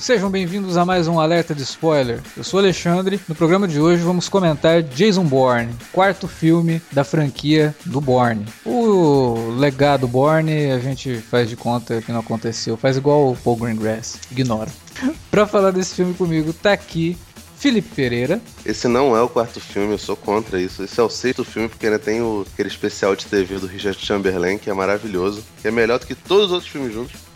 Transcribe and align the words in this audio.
Sejam 0.00 0.30
bem-vindos 0.30 0.78
a 0.78 0.84
mais 0.86 1.06
um 1.06 1.20
Alerta 1.20 1.54
de 1.54 1.62
Spoiler. 1.62 2.22
Eu 2.34 2.42
sou 2.42 2.58
Alexandre. 2.58 3.20
No 3.28 3.34
programa 3.34 3.68
de 3.68 3.78
hoje 3.78 4.02
vamos 4.02 4.30
comentar 4.30 4.82
Jason 4.82 5.24
Bourne, 5.24 5.74
quarto 5.92 6.26
filme 6.26 6.80
da 6.90 7.04
franquia 7.04 7.76
do 7.84 8.00
Bourne. 8.00 8.46
O 8.64 9.54
legado 9.58 10.08
Bourne 10.08 10.72
a 10.72 10.78
gente 10.78 11.16
faz 11.18 11.50
de 11.50 11.54
conta 11.54 12.00
que 12.00 12.10
não 12.10 12.20
aconteceu, 12.20 12.78
faz 12.78 12.96
igual 12.96 13.30
o 13.30 13.36
Paul 13.36 13.56
Greengrass, 13.56 14.18
ignora. 14.30 14.70
pra 15.30 15.46
falar 15.46 15.70
desse 15.70 15.96
filme 15.96 16.14
comigo, 16.14 16.50
tá 16.54 16.72
aqui 16.72 17.14
Felipe 17.58 17.94
Pereira. 17.94 18.40
Esse 18.64 18.88
não 18.88 19.14
é 19.14 19.20
o 19.20 19.28
quarto 19.28 19.60
filme, 19.60 19.92
eu 19.92 19.98
sou 19.98 20.16
contra 20.16 20.58
isso. 20.58 20.82
Esse 20.82 20.98
é 20.98 21.02
o 21.02 21.10
sexto 21.10 21.44
filme, 21.44 21.68
porque 21.68 21.84
ainda 21.84 21.98
tem 21.98 22.22
o, 22.22 22.46
aquele 22.50 22.70
especial 22.70 23.14
de 23.14 23.26
TV 23.26 23.58
do 23.58 23.66
Richard 23.66 24.02
Chamberlain, 24.02 24.56
que 24.56 24.70
é 24.70 24.72
maravilhoso, 24.72 25.44
que 25.60 25.68
é 25.68 25.70
melhor 25.70 25.98
do 25.98 26.06
que 26.06 26.14
todos 26.14 26.46
os 26.46 26.52
outros 26.52 26.72
filmes 26.72 26.94
juntos. 26.94 27.29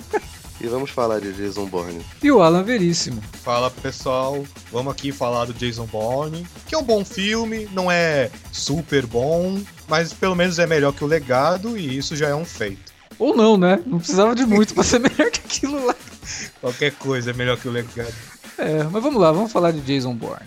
E 0.60 0.66
vamos 0.66 0.90
falar 0.90 1.20
de 1.20 1.32
Jason 1.32 1.66
Bourne. 1.66 2.04
E 2.22 2.30
o 2.30 2.40
Alan 2.42 2.62
Veríssimo. 2.62 3.20
Fala 3.42 3.70
pessoal, 3.70 4.44
vamos 4.70 4.92
aqui 4.92 5.10
falar 5.12 5.46
do 5.46 5.52
Jason 5.52 5.86
Bourne, 5.86 6.46
que 6.66 6.74
é 6.74 6.78
um 6.78 6.82
bom 6.82 7.04
filme, 7.04 7.68
não 7.72 7.90
é 7.90 8.30
super 8.52 9.04
bom, 9.06 9.60
mas 9.88 10.12
pelo 10.12 10.34
menos 10.34 10.58
é 10.58 10.66
melhor 10.66 10.92
que 10.92 11.04
o 11.04 11.06
legado 11.06 11.76
e 11.76 11.96
isso 11.96 12.14
já 12.16 12.28
é 12.28 12.34
um 12.34 12.44
feito. 12.44 12.92
Ou 13.18 13.36
não, 13.36 13.56
né? 13.56 13.80
Não 13.86 13.98
precisava 13.98 14.34
de 14.34 14.46
muito 14.46 14.72
pra 14.74 14.84
ser 14.84 15.00
melhor 15.00 15.30
que 15.30 15.40
aquilo 15.40 15.84
lá. 15.84 15.94
Qualquer 16.60 16.92
coisa 16.92 17.30
é 17.30 17.34
melhor 17.34 17.58
que 17.58 17.68
o 17.68 17.72
legado. 17.72 18.14
É, 18.56 18.84
mas 18.84 19.02
vamos 19.02 19.20
lá, 19.20 19.32
vamos 19.32 19.52
falar 19.52 19.72
de 19.72 19.80
Jason 19.80 20.14
Bourne. 20.14 20.46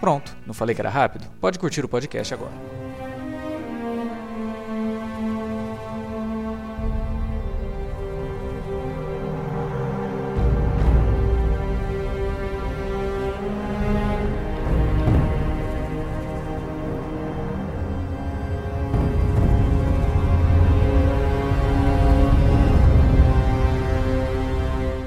Pronto, 0.00 0.36
não 0.46 0.54
falei 0.54 0.74
que 0.74 0.80
era 0.80 0.90
rápido? 0.90 1.26
Pode 1.40 1.58
curtir 1.58 1.84
o 1.84 1.88
podcast 1.88 2.32
agora. 2.34 2.52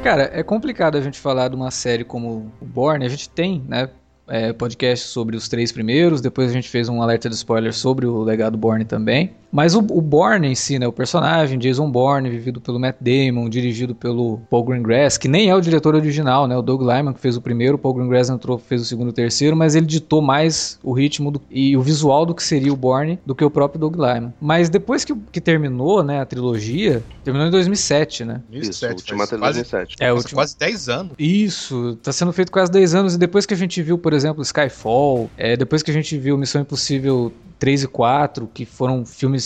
Cara, 0.10 0.32
é 0.34 0.42
complicado 0.42 0.98
a 0.98 1.02
gente 1.02 1.20
falar 1.20 1.50
de 1.50 1.56
uma 1.56 1.70
série 1.70 2.04
como 2.04 2.52
o 2.60 2.66
Born. 2.66 3.06
A 3.06 3.10
gente 3.10 3.30
tem, 3.30 3.64
né? 3.68 3.90
É, 4.30 4.54
podcast 4.54 5.08
sobre 5.08 5.36
os 5.36 5.48
três 5.48 5.72
primeiros, 5.72 6.22
depois 6.22 6.50
a 6.50 6.54
gente 6.54 6.70
fez 6.70 6.88
um 6.88 7.02
alerta 7.02 7.28
de 7.28 7.36
spoiler 7.36 7.74
sobre 7.74 8.06
o 8.06 8.22
legado 8.22 8.58
Borne 8.58 8.86
também. 8.86 9.32
Mas 9.52 9.76
o, 9.76 9.80
o 9.80 10.02
Bourne 10.02 10.48
em 10.48 10.56
si, 10.56 10.78
né, 10.78 10.88
o 10.88 10.92
personagem, 10.92 11.58
Jason 11.58 11.90
Bourne, 11.90 12.30
vivido 12.30 12.62
pelo 12.62 12.80
Matt 12.80 12.98
Damon, 13.00 13.50
dirigido 13.50 13.96
pelo 13.96 14.40
Paul 14.50 14.64
Greengrass, 14.64 15.18
que 15.18 15.28
nem 15.28 15.50
é 15.50 15.56
o 15.56 15.62
diretor 15.62 15.96
original, 15.96 16.48
né, 16.48 16.56
o 16.56 16.62
Doug 16.62 16.82
Lyman 16.82 17.14
que 17.14 17.20
fez 17.20 17.36
o 17.36 17.42
primeiro, 17.42 17.76
o 17.76 17.80
Paul 17.80 17.96
Greengrass 17.96 18.30
entrou, 18.30 18.58
fez 18.58 18.82
o 18.82 18.86
segundo 18.86 19.08
e 19.08 19.10
o 19.10 19.14
terceiro, 19.14 19.56
mas 19.56 19.76
ele 19.76 19.86
ditou 19.86 20.22
mais 20.22 20.80
o 20.84 20.94
ritmo 20.94 21.32
do, 21.32 21.42
e 21.50 21.76
o 21.76 21.82
visual 21.82 22.26
do 22.26 22.36
que 22.36 22.44
seria 22.44 22.72
o 22.72 22.76
Bourne 22.76 23.20
do 23.26 23.34
que 23.34 23.44
o 23.44 23.50
próprio 23.50 23.80
Doug 23.80 23.96
Lyman. 23.96 24.34
Mas 24.40 24.70
depois 24.70 25.04
que, 25.04 25.16
que 25.32 25.42
terminou, 25.42 26.04
né, 26.04 26.22
a 26.22 26.26
trilogia, 26.26 27.04
terminou 27.24 27.48
em 27.48 27.52
2007, 27.52 28.26
né? 28.26 28.42
2007, 28.50 28.70
Isso, 28.70 28.86
última 28.88 29.28
quase, 29.28 29.64
2007. 29.64 29.96
É, 30.00 30.14
última... 30.14 30.42
quase 30.42 30.58
10 30.58 30.90
anos. 30.90 31.12
Isso, 31.18 31.98
tá 32.04 32.12
sendo 32.12 32.32
feito 32.32 32.52
quase 32.52 32.72
10 32.72 32.96
anos, 32.96 33.16
e 33.16 33.18
depois 33.18 33.46
que 33.46 33.54
a 33.54 33.58
gente 33.58 33.82
viu, 33.82 33.98
por 33.98 34.14
exemplo, 34.14 34.42
Skyfall, 34.44 35.30
é, 35.38 35.58
depois 35.58 35.82
que 35.82 35.92
a 35.92 35.94
gente 35.94 36.18
viu 36.18 36.38
Missão 36.38 36.62
Impossível 36.62 37.34
3 37.60 37.84
e 37.84 37.88
4, 37.88 38.50
que 38.54 38.66
foram 38.66 39.06
filmes 39.06 39.39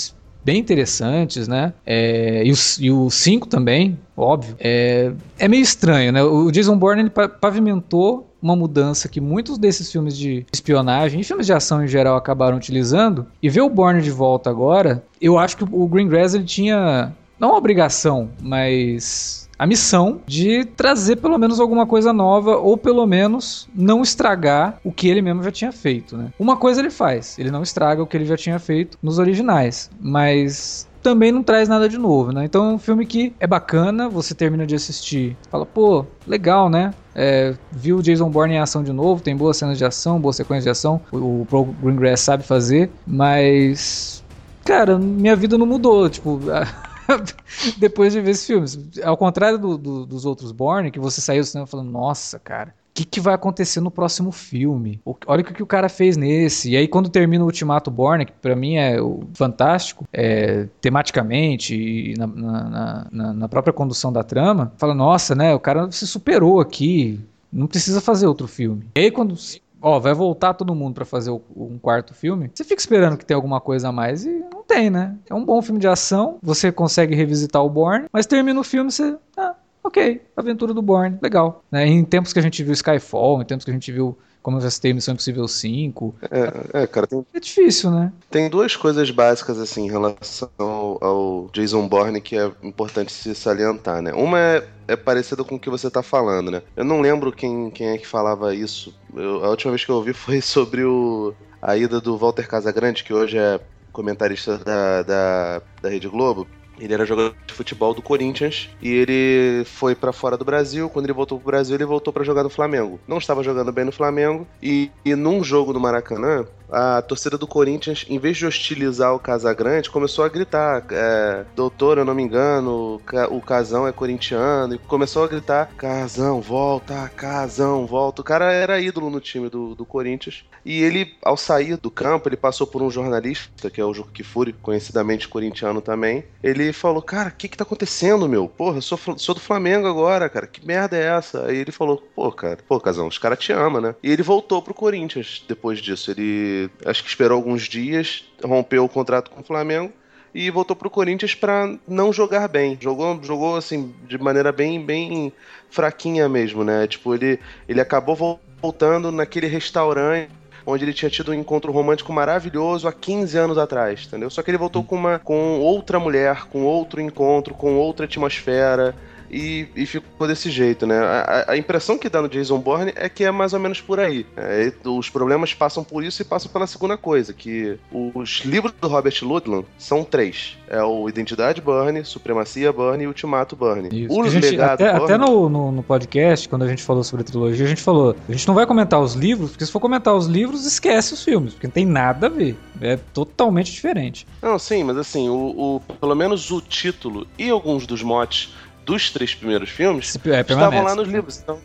bem 0.44 0.60
interessantes, 0.60 1.48
né? 1.48 1.74
É, 1.86 2.44
e 2.80 2.92
o 2.92 3.10
5 3.10 3.48
também, 3.48 3.98
óbvio. 4.16 4.56
É, 4.60 5.12
é 5.40 5.48
meio 5.48 5.62
estranho, 5.62 6.12
né? 6.12 6.24
O 6.24 6.52
Jason 6.52 6.78
Bourne 6.78 7.02
ele 7.04 7.10
pavimentou 7.10 8.30
uma 8.42 8.56
mudança 8.56 9.08
que 9.08 9.22
muitos 9.22 9.58
desses 9.58 9.90
filmes 9.90 10.18
de 10.18 10.46
espionagem 10.52 11.22
e 11.22 11.24
filmes 11.24 11.46
de 11.46 11.54
ação 11.54 11.84
em 11.84 11.88
geral 11.88 12.18
acabaram 12.18 12.58
utilizando. 12.58 13.26
E 13.42 13.50
ver 13.50 13.62
o 13.62 13.70
Bourne 13.70 14.02
de 14.02 14.12
volta 14.12 14.50
agora, 14.50 15.04
eu 15.22 15.40
acho 15.40 15.56
que 15.56 15.64
o 15.64 15.88
Greengrass 15.88 16.34
ele 16.34 16.44
tinha 16.44 17.14
não 17.40 17.50
uma 17.50 17.58
obrigação, 17.58 18.30
mas 18.42 19.43
a 19.64 19.66
missão 19.66 20.20
de 20.28 20.66
trazer 20.66 21.16
pelo 21.16 21.38
menos 21.38 21.58
alguma 21.58 21.88
coisa 21.88 22.12
nova 22.12 22.58
ou 22.58 22.76
pelo 22.76 23.08
menos 23.08 23.70
não 23.74 24.02
estragar 24.02 24.78
o 24.84 24.92
que 24.92 25.08
ele 25.08 25.22
mesmo 25.22 25.42
já 25.42 25.52
tinha 25.52 25.72
feito, 25.72 26.18
né? 26.18 26.34
Uma 26.38 26.58
coisa 26.58 26.82
ele 26.82 26.90
faz, 26.90 27.40
ele 27.40 27.50
não 27.50 27.64
estraga 27.64 28.04
o 28.04 28.06
que 28.06 28.18
ele 28.18 28.26
já 28.26 28.36
tinha 28.36 28.60
feito 28.60 28.98
nos 29.02 29.20
originais, 29.20 29.90
mas 30.02 30.86
também 31.02 31.32
não 31.32 31.42
traz 31.42 31.70
nada 31.70 31.88
de 31.88 31.98
novo, 31.98 32.34
né? 32.34 32.44
Então 32.44 32.72
é 32.72 32.74
um 32.74 32.78
filme 32.78 33.06
que 33.06 33.34
é 33.40 33.48
bacana, 33.48 34.10
você 34.10 34.36
termina 34.36 34.68
de 34.68 34.76
assistir, 34.76 35.38
fala, 35.50 35.66
pô, 35.66 36.06
legal, 36.28 36.70
né? 36.70 36.94
É, 37.16 37.56
viu 37.72 38.00
o 38.00 38.04
Jason 38.04 38.30
Bourne 38.30 38.56
em 38.56 38.60
ação 38.60 38.84
de 38.84 38.92
novo, 38.92 39.24
tem 39.24 39.34
boas 39.34 39.56
cenas 39.56 39.78
de 39.78 39.86
ação, 39.86 40.20
boas 40.20 40.36
sequências 40.36 40.66
de 40.66 40.72
ação, 40.72 41.00
o, 41.10 41.48
Pro 41.50 41.64
Greengrass 41.64 42.20
sabe 42.20 42.44
fazer, 42.44 42.92
mas, 43.08 44.22
cara, 44.66 45.00
minha 45.00 45.38
vida 45.38 45.58
não 45.58 45.66
mudou, 45.66 46.10
tipo... 46.10 46.38
depois 47.78 48.14
de 48.14 48.22
ver 48.22 48.32
esse 48.32 48.48
filme. 48.48 48.66
Ao 49.04 49.18
contrário 49.18 49.58
do, 49.58 49.78
do, 49.78 50.06
dos 50.06 50.26
outros 50.26 50.52
Born, 50.52 50.92
que 50.92 51.00
você 51.00 51.22
saiu 51.22 51.42
do 51.42 51.46
cinema 51.46 51.68
falando, 51.68 51.92
nossa, 51.92 52.40
cara, 52.40 52.70
o 52.70 52.94
que, 52.94 53.06
que, 53.06 53.20
vai 53.20 53.34
acontecer 53.34 53.82
no 53.82 53.90
próximo 53.90 54.32
filme? 54.32 55.02
Olha 55.26 55.42
o 55.42 55.44
que, 55.44 55.54
que, 55.54 55.64
o 55.64 55.68
cara 55.68 55.90
fez 55.90 56.16
nesse. 56.16 56.70
E 56.70 56.78
aí, 56.78 56.88
quando 56.88 57.10
termina 57.10 57.44
o 57.44 57.48
Ultimato 57.48 57.90
Born, 57.90 58.24
que 58.24 58.32
pra 58.34 58.56
mim 58.56 58.78
é 58.78 58.98
fantástico, 59.34 60.08
é, 60.14 60.68
tematicamente 60.80 61.76
e 61.76 62.14
na, 62.16 62.28
na, 62.28 63.08
na, 63.12 63.34
na, 63.34 63.50
própria 63.50 63.74
condução 63.74 64.14
da 64.14 64.24
trama, 64.24 64.72
fala, 64.78 64.94
nossa, 64.94 65.34
né, 65.34 65.56
o 65.56 65.60
cara 65.60 65.92
se 65.92 66.06
superou 66.06 66.60
aqui. 66.60 67.20
Não 67.52 67.66
precisa 67.66 68.00
fazer 68.00 68.28
outro 68.28 68.48
filme. 68.48 68.86
E 68.96 69.00
aí, 69.00 69.12
quando 69.12 69.36
ó, 69.84 70.00
vai 70.00 70.14
voltar 70.14 70.54
todo 70.54 70.74
mundo 70.74 70.96
para 70.96 71.04
fazer 71.04 71.30
o, 71.30 71.42
um 71.56 71.78
quarto 71.78 72.14
filme, 72.14 72.50
você 72.52 72.64
fica 72.64 72.80
esperando 72.80 73.18
que 73.18 73.26
tenha 73.26 73.36
alguma 73.38 73.60
coisa 73.60 73.90
a 73.90 73.92
mais 73.92 74.26
e 74.26 74.30
não 74.52 74.64
tem, 74.64 74.90
né? 74.90 75.16
É 75.30 75.34
um 75.36 75.44
bom 75.44 75.62
filme 75.62 75.80
de 75.80 75.88
ação, 75.88 76.40
você 76.42 76.72
consegue 76.72 77.14
revisitar 77.14 77.64
o 77.64 77.70
Bourne, 77.70 78.06
mas 78.12 78.26
termina 78.26 78.58
o 78.60 78.64
filme 78.64 78.90
você, 78.90 79.18
ah, 79.36 79.54
ok, 79.84 80.22
aventura 80.38 80.74
do 80.74 80.82
Bourne, 80.82 81.20
legal. 81.22 81.64
Né? 81.70 81.86
Em 81.86 82.06
tempos 82.06 82.32
que 82.32 82.40
a 82.40 82.42
gente 82.42 82.64
viu 82.64 82.72
Skyfall, 82.72 83.42
em 83.42 83.46
tempos 83.46 83.66
que 83.66 83.72
a 83.72 83.74
gente 83.74 83.92
viu 83.92 84.18
como 84.44 84.58
eu 84.58 84.62
já 84.62 84.70
citei, 84.70 84.94
Missão 84.94 85.14
Impossível 85.14 85.48
5. 85.48 86.16
É, 86.30 86.84
é 86.84 86.88
cara, 86.88 87.08
tem... 87.08 87.26
É 87.34 87.40
difícil, 87.40 87.90
né? 87.90 88.12
Tem 88.30 88.50
duas 88.50 88.76
coisas 88.76 89.10
básicas, 89.10 89.58
assim, 89.58 89.86
em 89.86 89.90
relação 89.90 90.50
ao, 90.58 91.04
ao 91.04 91.50
Jason 91.54 91.88
Bourne 91.88 92.20
que 92.20 92.38
é 92.38 92.52
importante 92.62 93.14
se 93.14 93.34
salientar, 93.34 94.02
né? 94.02 94.12
Uma 94.14 94.38
é, 94.38 94.68
é 94.90 94.96
parecida 94.98 95.46
com 95.46 95.56
o 95.56 95.60
que 95.60 95.70
você 95.70 95.90
tá 95.90 96.04
falando, 96.04 96.52
né? 96.52 96.62
Eu 96.76 96.84
não 96.84 97.00
lembro 97.00 97.32
quem, 97.32 97.72
quem 97.72 97.88
é 97.88 97.98
que 97.98 98.06
falava 98.06 98.54
isso. 98.54 98.94
Eu, 99.16 99.46
a 99.46 99.50
última 99.50 99.72
vez 99.72 99.86
que 99.86 99.92
eu 99.92 99.96
ouvi 99.96 100.12
foi 100.14 100.42
sobre 100.42 100.84
o, 100.84 101.34
a 101.62 101.78
ida 101.78 102.02
do 102.02 102.18
Walter 102.18 102.48
Casagrande, 102.48 103.04
que 103.06 103.14
hoje 103.14 103.38
é 103.38 103.62
comentarista 103.94 104.58
da, 104.58 105.04
da, 105.04 105.62
da 105.82 105.90
Rede 105.90 106.10
Globo. 106.10 106.46
Ele 106.84 106.94
era 106.94 107.06
jogador 107.06 107.34
de 107.48 107.54
futebol 107.54 107.94
do 107.94 108.02
Corinthians 108.02 108.70
e 108.82 108.90
ele 108.92 109.64
foi 109.66 109.96
para 109.96 110.12
fora 110.12 110.38
do 110.38 110.44
Brasil. 110.44 110.90
Quando 110.90 111.06
ele 111.06 111.14
voltou 111.14 111.40
pro 111.40 111.48
Brasil, 111.48 111.76
ele 111.76 111.86
voltou 111.86 112.12
para 112.12 112.24
jogar 112.24 112.44
no 112.44 112.50
Flamengo. 112.50 113.00
Não 113.08 113.18
estava 113.18 113.42
jogando 113.42 113.72
bem 113.72 113.86
no 113.86 113.92
Flamengo 113.92 114.46
e, 114.62 114.92
e 115.06 115.16
num 115.16 115.44
jogo 115.44 115.72
do 115.72 115.80
Maracanã, 115.80 116.46
a 116.72 117.02
torcida 117.02 117.38
do 117.38 117.48
Corinthians, 117.48 118.06
em 118.10 118.18
vez 118.18 118.38
de 118.38 118.46
hostilizar 118.46 119.14
o 119.14 119.20
Casagrande, 119.20 119.90
começou 119.90 120.26
a 120.26 120.30
gritar: 120.30 120.86
é, 120.92 121.46
Doutor, 121.56 121.98
eu 121.98 122.06
não 122.06 122.16
me 122.16 122.24
engano, 122.24 123.00
o 123.30 123.42
Casão 123.42 123.88
é 123.88 123.92
corintiano. 123.92 124.76
E 124.76 124.78
começou 124.78 125.24
a 125.24 125.28
gritar: 125.28 125.70
Casão, 125.78 126.42
volta, 126.42 127.10
Casão, 127.16 127.86
volta. 127.86 128.22
O 128.22 128.26
cara 128.26 128.52
era 128.52 128.80
ídolo 128.80 129.10
no 129.10 129.20
time 129.20 129.50
do, 129.50 129.76
do 129.76 129.86
Corinthians. 129.86 130.44
E 130.66 130.82
ele, 130.82 131.16
ao 131.22 131.38
sair 131.38 131.78
do 131.78 131.92
campo, 131.92 132.30
ele 132.30 132.38
passou 132.38 132.66
por 132.66 132.82
um 132.82 132.90
jornalista, 132.90 133.70
que 133.70 133.82
é 133.82 133.86
o 133.86 133.94
Juca 133.94 134.12
Kifuri, 134.14 134.54
conhecidamente 134.54 135.28
corintiano 135.28 135.82
também. 135.82 136.24
Ele 136.42 136.74
falou: 136.74 137.02
Cara, 137.02 137.30
o 137.30 137.34
que 137.34 137.48
que 137.48 137.58
tá 137.58 137.64
acontecendo, 137.64 138.28
meu? 138.28 138.48
Porra, 138.48 138.78
eu 138.78 138.82
sou, 138.82 139.00
sou 139.18 139.36
do 139.36 139.42
Flamengo 139.42 139.88
agora, 139.88 140.30
cara. 140.30 140.48
Que 140.48 140.66
merda 140.66 140.98
é 140.98 141.06
essa? 141.06 141.46
Aí 141.46 141.58
ele 141.58 141.72
falou: 141.72 142.02
Pô, 142.16 142.32
cara, 142.32 142.58
pô, 142.68 142.80
Casão, 142.80 143.08
os 143.08 143.18
caras 143.18 143.40
te 143.40 143.52
amam, 143.52 143.82
né? 143.82 143.96
E 144.02 144.12
ele 144.12 144.24
voltou 144.24 144.62
pro 144.62 144.74
Corinthians 144.74 145.44
depois 145.48 145.80
disso. 145.80 146.12
Ele 146.12 146.53
acho 146.86 147.04
que 147.04 147.10
esperou 147.10 147.36
alguns 147.36 147.64
dias, 147.64 148.26
rompeu 148.44 148.84
o 148.84 148.90
contrato 148.90 149.30
com 149.32 149.42
o 149.42 149.44
Flamengo 149.44 149.92
e 150.34 150.50
voltou 150.50 150.76
pro 150.76 150.90
Corinthians 150.90 151.36
para 151.36 151.78
não 151.88 152.12
jogar 152.12 152.48
bem. 152.48 152.78
Jogou, 152.82 153.20
jogou 153.24 153.56
assim 153.56 153.94
de 154.08 154.18
maneira 154.18 154.52
bem, 154.52 154.84
bem 154.84 155.32
fraquinha 155.70 156.28
mesmo, 156.28 156.64
né? 156.64 156.88
Tipo, 156.88 157.14
ele, 157.14 157.40
ele 157.68 157.80
acabou 157.80 158.40
voltando 158.62 159.12
naquele 159.12 159.48
restaurante 159.48 160.30
onde 160.66 160.86
ele 160.86 160.94
tinha 160.94 161.10
tido 161.10 161.32
um 161.32 161.34
encontro 161.34 161.72
romântico 161.72 162.14
maravilhoso 162.14 162.88
há 162.88 162.94
15 162.94 163.38
anos 163.38 163.58
atrás, 163.58 164.06
entendeu? 164.08 164.30
Só 164.30 164.42
que 164.42 164.50
ele 164.50 164.58
voltou 164.58 164.84
com 164.84 164.96
uma 164.96 165.20
com 165.20 165.60
outra 165.60 166.00
mulher, 166.00 166.46
com 166.46 166.64
outro 166.64 167.02
encontro, 167.02 167.54
com 167.54 167.76
outra 167.76 168.06
atmosfera 168.06 168.96
e, 169.34 169.68
e 169.76 169.86
ficou 169.88 170.28
desse 170.28 170.52
jeito, 170.52 170.86
né? 170.86 171.00
A, 171.00 171.46
a, 171.50 171.58
impressão 171.58 171.98
que 171.98 172.08
dá 172.08 172.22
no 172.22 172.30
Jason 172.30 172.60
Bourne 172.60 172.94
é 172.96 173.10
que 173.10 173.24
é 173.24 173.32
mais 173.32 173.54
ou 173.54 173.60
menos 173.60 173.82
por 173.82 174.00
aí. 174.00 174.26
É, 174.38 174.72
os 174.86 175.10
problemas 175.10 175.54
passam 175.54 175.84
por 175.84 176.04
isso 176.04 176.22
e 176.22 176.26
passam 176.26 176.52
pela 176.52 176.68
segunda 176.68 176.96
coisa, 176.96 177.34
que 177.34 177.78
os 177.92 178.42
livros 178.46 178.74
do 178.80 178.88
Robert 178.88 179.16
Ludlum 179.24 179.64
são 179.78 180.04
três. 180.04 180.58
É 180.68 180.82
o 180.84 181.10
Identidade 181.10 181.62
Bourne, 181.62 182.06
Supremacia 182.06 182.72
Bourne 182.72 183.06
e 183.06 183.08
Ultimato 183.08 183.56
Bourne. 183.56 183.90
Isso. 183.92 184.20
Os 184.20 184.32
gente, 184.32 184.60
até, 184.62 184.90
até 184.90 185.18
no, 185.18 185.50
no, 185.50 185.72
no, 185.72 185.84
podcast, 185.84 186.48
quando 186.48 186.64
a 186.64 186.68
gente 186.68 186.84
falou 186.84 187.04
sobre 187.04 187.24
a 187.24 187.26
trilogia, 187.26 187.66
a 187.66 187.70
gente 187.70 187.82
falou, 187.82 188.16
a 188.28 188.32
gente 188.32 188.48
não 188.48 188.54
vai 188.54 188.68
comentar 188.68 189.02
os 189.02 189.14
livros, 189.14 189.52
porque 189.52 189.66
se 189.66 189.72
for 189.72 189.80
comentar 189.80 190.14
os 190.14 190.28
livros, 190.28 190.66
esquece 190.66 191.14
os 191.14 191.24
filmes, 191.24 191.54
porque 191.54 191.68
não 191.68 191.74
tem 191.74 191.86
nada 191.86 192.28
a 192.28 192.30
ver. 192.30 192.56
É 192.82 192.98
totalmente 193.14 193.72
diferente. 193.72 194.28
Não, 194.42 194.60
sim, 194.60 194.84
mas 194.84 194.98
assim, 194.98 195.30
o, 195.30 195.36
o 195.78 195.82
pelo 196.00 196.16
menos 196.16 196.52
o 196.52 196.62
título 196.62 197.26
e 197.38 197.50
alguns 197.50 197.88
dos 197.88 198.04
motes 198.04 198.54
dos 198.86 199.12
três 199.12 199.34
primeiros 199.34 199.70
filmes 199.70 200.18
é, 200.26 200.42
estavam 200.42 200.84
lá 200.84 200.96
nos 200.96 201.08
livros. 201.08 201.40
Então, 201.40 201.60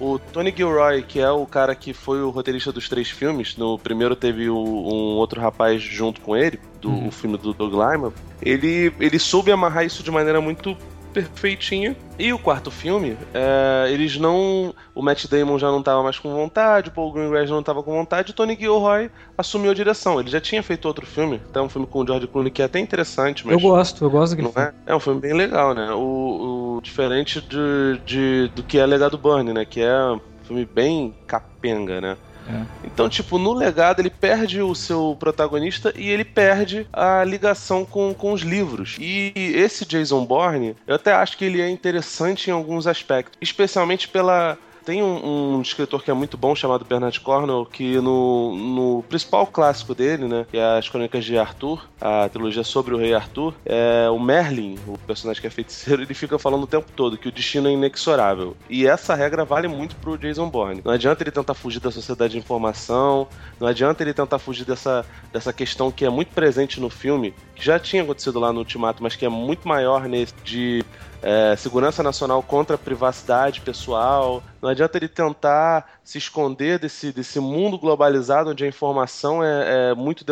o 0.00 0.18
Tony 0.18 0.52
Gilroy, 0.56 1.02
que 1.02 1.20
é 1.20 1.30
o 1.30 1.44
cara 1.44 1.74
que 1.74 1.92
foi 1.92 2.22
o 2.22 2.30
roteirista 2.30 2.72
dos 2.72 2.88
três 2.88 3.10
filmes, 3.10 3.56
no 3.56 3.78
primeiro 3.78 4.16
teve 4.16 4.48
o, 4.48 4.56
um 4.56 5.16
outro 5.18 5.40
rapaz 5.40 5.82
junto 5.82 6.22
com 6.22 6.34
ele, 6.34 6.58
do 6.80 6.88
uhum. 6.88 7.10
filme 7.10 7.36
do 7.36 7.52
Doug 7.52 7.74
Lyman, 7.74 8.12
ele, 8.40 8.92
ele 8.98 9.18
soube 9.18 9.52
amarrar 9.52 9.84
isso 9.84 10.02
de 10.02 10.10
maneira 10.10 10.40
muito 10.40 10.74
perfeitinha. 11.12 11.96
E 12.18 12.32
o 12.32 12.38
quarto 12.38 12.70
filme, 12.70 13.16
é, 13.32 13.90
eles 13.90 14.18
não. 14.18 14.74
O 14.94 15.02
Matt 15.02 15.26
Damon 15.26 15.58
já 15.58 15.70
não 15.70 15.78
estava 15.78 16.02
mais 16.02 16.18
com 16.18 16.32
vontade, 16.34 16.88
o 16.88 16.92
Paul 16.92 17.12
Greengrass 17.12 17.48
não 17.48 17.60
estava 17.60 17.82
com 17.82 17.92
vontade, 17.92 18.30
e 18.30 18.34
Tony 18.34 18.56
Gilroy 18.58 19.10
assumiu 19.38 19.70
a 19.70 19.74
direção. 19.74 20.20
Ele 20.20 20.30
já 20.30 20.40
tinha 20.40 20.62
feito 20.62 20.86
outro 20.86 21.06
filme, 21.06 21.40
até 21.48 21.60
um 21.60 21.68
filme 21.68 21.86
com 21.86 22.00
o 22.00 22.06
George 22.06 22.26
Clooney 22.26 22.50
que 22.50 22.62
é 22.62 22.64
até 22.66 22.78
interessante, 22.78 23.46
mas. 23.46 23.54
Eu 23.54 23.60
gosto, 23.60 24.04
eu 24.04 24.10
gosto 24.10 24.36
daquele 24.36 24.52
filme. 24.52 24.68
É? 24.86 24.92
é 24.92 24.94
um 24.94 25.00
filme 25.00 25.20
bem 25.20 25.32
legal, 25.32 25.74
né? 25.74 25.90
O, 25.92 26.76
o 26.76 26.80
diferente 26.82 27.40
de, 27.40 28.00
de, 28.04 28.50
do 28.54 28.62
que 28.62 28.78
é 28.78 28.86
Legado 28.86 29.16
Burn, 29.16 29.52
né? 29.52 29.64
Que 29.64 29.80
é 29.80 30.12
um 30.12 30.20
filme 30.44 30.64
bem 30.64 31.14
capenga, 31.26 32.00
né? 32.00 32.16
É. 32.50 32.86
Então, 32.86 33.08
tipo, 33.08 33.38
no 33.38 33.52
legado 33.52 34.00
ele 34.00 34.10
perde 34.10 34.60
o 34.60 34.74
seu 34.74 35.16
protagonista 35.18 35.92
e 35.96 36.08
ele 36.08 36.24
perde 36.24 36.86
a 36.92 37.22
ligação 37.24 37.84
com, 37.84 38.12
com 38.12 38.32
os 38.32 38.42
livros. 38.42 38.96
E 38.98 39.32
esse 39.36 39.84
Jason 39.84 40.24
Bourne, 40.24 40.76
eu 40.86 40.94
até 40.96 41.12
acho 41.12 41.36
que 41.36 41.44
ele 41.44 41.60
é 41.60 41.68
interessante 41.68 42.48
em 42.48 42.52
alguns 42.52 42.86
aspectos, 42.86 43.38
especialmente 43.40 44.08
pela 44.08 44.58
tem 44.84 45.02
um, 45.02 45.56
um, 45.56 45.62
escritor 45.62 46.02
que 46.02 46.10
é 46.10 46.14
muito 46.14 46.36
bom 46.36 46.54
chamado 46.54 46.84
Bernard 46.84 47.18
Cornwell, 47.20 47.66
que 47.66 48.00
no, 48.00 48.54
no 48.54 49.02
principal 49.08 49.46
clássico 49.46 49.94
dele, 49.94 50.26
né, 50.26 50.46
que 50.50 50.56
é 50.56 50.78
as 50.78 50.88
Crônicas 50.88 51.24
de 51.24 51.38
Arthur, 51.38 51.86
a 52.00 52.28
trilogia 52.28 52.64
sobre 52.64 52.94
o 52.94 52.98
rei 52.98 53.14
Arthur, 53.14 53.54
é 53.64 54.08
o 54.10 54.18
Merlin, 54.18 54.78
o 54.86 54.98
personagem 54.98 55.40
que 55.40 55.46
é 55.46 55.50
feiticeiro, 55.50 56.02
ele 56.02 56.14
fica 56.14 56.38
falando 56.38 56.64
o 56.64 56.66
tempo 56.66 56.86
todo 56.94 57.18
que 57.18 57.28
o 57.28 57.32
destino 57.32 57.68
é 57.68 57.72
inexorável. 57.72 58.56
E 58.68 58.86
essa 58.86 59.14
regra 59.14 59.44
vale 59.44 59.68
muito 59.68 59.96
pro 59.96 60.18
Jason 60.18 60.48
Bourne. 60.48 60.82
Não 60.84 60.92
adianta 60.92 61.22
ele 61.22 61.30
tentar 61.30 61.54
fugir 61.54 61.80
da 61.80 61.90
sociedade 61.90 62.32
de 62.32 62.38
informação, 62.38 63.28
não 63.58 63.68
adianta 63.68 64.02
ele 64.02 64.14
tentar 64.14 64.38
fugir 64.38 64.64
dessa, 64.64 65.04
dessa 65.32 65.52
questão 65.52 65.90
que 65.90 66.04
é 66.04 66.10
muito 66.10 66.32
presente 66.32 66.80
no 66.80 66.90
filme, 66.90 67.34
que 67.54 67.64
já 67.64 67.78
tinha 67.78 68.02
acontecido 68.02 68.38
lá 68.38 68.52
no 68.52 68.60
Ultimato, 68.60 69.02
mas 69.02 69.16
que 69.16 69.24
é 69.24 69.28
muito 69.28 69.66
maior 69.66 70.08
nesse 70.08 70.34
de 70.44 70.84
é, 71.22 71.54
segurança 71.56 72.02
nacional 72.02 72.42
contra 72.42 72.76
a 72.76 72.78
privacidade 72.78 73.60
pessoal. 73.60 74.42
Não 74.60 74.68
adianta 74.68 74.98
ele 74.98 75.08
tentar 75.08 76.00
se 76.04 76.18
esconder 76.18 76.78
desse, 76.78 77.12
desse 77.12 77.38
mundo 77.40 77.78
globalizado 77.78 78.50
onde 78.50 78.64
a 78.64 78.68
informação 78.68 79.42
é, 79.42 79.90
é 79.90 79.94
muito 79.94 80.24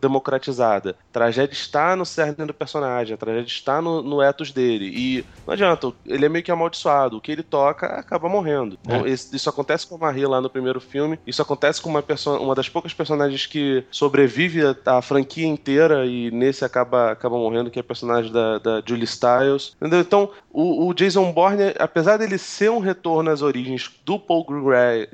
democratizada. 0.00 0.96
A 1.10 1.12
tragédia 1.12 1.52
está 1.52 1.94
no 1.94 2.06
cerne 2.06 2.46
do 2.46 2.54
personagem, 2.54 3.14
a 3.14 3.18
tragédia 3.18 3.46
está 3.46 3.82
no, 3.82 4.02
no 4.02 4.22
ethos 4.22 4.50
dele. 4.50 4.90
E 4.94 5.24
não 5.46 5.54
adianta, 5.54 5.92
ele 6.06 6.26
é 6.26 6.28
meio 6.28 6.44
que 6.44 6.50
amaldiçoado. 6.50 7.16
O 7.16 7.20
que 7.20 7.30
ele 7.30 7.42
toca 7.42 7.86
acaba 7.86 8.28
morrendo. 8.28 8.76
É. 8.76 8.78
Então, 8.86 9.06
isso, 9.06 9.36
isso, 9.36 9.48
acontece 9.48 9.86
com 9.86 9.96
a 9.96 9.98
Marie 9.98 10.26
lá 10.26 10.40
no 10.40 10.50
primeiro 10.50 10.80
filme. 10.80 11.18
Isso 11.26 11.42
acontece 11.42 11.80
com 11.80 11.90
uma, 11.90 12.02
uma 12.40 12.54
das 12.54 12.68
poucas 12.68 12.94
personagens 12.94 13.46
que 13.46 13.84
sobrevive 13.90 14.62
a, 14.64 14.76
a, 14.98 15.02
franquia 15.02 15.46
inteira 15.46 16.06
e 16.06 16.30
nesse 16.30 16.64
acaba, 16.64 17.12
acaba 17.12 17.36
morrendo, 17.36 17.70
que 17.70 17.78
é 17.78 17.82
a 17.82 17.84
personagem 17.84 18.32
da, 18.32 18.58
da 18.58 18.82
Julie 18.84 19.06
Stiles. 19.06 19.76
Entendeu? 19.76 20.00
Então, 20.00 20.19
o, 20.52 20.88
o 20.88 20.94
Jason 20.94 21.32
Bourne, 21.32 21.74
apesar 21.78 22.16
dele 22.16 22.38
ser 22.38 22.70
um 22.70 22.78
retorno 22.78 23.30
às 23.30 23.42
origens 23.42 23.90
do 24.04 24.18
Paul 24.18 24.44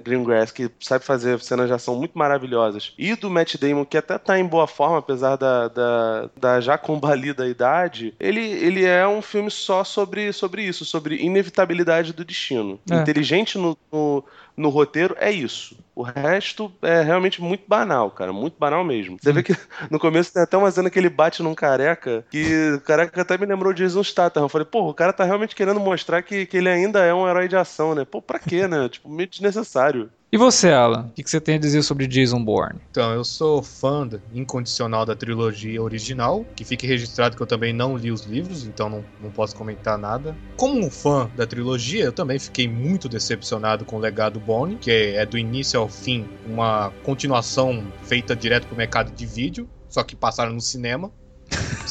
Greengrass, 0.02 0.50
que 0.50 0.70
sabe 0.80 1.04
fazer 1.04 1.40
cenas 1.40 1.66
de 1.66 1.74
ação 1.74 1.96
muito 1.96 2.16
maravilhosas, 2.16 2.94
e 2.98 3.14
do 3.14 3.30
Matt 3.30 3.56
Damon, 3.56 3.84
que 3.84 3.98
até 3.98 4.18
tá 4.18 4.38
em 4.38 4.46
boa 4.46 4.66
forma, 4.66 4.98
apesar 4.98 5.36
da, 5.36 5.68
da, 5.68 6.30
da 6.36 6.60
já 6.60 6.78
combalida 6.78 7.46
idade, 7.46 8.14
ele, 8.18 8.40
ele 8.40 8.84
é 8.84 9.06
um 9.06 9.20
filme 9.20 9.50
só 9.50 9.84
sobre, 9.84 10.32
sobre 10.32 10.62
isso, 10.62 10.84
sobre 10.84 11.16
inevitabilidade 11.16 12.12
do 12.12 12.24
destino. 12.24 12.78
É. 12.90 12.96
Inteligente 12.96 13.58
no, 13.58 13.76
no 13.92 14.24
no 14.56 14.68
roteiro 14.68 15.14
é 15.18 15.30
isso. 15.30 15.76
O 15.94 16.02
resto 16.02 16.72
é 16.82 17.02
realmente 17.02 17.40
muito 17.40 17.64
banal, 17.66 18.10
cara. 18.10 18.32
Muito 18.32 18.58
banal 18.58 18.84
mesmo. 18.84 19.16
Você 19.20 19.32
vê 19.32 19.42
que 19.42 19.54
no 19.90 19.98
começo 19.98 20.32
tem 20.32 20.42
até 20.42 20.56
uma 20.56 20.70
cena 20.70 20.90
que 20.90 20.98
ele 20.98 21.08
bate 21.08 21.42
num 21.42 21.54
careca, 21.54 22.24
que 22.30 22.72
o 22.72 22.80
careca 22.80 23.22
até 23.22 23.38
me 23.38 23.46
lembrou 23.46 23.72
de 23.72 23.82
Jason 23.82 24.02
Statham. 24.02 24.42
Eu 24.42 24.48
falei, 24.48 24.66
pô, 24.66 24.88
o 24.88 24.94
cara 24.94 25.12
tá 25.12 25.24
realmente 25.24 25.54
querendo 25.54 25.80
mostrar 25.80 26.22
que, 26.22 26.46
que 26.46 26.56
ele 26.56 26.68
ainda 26.68 27.04
é 27.04 27.14
um 27.14 27.28
herói 27.28 27.48
de 27.48 27.56
ação, 27.56 27.94
né? 27.94 28.04
Pô, 28.04 28.20
pra 28.20 28.38
quê, 28.38 28.66
né? 28.66 28.88
tipo, 28.90 29.08
meio 29.08 29.28
desnecessário. 29.28 30.10
E 30.36 30.38
você, 30.38 30.68
Alan? 30.68 31.06
O 31.06 31.12
que 31.12 31.30
você 31.30 31.40
tem 31.40 31.54
a 31.54 31.58
dizer 31.58 31.82
sobre 31.82 32.06
Jason 32.06 32.44
Bourne? 32.44 32.78
Então, 32.90 33.10
eu 33.10 33.24
sou 33.24 33.62
fã 33.62 34.06
incondicional 34.34 35.06
da 35.06 35.16
trilogia 35.16 35.82
original, 35.82 36.44
que 36.54 36.62
fique 36.62 36.86
registrado 36.86 37.34
que 37.34 37.42
eu 37.42 37.46
também 37.46 37.72
não 37.72 37.96
li 37.96 38.12
os 38.12 38.26
livros, 38.26 38.66
então 38.66 38.90
não, 38.90 39.02
não 39.18 39.30
posso 39.30 39.56
comentar 39.56 39.96
nada. 39.96 40.36
Como 40.54 40.78
um 40.78 40.90
fã 40.90 41.30
da 41.34 41.46
trilogia, 41.46 42.04
eu 42.04 42.12
também 42.12 42.38
fiquei 42.38 42.68
muito 42.68 43.08
decepcionado 43.08 43.86
com 43.86 43.96
o 43.96 43.98
legado 43.98 44.38
Bourne, 44.38 44.76
que 44.76 44.90
é 44.90 45.24
do 45.24 45.38
início 45.38 45.80
ao 45.80 45.88
fim 45.88 46.28
uma 46.46 46.92
continuação 47.02 47.82
feita 48.02 48.36
direto 48.36 48.66
pro 48.66 48.76
mercado 48.76 49.10
de 49.12 49.24
vídeo, 49.24 49.66
só 49.88 50.02
que 50.02 50.14
passaram 50.14 50.52
no 50.52 50.60
cinema 50.60 51.10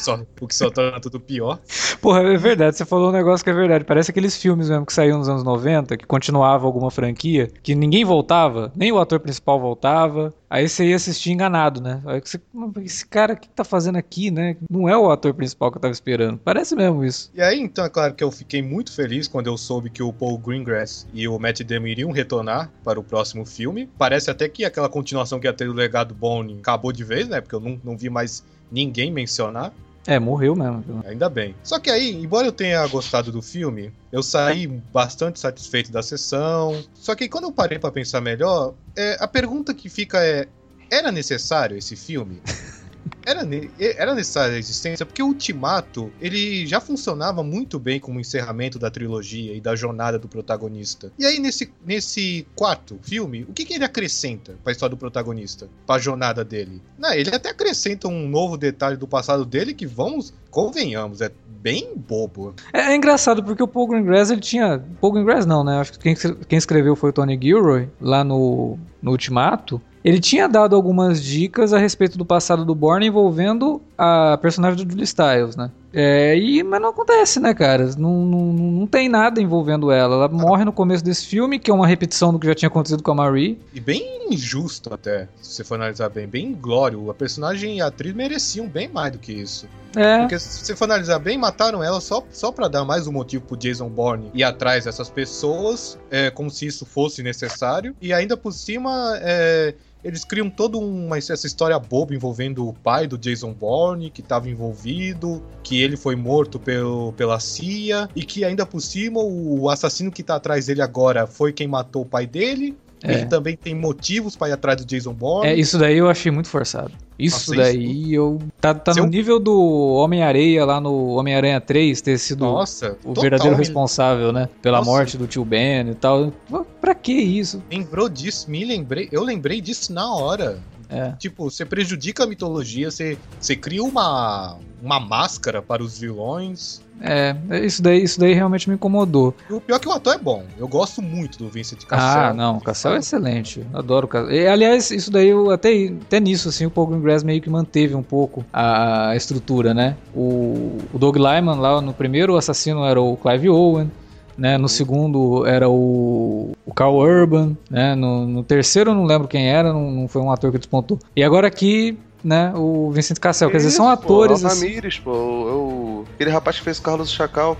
só, 0.06 0.20
o 0.40 0.46
que 0.46 0.54
só 0.54 0.70
torna 0.70 1.00
tudo 1.00 1.18
pior. 1.18 1.58
Porra, 2.00 2.22
é 2.22 2.36
verdade, 2.36 2.76
você 2.76 2.84
falou 2.84 3.08
um 3.08 3.12
negócio 3.12 3.42
que 3.42 3.50
é 3.50 3.52
verdade. 3.52 3.84
Parece 3.84 4.10
aqueles 4.10 4.36
filmes 4.36 4.70
mesmo 4.70 4.86
que 4.86 4.92
saíam 4.92 5.18
nos 5.18 5.28
anos 5.28 5.42
90, 5.42 5.96
que 5.96 6.06
continuava 6.06 6.64
alguma 6.64 6.90
franquia, 6.90 7.50
que 7.62 7.74
ninguém 7.74 8.04
voltava, 8.04 8.72
nem 8.76 8.92
o 8.92 8.98
ator 8.98 9.18
principal 9.18 9.58
voltava. 9.58 10.32
Aí 10.48 10.68
você 10.68 10.86
ia 10.86 10.96
assistir 10.96 11.32
enganado, 11.32 11.80
né? 11.80 12.00
Aí 12.06 12.20
você, 12.20 12.40
esse 12.84 13.04
cara, 13.04 13.34
o 13.34 13.36
que 13.36 13.48
tá 13.48 13.64
fazendo 13.64 13.96
aqui, 13.96 14.30
né? 14.30 14.56
Não 14.70 14.88
é 14.88 14.96
o 14.96 15.10
ator 15.10 15.34
principal 15.34 15.72
que 15.72 15.78
eu 15.78 15.82
tava 15.82 15.92
esperando. 15.92 16.38
Parece 16.38 16.76
mesmo 16.76 17.04
isso. 17.04 17.32
E 17.34 17.42
aí, 17.42 17.58
então, 17.58 17.84
é 17.84 17.88
claro 17.88 18.14
que 18.14 18.22
eu 18.22 18.30
fiquei 18.30 18.62
muito 18.62 18.92
feliz 18.92 19.26
quando 19.26 19.48
eu 19.48 19.58
soube 19.58 19.90
que 19.90 20.04
o 20.04 20.12
Paul 20.12 20.38
Greengrass 20.38 21.04
e 21.12 21.26
o 21.26 21.36
Matt 21.36 21.62
Damon 21.62 21.88
iriam 21.88 22.12
retornar 22.12 22.70
para 22.84 23.00
o 23.00 23.02
próximo 23.02 23.44
filme. 23.44 23.90
Parece 23.98 24.30
até 24.30 24.48
que 24.48 24.64
aquela 24.64 24.88
continuação 24.88 25.40
que 25.40 25.48
ia 25.48 25.52
ter 25.52 25.68
o 25.68 25.72
legado 25.72 26.14
Bone 26.14 26.58
acabou 26.60 26.92
de 26.92 27.02
vez, 27.02 27.28
né? 27.28 27.40
Porque 27.40 27.56
eu 27.56 27.60
não, 27.60 27.80
não 27.82 27.96
vi 27.96 28.08
mais 28.08 28.44
ninguém 28.70 29.10
mencionar. 29.10 29.72
É, 30.06 30.20
morreu 30.20 30.54
mesmo. 30.54 31.02
Ainda 31.04 31.28
bem. 31.28 31.54
Só 31.64 31.80
que 31.80 31.90
aí, 31.90 32.14
embora 32.14 32.46
eu 32.46 32.52
tenha 32.52 32.86
gostado 32.86 33.32
do 33.32 33.42
filme, 33.42 33.92
eu 34.12 34.22
saí 34.22 34.66
bastante 34.66 35.40
satisfeito 35.40 35.90
da 35.90 36.02
sessão. 36.02 36.80
Só 36.94 37.14
que 37.14 37.28
quando 37.28 37.44
eu 37.44 37.52
parei 37.52 37.78
para 37.78 37.90
pensar 37.90 38.20
melhor, 38.20 38.74
é, 38.96 39.16
a 39.18 39.26
pergunta 39.26 39.74
que 39.74 39.88
fica 39.88 40.24
é: 40.24 40.46
era 40.90 41.10
necessário 41.10 41.76
esse 41.76 41.96
filme? 41.96 42.40
era, 43.24 43.42
era 43.78 44.14
necessária 44.14 44.56
a 44.56 44.58
existência, 44.58 45.04
porque 45.04 45.22
o 45.22 45.26
Ultimato, 45.26 46.12
ele 46.20 46.66
já 46.66 46.80
funcionava 46.80 47.42
muito 47.42 47.78
bem 47.78 47.98
como 47.98 48.20
encerramento 48.20 48.78
da 48.78 48.90
trilogia 48.90 49.54
e 49.54 49.60
da 49.60 49.74
jornada 49.74 50.18
do 50.18 50.28
protagonista. 50.28 51.12
E 51.18 51.26
aí, 51.26 51.38
nesse, 51.38 51.72
nesse 51.84 52.46
quarto 52.54 52.98
filme, 53.02 53.44
o 53.48 53.52
que, 53.52 53.64
que 53.64 53.74
ele 53.74 53.84
acrescenta 53.84 54.56
pra 54.62 54.72
história 54.72 54.94
do 54.94 54.98
protagonista? 54.98 55.68
Pra 55.86 55.98
jornada 55.98 56.44
dele? 56.44 56.80
Não, 56.98 57.12
ele 57.12 57.34
até 57.34 57.50
acrescenta 57.50 58.08
um 58.08 58.28
novo 58.28 58.56
detalhe 58.56 58.96
do 58.96 59.06
passado 59.06 59.44
dele 59.44 59.74
que, 59.74 59.86
vamos, 59.86 60.32
convenhamos, 60.50 61.20
é 61.20 61.30
bem 61.66 61.94
bobo. 61.96 62.54
É, 62.72 62.92
é, 62.92 62.94
engraçado 62.94 63.42
porque 63.42 63.60
o 63.60 63.66
Paul 63.66 63.88
Greengrass 63.88 64.30
ele 64.30 64.40
tinha. 64.40 64.80
Paul 65.00 65.12
Greengrass 65.12 65.44
não, 65.44 65.64
né? 65.64 65.80
Acho 65.80 65.94
que 65.94 65.98
quem, 65.98 66.14
quem 66.14 66.56
escreveu 66.56 66.94
foi 66.94 67.10
o 67.10 67.12
Tony 67.12 67.36
Gilroy 67.42 67.88
lá 68.00 68.22
no, 68.22 68.78
no 69.02 69.10
Ultimato. 69.10 69.82
Ele 70.04 70.20
tinha 70.20 70.48
dado 70.48 70.76
algumas 70.76 71.20
dicas 71.20 71.72
a 71.72 71.78
respeito 71.78 72.16
do 72.16 72.24
passado 72.24 72.64
do 72.64 72.72
Borne 72.72 73.08
envolvendo 73.08 73.82
a 73.98 74.38
personagem 74.40 74.84
do 74.84 74.88
Julie 74.88 75.02
Styles, 75.02 75.56
né? 75.56 75.72
É, 75.98 76.36
e, 76.36 76.62
mas 76.62 76.78
não 76.78 76.90
acontece, 76.90 77.40
né, 77.40 77.54
cara? 77.54 77.86
Não, 77.96 78.26
não, 78.26 78.52
não 78.52 78.86
tem 78.86 79.08
nada 79.08 79.40
envolvendo 79.40 79.90
ela. 79.90 80.14
Ela 80.14 80.28
morre 80.28 80.62
no 80.62 80.72
começo 80.72 81.02
desse 81.02 81.24
filme, 81.24 81.58
que 81.58 81.70
é 81.70 81.74
uma 81.74 81.86
repetição 81.86 82.34
do 82.34 82.38
que 82.38 82.46
já 82.46 82.54
tinha 82.54 82.66
acontecido 82.66 83.02
com 83.02 83.12
a 83.12 83.14
Marie. 83.14 83.58
E 83.72 83.80
bem 83.80 84.28
injusto 84.30 84.92
até, 84.92 85.26
se 85.40 85.54
você 85.54 85.64
for 85.64 85.76
analisar 85.76 86.10
bem. 86.10 86.26
Bem 86.26 86.48
inglório. 86.48 87.10
A 87.10 87.14
personagem 87.14 87.78
e 87.78 87.80
a 87.80 87.86
atriz 87.86 88.12
mereciam 88.12 88.68
bem 88.68 88.88
mais 88.88 89.10
do 89.10 89.18
que 89.18 89.32
isso. 89.32 89.66
É. 89.96 90.18
Porque 90.18 90.38
se 90.38 90.66
você 90.66 90.76
for 90.76 90.84
analisar 90.84 91.18
bem, 91.18 91.38
mataram 91.38 91.82
ela 91.82 91.98
só, 91.98 92.22
só 92.30 92.52
pra 92.52 92.68
dar 92.68 92.84
mais 92.84 93.06
um 93.06 93.12
motivo 93.12 93.44
pro 93.46 93.56
Jason 93.56 93.88
Bourne 93.88 94.30
ir 94.34 94.44
atrás 94.44 94.84
dessas 94.84 95.08
pessoas, 95.08 95.98
é, 96.10 96.30
como 96.30 96.50
se 96.50 96.66
isso 96.66 96.84
fosse 96.84 97.22
necessário. 97.22 97.96
E 98.02 98.12
ainda 98.12 98.36
por 98.36 98.52
cima, 98.52 99.18
é, 99.22 99.74
eles 100.06 100.24
criam 100.24 100.48
toda 100.48 100.78
uma 100.78 101.18
essa 101.18 101.34
história 101.48 101.76
boba 101.80 102.14
envolvendo 102.14 102.68
o 102.68 102.72
pai 102.72 103.08
do 103.08 103.18
Jason 103.18 103.52
Bourne, 103.52 104.08
que 104.08 104.20
estava 104.20 104.48
envolvido, 104.48 105.42
que 105.64 105.82
ele 105.82 105.96
foi 105.96 106.14
morto 106.14 106.60
pelo, 106.60 107.12
pela 107.14 107.40
CIA, 107.40 108.08
e 108.14 108.22
que 108.22 108.44
ainda 108.44 108.64
por 108.64 108.80
cima 108.80 109.18
o 109.20 109.68
assassino 109.68 110.12
que 110.12 110.20
está 110.20 110.36
atrás 110.36 110.66
dele 110.66 110.80
agora 110.80 111.26
foi 111.26 111.52
quem 111.52 111.66
matou 111.66 112.02
o 112.02 112.06
pai 112.06 112.24
dele. 112.24 112.76
É. 113.06 113.14
Ele 113.14 113.26
também 113.26 113.56
tem 113.56 113.74
motivos 113.74 114.34
para 114.34 114.48
ir 114.48 114.52
atrás 114.52 114.78
do 114.78 114.84
Jason 114.84 115.12
Bourne. 115.12 115.48
É, 115.48 115.54
isso 115.54 115.78
daí 115.78 115.96
eu 115.98 116.08
achei 116.08 116.32
muito 116.32 116.48
forçado. 116.48 116.92
Isso 117.18 117.54
Nossa, 117.54 117.70
daí 117.70 118.02
isso... 118.02 118.14
eu. 118.14 118.38
Tá, 118.60 118.74
tá 118.74 118.92
no 118.94 119.06
nível 119.06 119.38
do 119.38 119.58
Homem-Areia 119.94 120.64
lá 120.64 120.80
no 120.80 121.14
Homem-Aranha 121.14 121.60
3 121.60 122.00
ter 122.00 122.18
sido 122.18 122.44
Nossa, 122.44 122.98
o 123.04 123.14
verdadeiro 123.14 123.56
responsável, 123.56 124.32
né? 124.32 124.48
Pela 124.60 124.78
Nossa. 124.78 124.90
morte 124.90 125.16
do 125.16 125.26
tio 125.26 125.44
Ben 125.44 125.88
e 125.88 125.94
tal. 125.94 126.32
Pra 126.80 126.94
que 126.94 127.12
isso? 127.12 127.62
Lembrou 127.70 128.08
disso? 128.08 128.50
Me 128.50 128.64
lembrei. 128.64 129.08
Eu 129.10 129.22
lembrei 129.22 129.60
disso 129.60 129.92
na 129.92 130.12
hora. 130.12 130.58
É. 130.88 131.12
Tipo, 131.12 131.50
você 131.50 131.64
prejudica 131.64 132.24
a 132.24 132.26
mitologia, 132.26 132.90
você, 132.90 133.18
você 133.40 133.56
cria 133.56 133.82
uma, 133.82 134.58
uma 134.82 135.00
máscara 135.00 135.60
para 135.62 135.82
os 135.82 135.98
vilões. 135.98 136.82
É, 137.00 137.36
isso 137.64 137.82
daí, 137.82 138.02
isso 138.02 138.18
daí 138.18 138.32
realmente 138.32 138.68
me 138.68 138.74
incomodou. 138.74 139.34
E 139.48 139.52
o 139.52 139.60
pior 139.60 139.76
é 139.76 139.78
que 139.78 139.88
o 139.88 139.92
ator 139.92 140.14
é 140.14 140.18
bom. 140.18 140.44
Eu 140.58 140.66
gosto 140.66 141.02
muito 141.02 141.38
do 141.38 141.48
Vincent 141.48 141.84
Cassel. 141.84 142.20
Ah, 142.20 142.34
não, 142.34 142.56
o 142.56 142.60
Cassel 142.60 142.94
é 142.94 142.98
excelente. 142.98 143.66
Adoro 143.72 144.06
o 144.06 144.08
Cassel. 144.08 144.32
E, 144.32 144.46
aliás, 144.46 144.90
isso 144.90 145.10
daí, 145.10 145.28
eu, 145.28 145.50
até, 145.50 145.92
até 146.06 146.20
nisso, 146.20 146.48
assim, 146.48 146.66
o 146.66 146.70
Paul 146.70 146.86
Greengrass 146.88 147.22
meio 147.22 147.40
que 147.40 147.50
manteve 147.50 147.94
um 147.94 148.02
pouco 148.02 148.44
a, 148.52 149.10
a 149.10 149.16
estrutura, 149.16 149.74
né? 149.74 149.96
O, 150.14 150.78
o 150.92 150.98
Doug 150.98 151.16
Lyman 151.16 151.56
lá 151.56 151.80
no 151.80 151.92
primeiro 151.92 152.34
o 152.34 152.36
assassino 152.36 152.84
era 152.84 153.00
o 153.00 153.16
Clive 153.16 153.48
Owen. 153.48 153.90
Né, 154.38 154.58
no 154.58 154.68
segundo 154.68 155.46
era 155.46 155.66
o, 155.66 156.52
o 156.66 156.74
Carl 156.74 156.96
Urban, 156.96 157.56
né, 157.70 157.94
no, 157.94 158.26
no 158.26 158.42
terceiro 158.42 158.90
eu 158.90 158.94
não 158.94 159.06
lembro 159.06 159.26
quem 159.26 159.48
era, 159.48 159.72
não, 159.72 159.90
não 159.90 160.08
foi 160.08 160.20
um 160.20 160.30
ator 160.30 160.52
que 160.52 160.58
despontou. 160.58 160.98
E 161.16 161.24
agora 161.24 161.46
aqui 161.46 161.98
né, 162.26 162.52
o 162.56 162.90
Vincent 162.90 163.18
Cassel. 163.20 163.50
Quer 163.50 163.58
dizer, 163.58 163.70
são 163.70 163.88
atores. 163.88 164.40
Pô, 164.40 164.48
o 164.48 164.50
assim. 164.50 164.66
Ramírez, 164.66 164.98
pô, 164.98 165.12
o, 165.12 166.04
aquele 166.14 166.30
rapaz 166.30 166.58
que 166.58 166.64
fez 166.64 166.78
o 166.78 166.82
Carlos 166.82 167.10
Chacal. 167.10 167.56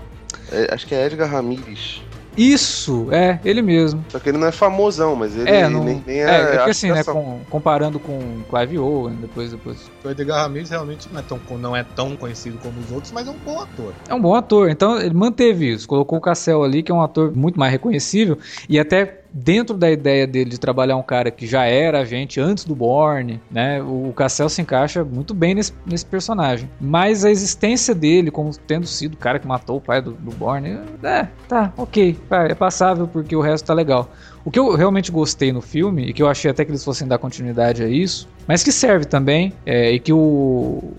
É, 0.51 0.73
acho 0.73 0.85
que 0.85 0.93
é 0.93 1.05
Edgar 1.05 1.31
Ramírez. 1.31 2.01
Isso, 2.35 3.07
é, 3.11 3.39
ele 3.43 3.61
mesmo. 3.61 4.05
Só 4.09 4.19
que 4.19 4.29
ele 4.29 4.37
não 4.37 4.47
é 4.47 4.51
famosão, 4.51 5.15
mas 5.15 5.35
ele 5.35 5.49
é, 5.49 5.67
não, 5.67 5.83
nem, 5.83 6.03
nem 6.05 6.19
é. 6.19 6.29
É, 6.29 6.55
é 6.55 6.63
que 6.65 6.69
assim, 6.69 6.91
né, 6.91 7.03
com, 7.03 7.39
comparando 7.49 7.97
com 7.97 8.43
Clive 8.47 8.77
Owen, 8.77 9.15
depois, 9.15 9.51
depois. 9.51 9.89
O 10.07 10.11
Edgar 10.11 10.43
Ramirez 10.43 10.69
realmente 10.69 11.09
não 11.11 11.19
é, 11.19 11.23
tão, 11.23 11.39
não 11.57 11.75
é 11.75 11.83
tão 11.83 12.15
conhecido 12.15 12.57
como 12.59 12.79
os 12.79 12.91
outros, 12.91 13.11
mas 13.11 13.27
é 13.27 13.31
um 13.31 13.37
bom 13.37 13.59
ator. 13.59 13.93
É 14.07 14.13
um 14.13 14.21
bom 14.21 14.33
ator, 14.33 14.69
então 14.69 14.97
ele 14.99 15.13
manteve 15.13 15.73
isso, 15.73 15.87
colocou 15.87 16.17
o 16.17 16.21
Cassel 16.21 16.63
ali, 16.63 16.81
que 16.81 16.91
é 16.91 16.95
um 16.95 17.01
ator 17.01 17.35
muito 17.35 17.59
mais 17.59 17.71
reconhecível, 17.71 18.37
e 18.69 18.79
até 18.79 19.21
dentro 19.33 19.75
da 19.75 19.91
ideia 19.91 20.25
dele 20.25 20.49
de 20.49 20.57
trabalhar 20.57 20.95
um 20.95 21.03
cara 21.03 21.29
que 21.29 21.45
já 21.45 21.65
era 21.65 21.99
agente 21.99 22.39
antes 22.39 22.63
do 22.63 22.73
Borne, 22.73 23.41
né? 23.51 23.81
O 23.83 24.13
Cassel 24.15 24.49
se 24.49 24.61
encaixa 24.61 25.03
muito 25.03 25.33
bem 25.33 25.53
nesse, 25.53 25.73
nesse 25.85 26.05
personagem. 26.05 26.69
Mas 26.79 27.23
a 27.25 27.29
existência 27.29 27.93
dele, 27.93 28.31
como 28.31 28.51
tendo 28.65 28.87
sido 28.87 29.13
o 29.13 29.17
cara 29.17 29.39
que 29.39 29.47
matou 29.47 29.77
o 29.77 29.81
pai 29.81 30.01
do, 30.01 30.11
do 30.13 30.31
Borne, 30.31 30.79
é, 31.03 31.27
tá, 31.47 31.73
ok, 31.77 32.17
é 32.31 32.55
passável 32.55 33.07
porque 33.07 33.35
o 33.35 33.41
resto 33.41 33.65
tá 33.65 33.73
legal. 33.73 34.09
O 34.47 34.49
que 34.49 34.57
eu 34.57 34.73
realmente 34.77 35.11
gostei 35.11 35.51
no 35.51 35.61
filme, 35.61 36.05
e 36.05 36.13
que 36.13 36.23
eu 36.23 36.29
achei 36.29 36.49
até 36.49 36.63
que 36.63 36.71
eles 36.71 36.81
fossem 36.81 37.05
dar 37.05 37.17
continuidade 37.17 37.83
a 37.83 37.87
isso, 37.89 38.29
mas 38.47 38.63
que 38.63 38.71
serve 38.71 39.03
também, 39.03 39.51
é, 39.65 39.91
e 39.91 39.99
que 39.99 40.13
o, 40.13 40.17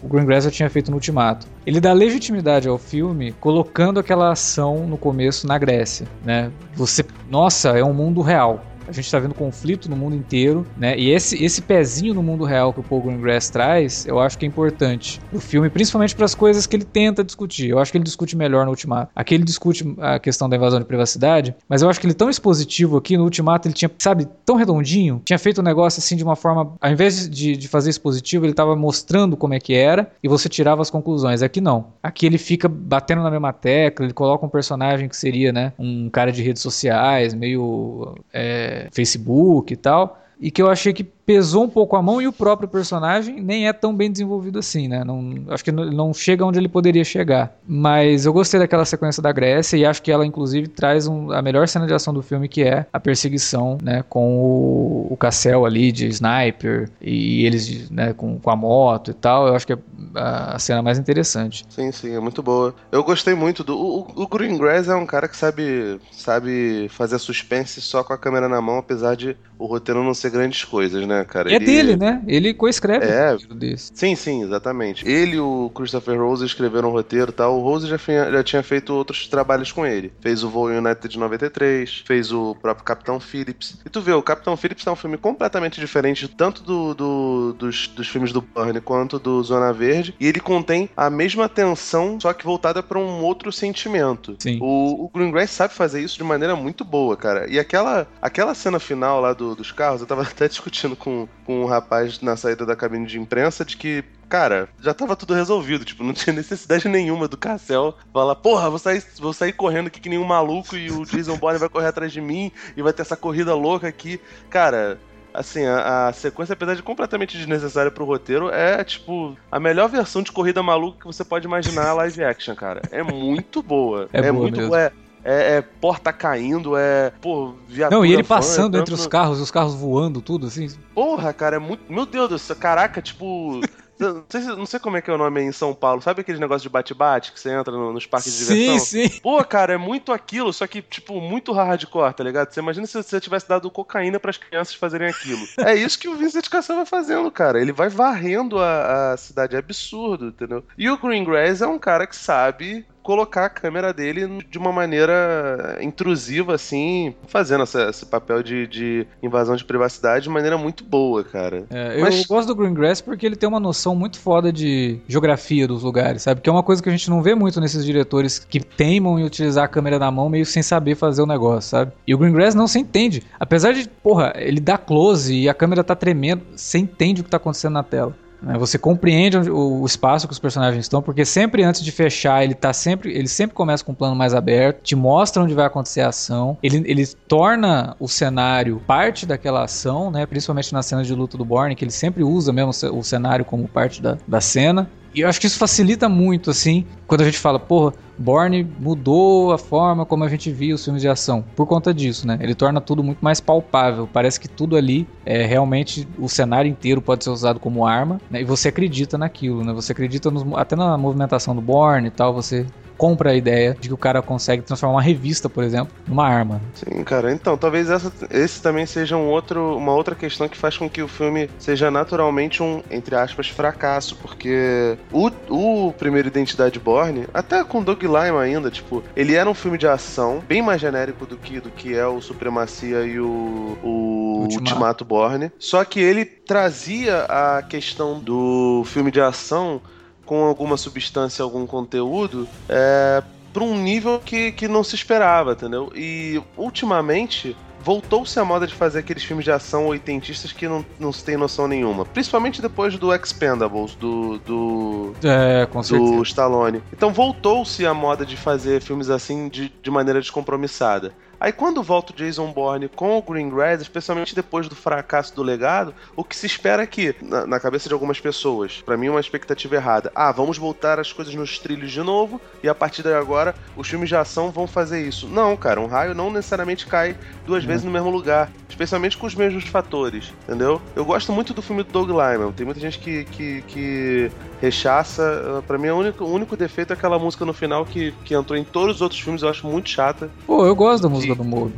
o 0.02 0.06
Greengrass 0.06 0.44
já 0.44 0.50
tinha 0.50 0.68
feito 0.68 0.90
no 0.90 0.98
Ultimato, 0.98 1.46
ele 1.64 1.80
dá 1.80 1.94
legitimidade 1.94 2.68
ao 2.68 2.76
filme 2.76 3.32
colocando 3.40 3.98
aquela 3.98 4.32
ação 4.32 4.86
no 4.86 4.98
começo 4.98 5.46
na 5.46 5.56
Grécia, 5.56 6.06
né? 6.22 6.52
Você, 6.74 7.02
nossa, 7.30 7.70
é 7.70 7.82
um 7.82 7.94
mundo 7.94 8.20
real. 8.20 8.62
A 8.88 8.92
gente 8.92 9.04
está 9.04 9.18
vendo 9.18 9.34
conflito 9.34 9.90
no 9.90 9.96
mundo 9.96 10.16
inteiro, 10.16 10.66
né? 10.76 10.98
E 10.98 11.10
esse, 11.10 11.42
esse 11.44 11.60
pezinho 11.60 12.14
no 12.14 12.22
mundo 12.22 12.44
real 12.44 12.72
que 12.72 12.80
o 12.80 12.82
Paul 12.82 13.02
Greengrass 13.02 13.50
traz, 13.50 14.06
eu 14.06 14.18
acho 14.18 14.38
que 14.38 14.46
é 14.46 14.48
importante. 14.48 15.20
O 15.30 15.38
filme, 15.38 15.68
principalmente 15.68 16.16
para 16.16 16.24
as 16.24 16.34
coisas 16.34 16.66
que 16.66 16.74
ele 16.74 16.84
tenta 16.84 17.22
discutir. 17.22 17.68
Eu 17.68 17.78
acho 17.78 17.92
que 17.92 17.98
ele 17.98 18.04
discute 18.04 18.34
melhor 18.34 18.64
no 18.64 18.70
Ultimato. 18.70 19.12
Aqui 19.14 19.34
ele 19.34 19.44
discute 19.44 19.84
a 19.98 20.18
questão 20.18 20.48
da 20.48 20.56
invasão 20.56 20.78
de 20.78 20.86
privacidade, 20.86 21.54
mas 21.68 21.82
eu 21.82 21.90
acho 21.90 22.00
que 22.00 22.06
ele 22.06 22.12
é 22.12 22.16
tão 22.16 22.30
expositivo 22.30 22.96
aqui 22.96 23.16
no 23.16 23.24
Ultimato, 23.24 23.68
ele 23.68 23.74
tinha, 23.74 23.90
sabe, 23.98 24.26
tão 24.46 24.56
redondinho, 24.56 25.20
tinha 25.22 25.38
feito 25.38 25.60
um 25.60 25.64
negócio 25.64 26.00
assim 26.00 26.16
de 26.16 26.24
uma 26.24 26.34
forma, 26.34 26.72
ao 26.80 26.90
invés 26.90 27.28
de, 27.28 27.56
de 27.56 27.68
fazer 27.68 27.90
expositivo, 27.90 28.46
ele 28.46 28.52
estava 28.52 28.74
mostrando 28.74 29.36
como 29.36 29.52
é 29.52 29.60
que 29.60 29.74
era 29.74 30.10
e 30.22 30.28
você 30.28 30.48
tirava 30.48 30.80
as 30.80 30.88
conclusões. 30.88 31.42
Aqui 31.42 31.60
não. 31.60 31.88
Aqui 32.02 32.24
ele 32.24 32.38
fica 32.38 32.68
batendo 32.68 33.22
na 33.22 33.30
mesma 33.30 33.52
tecla, 33.52 34.06
ele 34.06 34.14
coloca 34.14 34.46
um 34.46 34.48
personagem 34.48 35.08
que 35.08 35.16
seria, 35.16 35.52
né, 35.52 35.72
um 35.78 36.08
cara 36.08 36.32
de 36.32 36.42
redes 36.42 36.62
sociais, 36.62 37.34
meio 37.34 38.14
é, 38.32 38.77
Facebook 38.90 39.72
e 39.72 39.76
tal, 39.76 40.20
e 40.40 40.50
que 40.50 40.62
eu 40.62 40.70
achei 40.70 40.92
que 40.92 41.04
pesou 41.28 41.64
um 41.64 41.68
pouco 41.68 41.94
a 41.94 42.00
mão 42.00 42.22
e 42.22 42.26
o 42.26 42.32
próprio 42.32 42.66
personagem 42.66 43.38
nem 43.42 43.68
é 43.68 43.72
tão 43.74 43.94
bem 43.94 44.10
desenvolvido 44.10 44.58
assim, 44.58 44.88
né? 44.88 45.04
Não, 45.04 45.44
acho 45.50 45.62
que 45.62 45.70
não, 45.70 46.14
chega 46.14 46.42
onde 46.42 46.58
ele 46.58 46.70
poderia 46.70 47.04
chegar. 47.04 47.54
Mas 47.68 48.24
eu 48.24 48.32
gostei 48.32 48.58
daquela 48.58 48.86
sequência 48.86 49.22
da 49.22 49.30
Grécia 49.30 49.76
e 49.76 49.84
acho 49.84 50.00
que 50.00 50.10
ela, 50.10 50.24
inclusive, 50.24 50.68
traz 50.68 51.06
um, 51.06 51.30
a 51.30 51.42
melhor 51.42 51.68
cena 51.68 51.86
de 51.86 51.92
ação 51.92 52.14
do 52.14 52.22
filme, 52.22 52.48
que 52.48 52.62
é 52.62 52.86
a 52.90 52.98
perseguição, 52.98 53.76
né? 53.82 54.02
Com 54.08 54.38
o, 54.38 55.08
o 55.10 55.16
Cassel 55.18 55.66
ali 55.66 55.92
de 55.92 56.06
sniper 56.06 56.88
e 56.98 57.44
eles, 57.44 57.90
né? 57.90 58.14
Com, 58.14 58.38
com 58.38 58.50
a 58.50 58.56
moto 58.56 59.10
e 59.10 59.14
tal. 59.14 59.48
Eu 59.48 59.54
acho 59.54 59.66
que 59.66 59.74
é 59.74 59.78
a, 60.14 60.56
a 60.56 60.58
cena 60.58 60.80
mais 60.80 60.98
interessante. 60.98 61.66
Sim, 61.68 61.92
sim, 61.92 62.14
é 62.14 62.20
muito 62.20 62.42
boa. 62.42 62.74
Eu 62.90 63.04
gostei 63.04 63.34
muito 63.34 63.62
do. 63.62 63.76
O, 63.76 64.22
o 64.22 64.26
Greengrass 64.26 64.88
é 64.88 64.94
um 64.94 65.04
cara 65.04 65.28
que 65.28 65.36
sabe, 65.36 66.00
sabe 66.10 66.88
fazer 66.88 67.18
suspense 67.18 67.82
só 67.82 68.02
com 68.02 68.14
a 68.14 68.18
câmera 68.18 68.48
na 68.48 68.62
mão, 68.62 68.78
apesar 68.78 69.14
de 69.14 69.36
o 69.58 69.66
roteiro 69.66 70.02
não 70.02 70.14
ser 70.14 70.30
grandes 70.30 70.64
coisas, 70.64 71.06
né? 71.06 71.17
Cara? 71.24 71.50
É 71.50 71.54
ele... 71.56 71.64
dele, 71.64 71.96
né? 71.96 72.22
Ele 72.26 72.54
coescreve 72.54 73.06
é, 73.06 73.36
desse. 73.54 73.90
Sim, 73.94 74.14
sim, 74.14 74.42
exatamente. 74.42 75.08
Ele 75.08 75.36
e 75.36 75.40
o 75.40 75.70
Christopher 75.74 76.20
Rose 76.20 76.44
escreveram 76.44 76.88
o 76.88 76.92
roteiro 76.92 77.30
e 77.30 77.34
tal. 77.34 77.58
O 77.58 77.62
Rose 77.62 77.86
já, 77.86 77.96
já 77.96 78.42
tinha 78.42 78.62
feito 78.62 78.92
outros 78.92 79.26
trabalhos 79.28 79.72
com 79.72 79.86
ele. 79.86 80.12
Fez 80.20 80.42
o 80.42 80.48
Voo 80.48 80.66
United 80.66 81.08
de 81.08 81.18
93, 81.18 82.02
fez 82.06 82.32
o 82.32 82.54
próprio 82.60 82.84
Capitão 82.84 83.20
Phillips. 83.20 83.78
E 83.84 83.88
tu 83.88 84.00
vê, 84.00 84.12
o 84.12 84.22
Capitão 84.22 84.56
Phillips 84.56 84.86
é 84.86 84.90
um 84.90 84.96
filme 84.96 85.16
completamente 85.16 85.80
diferente 85.80 86.28
tanto 86.28 86.62
do, 86.62 86.94
do 86.94 87.52
dos, 87.52 87.88
dos 87.88 88.08
filmes 88.08 88.32
do 88.32 88.40
Burnie 88.40 88.80
quanto 88.80 89.18
do 89.18 89.42
Zona 89.42 89.72
Verde. 89.72 90.14
E 90.18 90.26
ele 90.26 90.40
contém 90.40 90.88
a 90.96 91.08
mesma 91.10 91.48
tensão, 91.48 92.18
só 92.20 92.32
que 92.32 92.44
voltada 92.44 92.82
para 92.82 92.98
um 92.98 93.22
outro 93.22 93.52
sentimento. 93.52 94.36
Sim. 94.38 94.58
O, 94.60 95.04
o 95.04 95.10
Greengrass 95.12 95.50
sabe 95.50 95.74
fazer 95.74 96.00
isso 96.00 96.16
de 96.16 96.24
maneira 96.24 96.56
muito 96.56 96.84
boa, 96.84 97.16
cara. 97.16 97.48
E 97.50 97.58
aquela, 97.58 98.06
aquela 98.20 98.54
cena 98.54 98.78
final 98.78 99.20
lá 99.20 99.32
do, 99.32 99.54
dos 99.54 99.72
carros, 99.72 100.00
eu 100.00 100.06
tava 100.06 100.22
até 100.28 100.48
discutindo 100.48 100.96
com 100.96 101.07
com, 101.08 101.28
com 101.46 101.62
um 101.62 101.64
rapaz 101.64 102.20
na 102.20 102.36
saída 102.36 102.66
da 102.66 102.76
cabine 102.76 103.06
de 103.06 103.18
imprensa 103.18 103.64
de 103.64 103.76
que 103.76 104.04
cara, 104.28 104.68
já 104.78 104.92
tava 104.92 105.16
tudo 105.16 105.32
resolvido. 105.32 105.86
Tipo, 105.86 106.04
não 106.04 106.12
tinha 106.12 106.34
necessidade 106.34 106.86
nenhuma 106.88 107.26
do 107.26 107.36
Cassel 107.38 107.94
falar, 108.12 108.34
porra, 108.34 108.68
vou 108.68 108.78
sair, 108.78 109.02
vou 109.18 109.32
sair 109.32 109.54
correndo 109.54 109.86
aqui 109.86 110.00
que 110.00 110.08
nem 110.10 110.18
um 110.18 110.24
maluco 110.24 110.76
e 110.76 110.90
o 110.90 111.06
Jason 111.06 111.38
Bourne 111.38 111.58
vai 111.58 111.68
correr 111.68 111.86
atrás 111.86 112.12
de 112.12 112.20
mim 112.20 112.52
e 112.76 112.82
vai 112.82 112.92
ter 112.92 113.02
essa 113.02 113.16
corrida 113.16 113.54
louca 113.54 113.88
aqui. 113.88 114.20
Cara, 114.50 114.98
assim, 115.32 115.64
a, 115.64 116.08
a, 116.08 116.12
sequência, 116.12 116.52
apesar 116.52 116.74
de 116.74 116.82
completamente 116.82 117.38
desnecessária 117.38 117.90
pro 117.90 118.04
roteiro, 118.04 118.50
é, 118.50 118.84
tipo, 118.84 119.34
a 119.50 119.58
melhor 119.58 119.88
versão 119.88 120.22
de 120.22 120.30
corrida 120.30 120.62
maluca 120.62 120.98
que 121.00 121.06
você 121.06 121.24
pode 121.24 121.46
imaginar 121.46 121.94
live 121.94 122.22
action, 122.22 122.54
cara. 122.54 122.82
É 122.90 123.02
muito 123.02 123.62
boa. 123.62 124.10
É, 124.12 124.18
é 124.18 124.32
boa 124.32 124.42
muito 124.42 124.60
boa. 124.60 124.78
É, 124.78 124.92
é, 125.28 125.56
é, 125.56 125.60
porta 125.60 126.10
caindo, 126.10 126.74
é. 126.74 127.12
Pô, 127.20 127.54
viatura. 127.68 127.98
Não, 127.98 128.06
e 128.06 128.14
ele 128.14 128.24
passando 128.24 128.78
entre 128.78 128.94
os 128.94 129.06
carros, 129.06 129.38
os 129.40 129.50
carros 129.50 129.74
voando, 129.74 130.22
tudo 130.22 130.46
assim. 130.46 130.70
Porra, 130.94 131.34
cara, 131.34 131.56
é 131.56 131.58
muito. 131.58 131.92
Meu 131.92 132.06
Deus 132.06 132.30
do 132.30 132.38
céu, 132.38 132.56
caraca, 132.56 133.02
tipo. 133.02 133.60
Não 133.98 134.24
sei, 134.28 134.40
não 134.42 134.64
sei 134.64 134.78
como 134.78 134.96
é 134.96 135.02
que 135.02 135.10
é 135.10 135.12
o 135.12 135.18
nome 135.18 135.40
aí 135.40 135.46
em 135.46 135.50
São 135.50 135.74
Paulo. 135.74 136.00
Sabe 136.00 136.20
aquele 136.20 136.38
negócio 136.38 136.62
de 136.62 136.68
bate-bate 136.68 137.32
que 137.32 137.40
você 137.40 137.50
entra 137.50 137.72
no, 137.72 137.92
nos 137.92 138.06
parques 138.06 138.32
de 138.32 138.46
diversão? 138.46 138.78
Sim, 138.78 139.08
sim. 139.08 139.20
Pô, 139.20 139.42
cara, 139.42 139.74
é 139.74 139.76
muito 139.76 140.12
aquilo, 140.12 140.52
só 140.52 140.68
que, 140.68 140.80
tipo, 140.80 141.20
muito 141.20 141.50
hardcore, 141.50 142.14
tá 142.14 142.22
ligado? 142.22 142.52
Você 142.52 142.60
imagina 142.60 142.86
se 142.86 143.02
você 143.02 143.20
tivesse 143.20 143.48
dado 143.48 143.68
cocaína 143.72 144.20
para 144.20 144.30
as 144.30 144.36
crianças 144.36 144.76
fazerem 144.76 145.08
aquilo. 145.08 145.44
é 145.58 145.74
isso 145.74 145.98
que 145.98 146.08
o 146.08 146.14
Vincent 146.14 146.48
Cassel 146.48 146.76
vai 146.76 146.86
fazendo, 146.86 147.28
cara. 147.28 147.60
Ele 147.60 147.72
vai 147.72 147.88
varrendo 147.88 148.60
a, 148.60 149.14
a 149.14 149.16
cidade. 149.16 149.56
É 149.56 149.58
absurdo, 149.58 150.26
entendeu? 150.26 150.62
E 150.78 150.88
o 150.88 150.96
Greengrass 150.96 151.60
é 151.60 151.66
um 151.66 151.76
cara 151.76 152.06
que 152.06 152.14
sabe 152.14 152.86
colocar 153.08 153.46
a 153.46 153.48
câmera 153.48 153.90
dele 153.90 154.44
de 154.50 154.58
uma 154.58 154.70
maneira 154.70 155.78
intrusiva, 155.80 156.54
assim, 156.54 157.14
fazendo 157.26 157.62
essa, 157.62 157.88
esse 157.88 158.04
papel 158.04 158.42
de, 158.42 158.66
de, 158.66 159.06
invasão 159.22 159.56
de 159.56 159.64
privacidade 159.64 160.24
de 160.24 160.28
maneira 160.28 160.58
muito 160.58 160.84
boa, 160.84 161.24
cara. 161.24 161.64
É, 161.70 162.02
Mas... 162.02 162.20
Eu 162.20 162.24
gosto 162.28 162.48
do 162.48 162.54
Greengrass 162.54 163.00
porque 163.00 163.24
ele 163.24 163.34
tem 163.34 163.48
uma 163.48 163.58
noção 163.58 163.96
muito 163.96 164.20
foda 164.20 164.52
de 164.52 165.00
geografia 165.08 165.66
dos 165.66 165.82
lugares, 165.82 166.20
sabe? 166.20 166.42
Que 166.42 166.50
é 166.50 166.52
uma 166.52 166.62
coisa 166.62 166.82
que 166.82 166.88
a 166.90 166.92
gente 166.92 167.08
não 167.08 167.22
vê 167.22 167.34
muito 167.34 167.62
nesses 167.62 167.82
diretores 167.82 168.38
que 168.38 168.60
teimam 168.60 169.18
em 169.18 169.24
utilizar 169.24 169.64
a 169.64 169.68
câmera 169.68 169.98
na 169.98 170.10
mão 170.10 170.28
meio 170.28 170.44
sem 170.44 170.62
saber 170.62 170.94
fazer 170.94 171.22
o 171.22 171.26
negócio, 171.26 171.70
sabe? 171.70 171.92
E 172.06 172.14
o 172.14 172.18
Greengrass 172.18 172.54
não 172.54 172.68
se 172.68 172.78
entende. 172.78 173.22
Apesar 173.40 173.72
de, 173.72 173.88
porra, 173.88 174.34
ele 174.36 174.60
dá 174.60 174.76
close 174.76 175.34
e 175.34 175.48
a 175.48 175.54
câmera 175.54 175.82
tá 175.82 175.96
tremendo, 175.96 176.42
você 176.54 176.76
entende 176.76 177.22
o 177.22 177.24
que 177.24 177.30
tá 177.30 177.38
acontecendo 177.38 177.72
na 177.72 177.82
tela. 177.82 178.14
Né? 178.42 178.56
Você 178.58 178.78
compreende 178.78 179.38
o 179.38 179.84
espaço 179.84 180.26
que 180.26 180.32
os 180.32 180.38
personagens 180.38 180.84
estão, 180.84 181.02
porque 181.02 181.24
sempre 181.24 181.62
antes 181.62 181.82
de 181.82 181.90
fechar, 181.92 182.42
ele 182.42 182.54
tá 182.54 182.72
sempre. 182.72 183.12
Ele 183.12 183.28
sempre 183.28 183.54
começa 183.54 183.84
com 183.84 183.92
um 183.92 183.94
plano 183.94 184.14
mais 184.14 184.34
aberto, 184.34 184.82
te 184.82 184.96
mostra 184.96 185.42
onde 185.42 185.54
vai 185.54 185.66
acontecer 185.66 186.00
a 186.00 186.08
ação. 186.08 186.56
Ele, 186.62 186.82
ele 186.86 187.06
torna 187.26 187.96
o 187.98 188.08
cenário 188.08 188.82
parte 188.86 189.26
daquela 189.26 189.64
ação, 189.64 190.10
né? 190.10 190.26
Principalmente 190.26 190.72
na 190.72 190.82
cena 190.82 191.02
de 191.02 191.14
luta 191.14 191.36
do 191.36 191.44
Borne, 191.44 191.74
que 191.74 191.84
ele 191.84 191.92
sempre 191.92 192.22
usa 192.22 192.52
mesmo 192.52 192.70
o 192.92 193.02
cenário 193.02 193.44
como 193.44 193.66
parte 193.68 194.00
da, 194.02 194.16
da 194.26 194.40
cena. 194.40 194.88
E 195.14 195.20
eu 195.20 195.28
acho 195.28 195.40
que 195.40 195.46
isso 195.46 195.58
facilita 195.58 196.08
muito, 196.08 196.50
assim, 196.50 196.84
quando 197.06 197.22
a 197.22 197.24
gente 197.24 197.38
fala, 197.38 197.58
porra, 197.58 197.94
Bourne 198.18 198.66
mudou 198.78 199.52
a 199.52 199.58
forma 199.58 200.04
como 200.04 200.24
a 200.24 200.28
gente 200.28 200.50
via 200.50 200.74
os 200.74 200.84
filmes 200.84 201.00
de 201.00 201.08
ação. 201.08 201.44
Por 201.54 201.66
conta 201.66 201.94
disso, 201.94 202.26
né? 202.26 202.36
Ele 202.40 202.54
torna 202.54 202.80
tudo 202.80 203.02
muito 203.02 203.20
mais 203.20 203.40
palpável. 203.40 204.08
Parece 204.12 204.40
que 204.40 204.48
tudo 204.48 204.76
ali 204.76 205.06
é 205.24 205.46
realmente 205.46 206.06
o 206.18 206.28
cenário 206.28 206.68
inteiro 206.68 207.00
pode 207.00 207.22
ser 207.22 207.30
usado 207.30 207.60
como 207.60 207.86
arma, 207.86 208.20
né? 208.28 208.40
E 208.40 208.44
você 208.44 208.68
acredita 208.68 209.16
naquilo, 209.16 209.64
né? 209.64 209.72
Você 209.72 209.92
acredita 209.92 210.30
nos, 210.30 210.44
até 210.54 210.74
na 210.74 210.98
movimentação 210.98 211.54
do 211.54 211.62
Bourne 211.62 212.08
e 212.08 212.10
tal, 212.10 212.34
você 212.34 212.66
compra 212.98 213.30
a 213.30 213.34
ideia 213.34 213.76
de 213.80 213.88
que 213.88 213.94
o 213.94 213.96
cara 213.96 214.20
consegue 214.20 214.62
transformar 214.62 214.96
uma 214.96 215.02
revista, 215.02 215.48
por 215.48 215.62
exemplo, 215.62 215.94
numa 216.06 216.26
arma. 216.26 216.60
Sim, 216.74 217.04
cara. 217.04 217.32
Então, 217.32 217.56
talvez 217.56 217.88
essa, 217.88 218.12
esse 218.30 218.60
também 218.60 218.84
seja 218.84 219.16
um 219.16 219.28
outro, 219.28 219.76
uma 219.76 219.94
outra 219.94 220.16
questão 220.16 220.48
que 220.48 220.56
faz 220.56 220.76
com 220.76 220.90
que 220.90 221.00
o 221.00 221.08
filme 221.08 221.48
seja 221.58 221.90
naturalmente 221.90 222.60
um, 222.60 222.82
entre 222.90 223.14
aspas, 223.14 223.48
fracasso, 223.48 224.16
porque 224.16 224.98
o, 225.12 225.30
o 225.48 225.92
primeiro 225.92 226.26
Identidade 226.28 226.78
Borne, 226.80 227.26
até 227.32 227.62
com 227.62 227.82
Doug 227.82 228.02
Lyman 228.02 228.40
ainda, 228.40 228.70
tipo, 228.70 229.02
ele 229.14 229.34
era 229.34 229.48
um 229.48 229.54
filme 229.54 229.78
de 229.78 229.86
ação 229.86 230.42
bem 230.46 230.60
mais 230.60 230.80
genérico 230.80 231.24
do 231.24 231.36
que, 231.36 231.60
do 231.60 231.70
que 231.70 231.94
é 231.94 232.06
o 232.06 232.20
Supremacia 232.20 233.02
e 233.04 233.20
o, 233.20 233.78
o 233.82 234.40
Ultimato. 234.42 234.58
Ultimato 234.58 235.04
Borne, 235.04 235.52
só 235.58 235.84
que 235.84 236.00
ele 236.00 236.24
trazia 236.24 237.24
a 237.28 237.62
questão 237.62 238.18
do 238.18 238.82
filme 238.86 239.12
de 239.12 239.20
ação 239.20 239.80
com 240.28 240.44
alguma 240.44 240.76
substância, 240.76 241.42
algum 241.42 241.66
conteúdo, 241.66 242.46
é, 242.68 243.22
para 243.50 243.64
um 243.64 243.74
nível 243.74 244.20
que, 244.22 244.52
que 244.52 244.68
não 244.68 244.84
se 244.84 244.94
esperava, 244.94 245.52
entendeu? 245.52 245.90
E 245.96 246.38
ultimamente 246.54 247.56
voltou-se 247.82 248.38
a 248.38 248.44
moda 248.44 248.66
de 248.66 248.74
fazer 248.74 248.98
aqueles 248.98 249.24
filmes 249.24 249.46
de 249.46 249.50
ação 249.50 249.86
oitentistas 249.86 250.52
que 250.52 250.68
não, 250.68 250.84
não 251.00 251.10
se 251.10 251.24
tem 251.24 251.38
noção 251.38 251.66
nenhuma. 251.66 252.04
Principalmente 252.04 252.60
depois 252.60 252.98
do 252.98 253.14
Expendables, 253.14 253.94
do. 253.94 254.38
do 254.40 255.14
é, 255.24 255.64
com 255.64 255.80
do 255.80 256.22
Stallone. 256.22 256.82
Então 256.92 257.10
voltou-se 257.10 257.86
a 257.86 257.94
moda 257.94 258.26
de 258.26 258.36
fazer 258.36 258.82
filmes 258.82 259.08
assim 259.08 259.48
de, 259.48 259.72
de 259.82 259.90
maneira 259.90 260.20
descompromissada. 260.20 261.14
Aí 261.40 261.52
quando 261.52 261.82
volta 261.82 262.12
o 262.12 262.16
Jason 262.16 262.50
Bourne 262.50 262.88
com 262.88 263.16
o 263.16 263.22
Greengrass, 263.22 263.80
especialmente 263.80 264.34
depois 264.34 264.68
do 264.68 264.74
fracasso 264.74 265.34
do 265.34 265.42
legado, 265.42 265.94
o 266.16 266.24
que 266.24 266.36
se 266.36 266.46
espera 266.46 266.82
é 266.82 266.86
que, 266.86 267.14
na, 267.22 267.46
na 267.46 267.60
cabeça 267.60 267.88
de 267.88 267.94
algumas 267.94 268.20
pessoas, 268.20 268.82
para 268.84 268.96
mim 268.96 269.06
é 269.06 269.10
uma 269.10 269.20
expectativa 269.20 269.76
errada, 269.76 270.10
ah, 270.14 270.32
vamos 270.32 270.58
voltar 270.58 270.98
as 270.98 271.12
coisas 271.12 271.34
nos 271.34 271.58
trilhos 271.58 271.92
de 271.92 272.02
novo 272.02 272.40
e 272.62 272.68
a 272.68 272.74
partir 272.74 273.02
de 273.02 273.12
agora 273.12 273.54
os 273.76 273.88
filmes 273.88 274.08
de 274.08 274.16
ação 274.16 274.50
vão 274.50 274.66
fazer 274.66 275.06
isso. 275.06 275.28
Não, 275.28 275.56
cara, 275.56 275.80
um 275.80 275.86
raio 275.86 276.14
não 276.14 276.30
necessariamente 276.30 276.86
cai 276.86 277.16
duas 277.46 277.62
vezes 277.64 277.84
no 277.84 277.90
mesmo 277.90 278.10
lugar, 278.10 278.50
especialmente 278.68 279.16
com 279.16 279.26
os 279.26 279.34
mesmos 279.34 279.64
fatores, 279.64 280.32
entendeu? 280.42 280.82
Eu 280.96 281.04
gosto 281.04 281.32
muito 281.32 281.54
do 281.54 281.62
filme 281.62 281.84
do 281.84 281.92
Doug 281.92 282.10
Lyman, 282.10 282.52
tem 282.52 282.66
muita 282.66 282.80
gente 282.80 282.98
que, 282.98 283.24
que, 283.26 283.62
que 283.62 284.30
rechaça, 284.60 285.62
para 285.66 285.78
mim 285.78 285.88
o 285.88 285.98
único, 285.98 286.24
o 286.24 286.32
único 286.32 286.56
defeito 286.56 286.92
é 286.92 286.94
aquela 286.94 287.18
música 287.18 287.44
no 287.44 287.52
final 287.52 287.84
que, 287.84 288.12
que 288.24 288.34
entrou 288.34 288.58
em 288.58 288.64
todos 288.64 288.96
os 288.96 289.02
outros 289.02 289.20
filmes, 289.20 289.42
eu 289.42 289.48
acho 289.48 289.66
muito 289.66 289.88
chata. 289.88 290.28
Pô, 290.46 290.66
eu 290.66 290.74
gosto 290.74 291.02
da 291.04 291.08
música 291.08 291.27
música 291.28 291.34
do 291.34 291.44
Moby. 291.44 291.74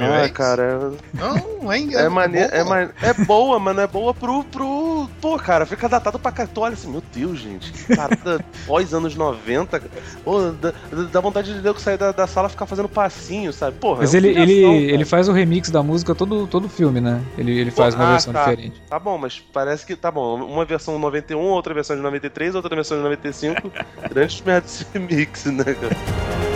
Ah, 0.00 0.28
cara. 0.28 0.92
Não, 1.12 1.72
é, 1.72 1.78
é, 1.78 2.04
é, 2.04 2.08
mane... 2.08 2.38
é, 2.38 2.64
man... 2.64 2.90
é 3.02 3.14
boa, 3.24 3.58
mano. 3.58 3.80
É 3.80 3.86
boa 3.86 4.14
pro, 4.14 4.44
pro. 4.44 5.08
Pô, 5.20 5.38
cara, 5.38 5.66
fica 5.66 5.88
datado 5.88 6.18
pra 6.18 6.32
cá. 6.32 6.46
Tu 6.46 6.60
olha 6.60 6.74
assim, 6.74 6.90
meu 6.90 7.02
Deus, 7.12 7.38
gente. 7.38 7.72
Parada 7.94 8.44
pós 8.66 8.92
anos 8.92 9.14
90. 9.14 9.82
Pô, 10.24 10.50
dá, 10.52 10.72
dá 11.12 11.20
vontade 11.20 11.60
de 11.60 11.66
eu 11.66 11.78
sair 11.78 11.98
da, 11.98 12.12
da 12.12 12.26
sala 12.26 12.48
e 12.48 12.50
ficar 12.50 12.66
fazendo 12.66 12.88
passinho, 12.88 13.52
sabe? 13.52 13.78
Porra. 13.78 14.00
Mas 14.00 14.14
é 14.14 14.18
ele, 14.18 14.28
ele, 14.28 14.64
ele 14.92 15.04
faz 15.04 15.28
o 15.28 15.32
remix 15.32 15.70
da 15.70 15.82
música 15.82 16.14
todo, 16.14 16.46
todo 16.46 16.68
filme, 16.68 17.00
né? 17.00 17.20
Ele, 17.36 17.58
ele 17.58 17.70
faz 17.70 17.94
Pô, 17.94 18.00
uma 18.00 18.08
ah, 18.08 18.12
versão 18.12 18.32
tá. 18.32 18.44
diferente. 18.44 18.82
Tá 18.88 18.98
bom, 18.98 19.18
mas 19.18 19.40
parece 19.52 19.84
que 19.84 19.96
tá 19.96 20.10
bom. 20.10 20.36
Uma 20.44 20.64
versão 20.64 20.98
91, 20.98 21.38
outra 21.38 21.74
versão 21.74 21.96
de 21.96 22.02
93, 22.02 22.54
outra 22.54 22.74
versão 22.74 22.96
de 22.96 23.02
95. 23.02 23.72
Grandes 24.10 24.40
merdas 24.40 24.78
de 24.78 24.98
remix, 24.98 25.44
né, 25.46 25.64
cara? 25.64 26.53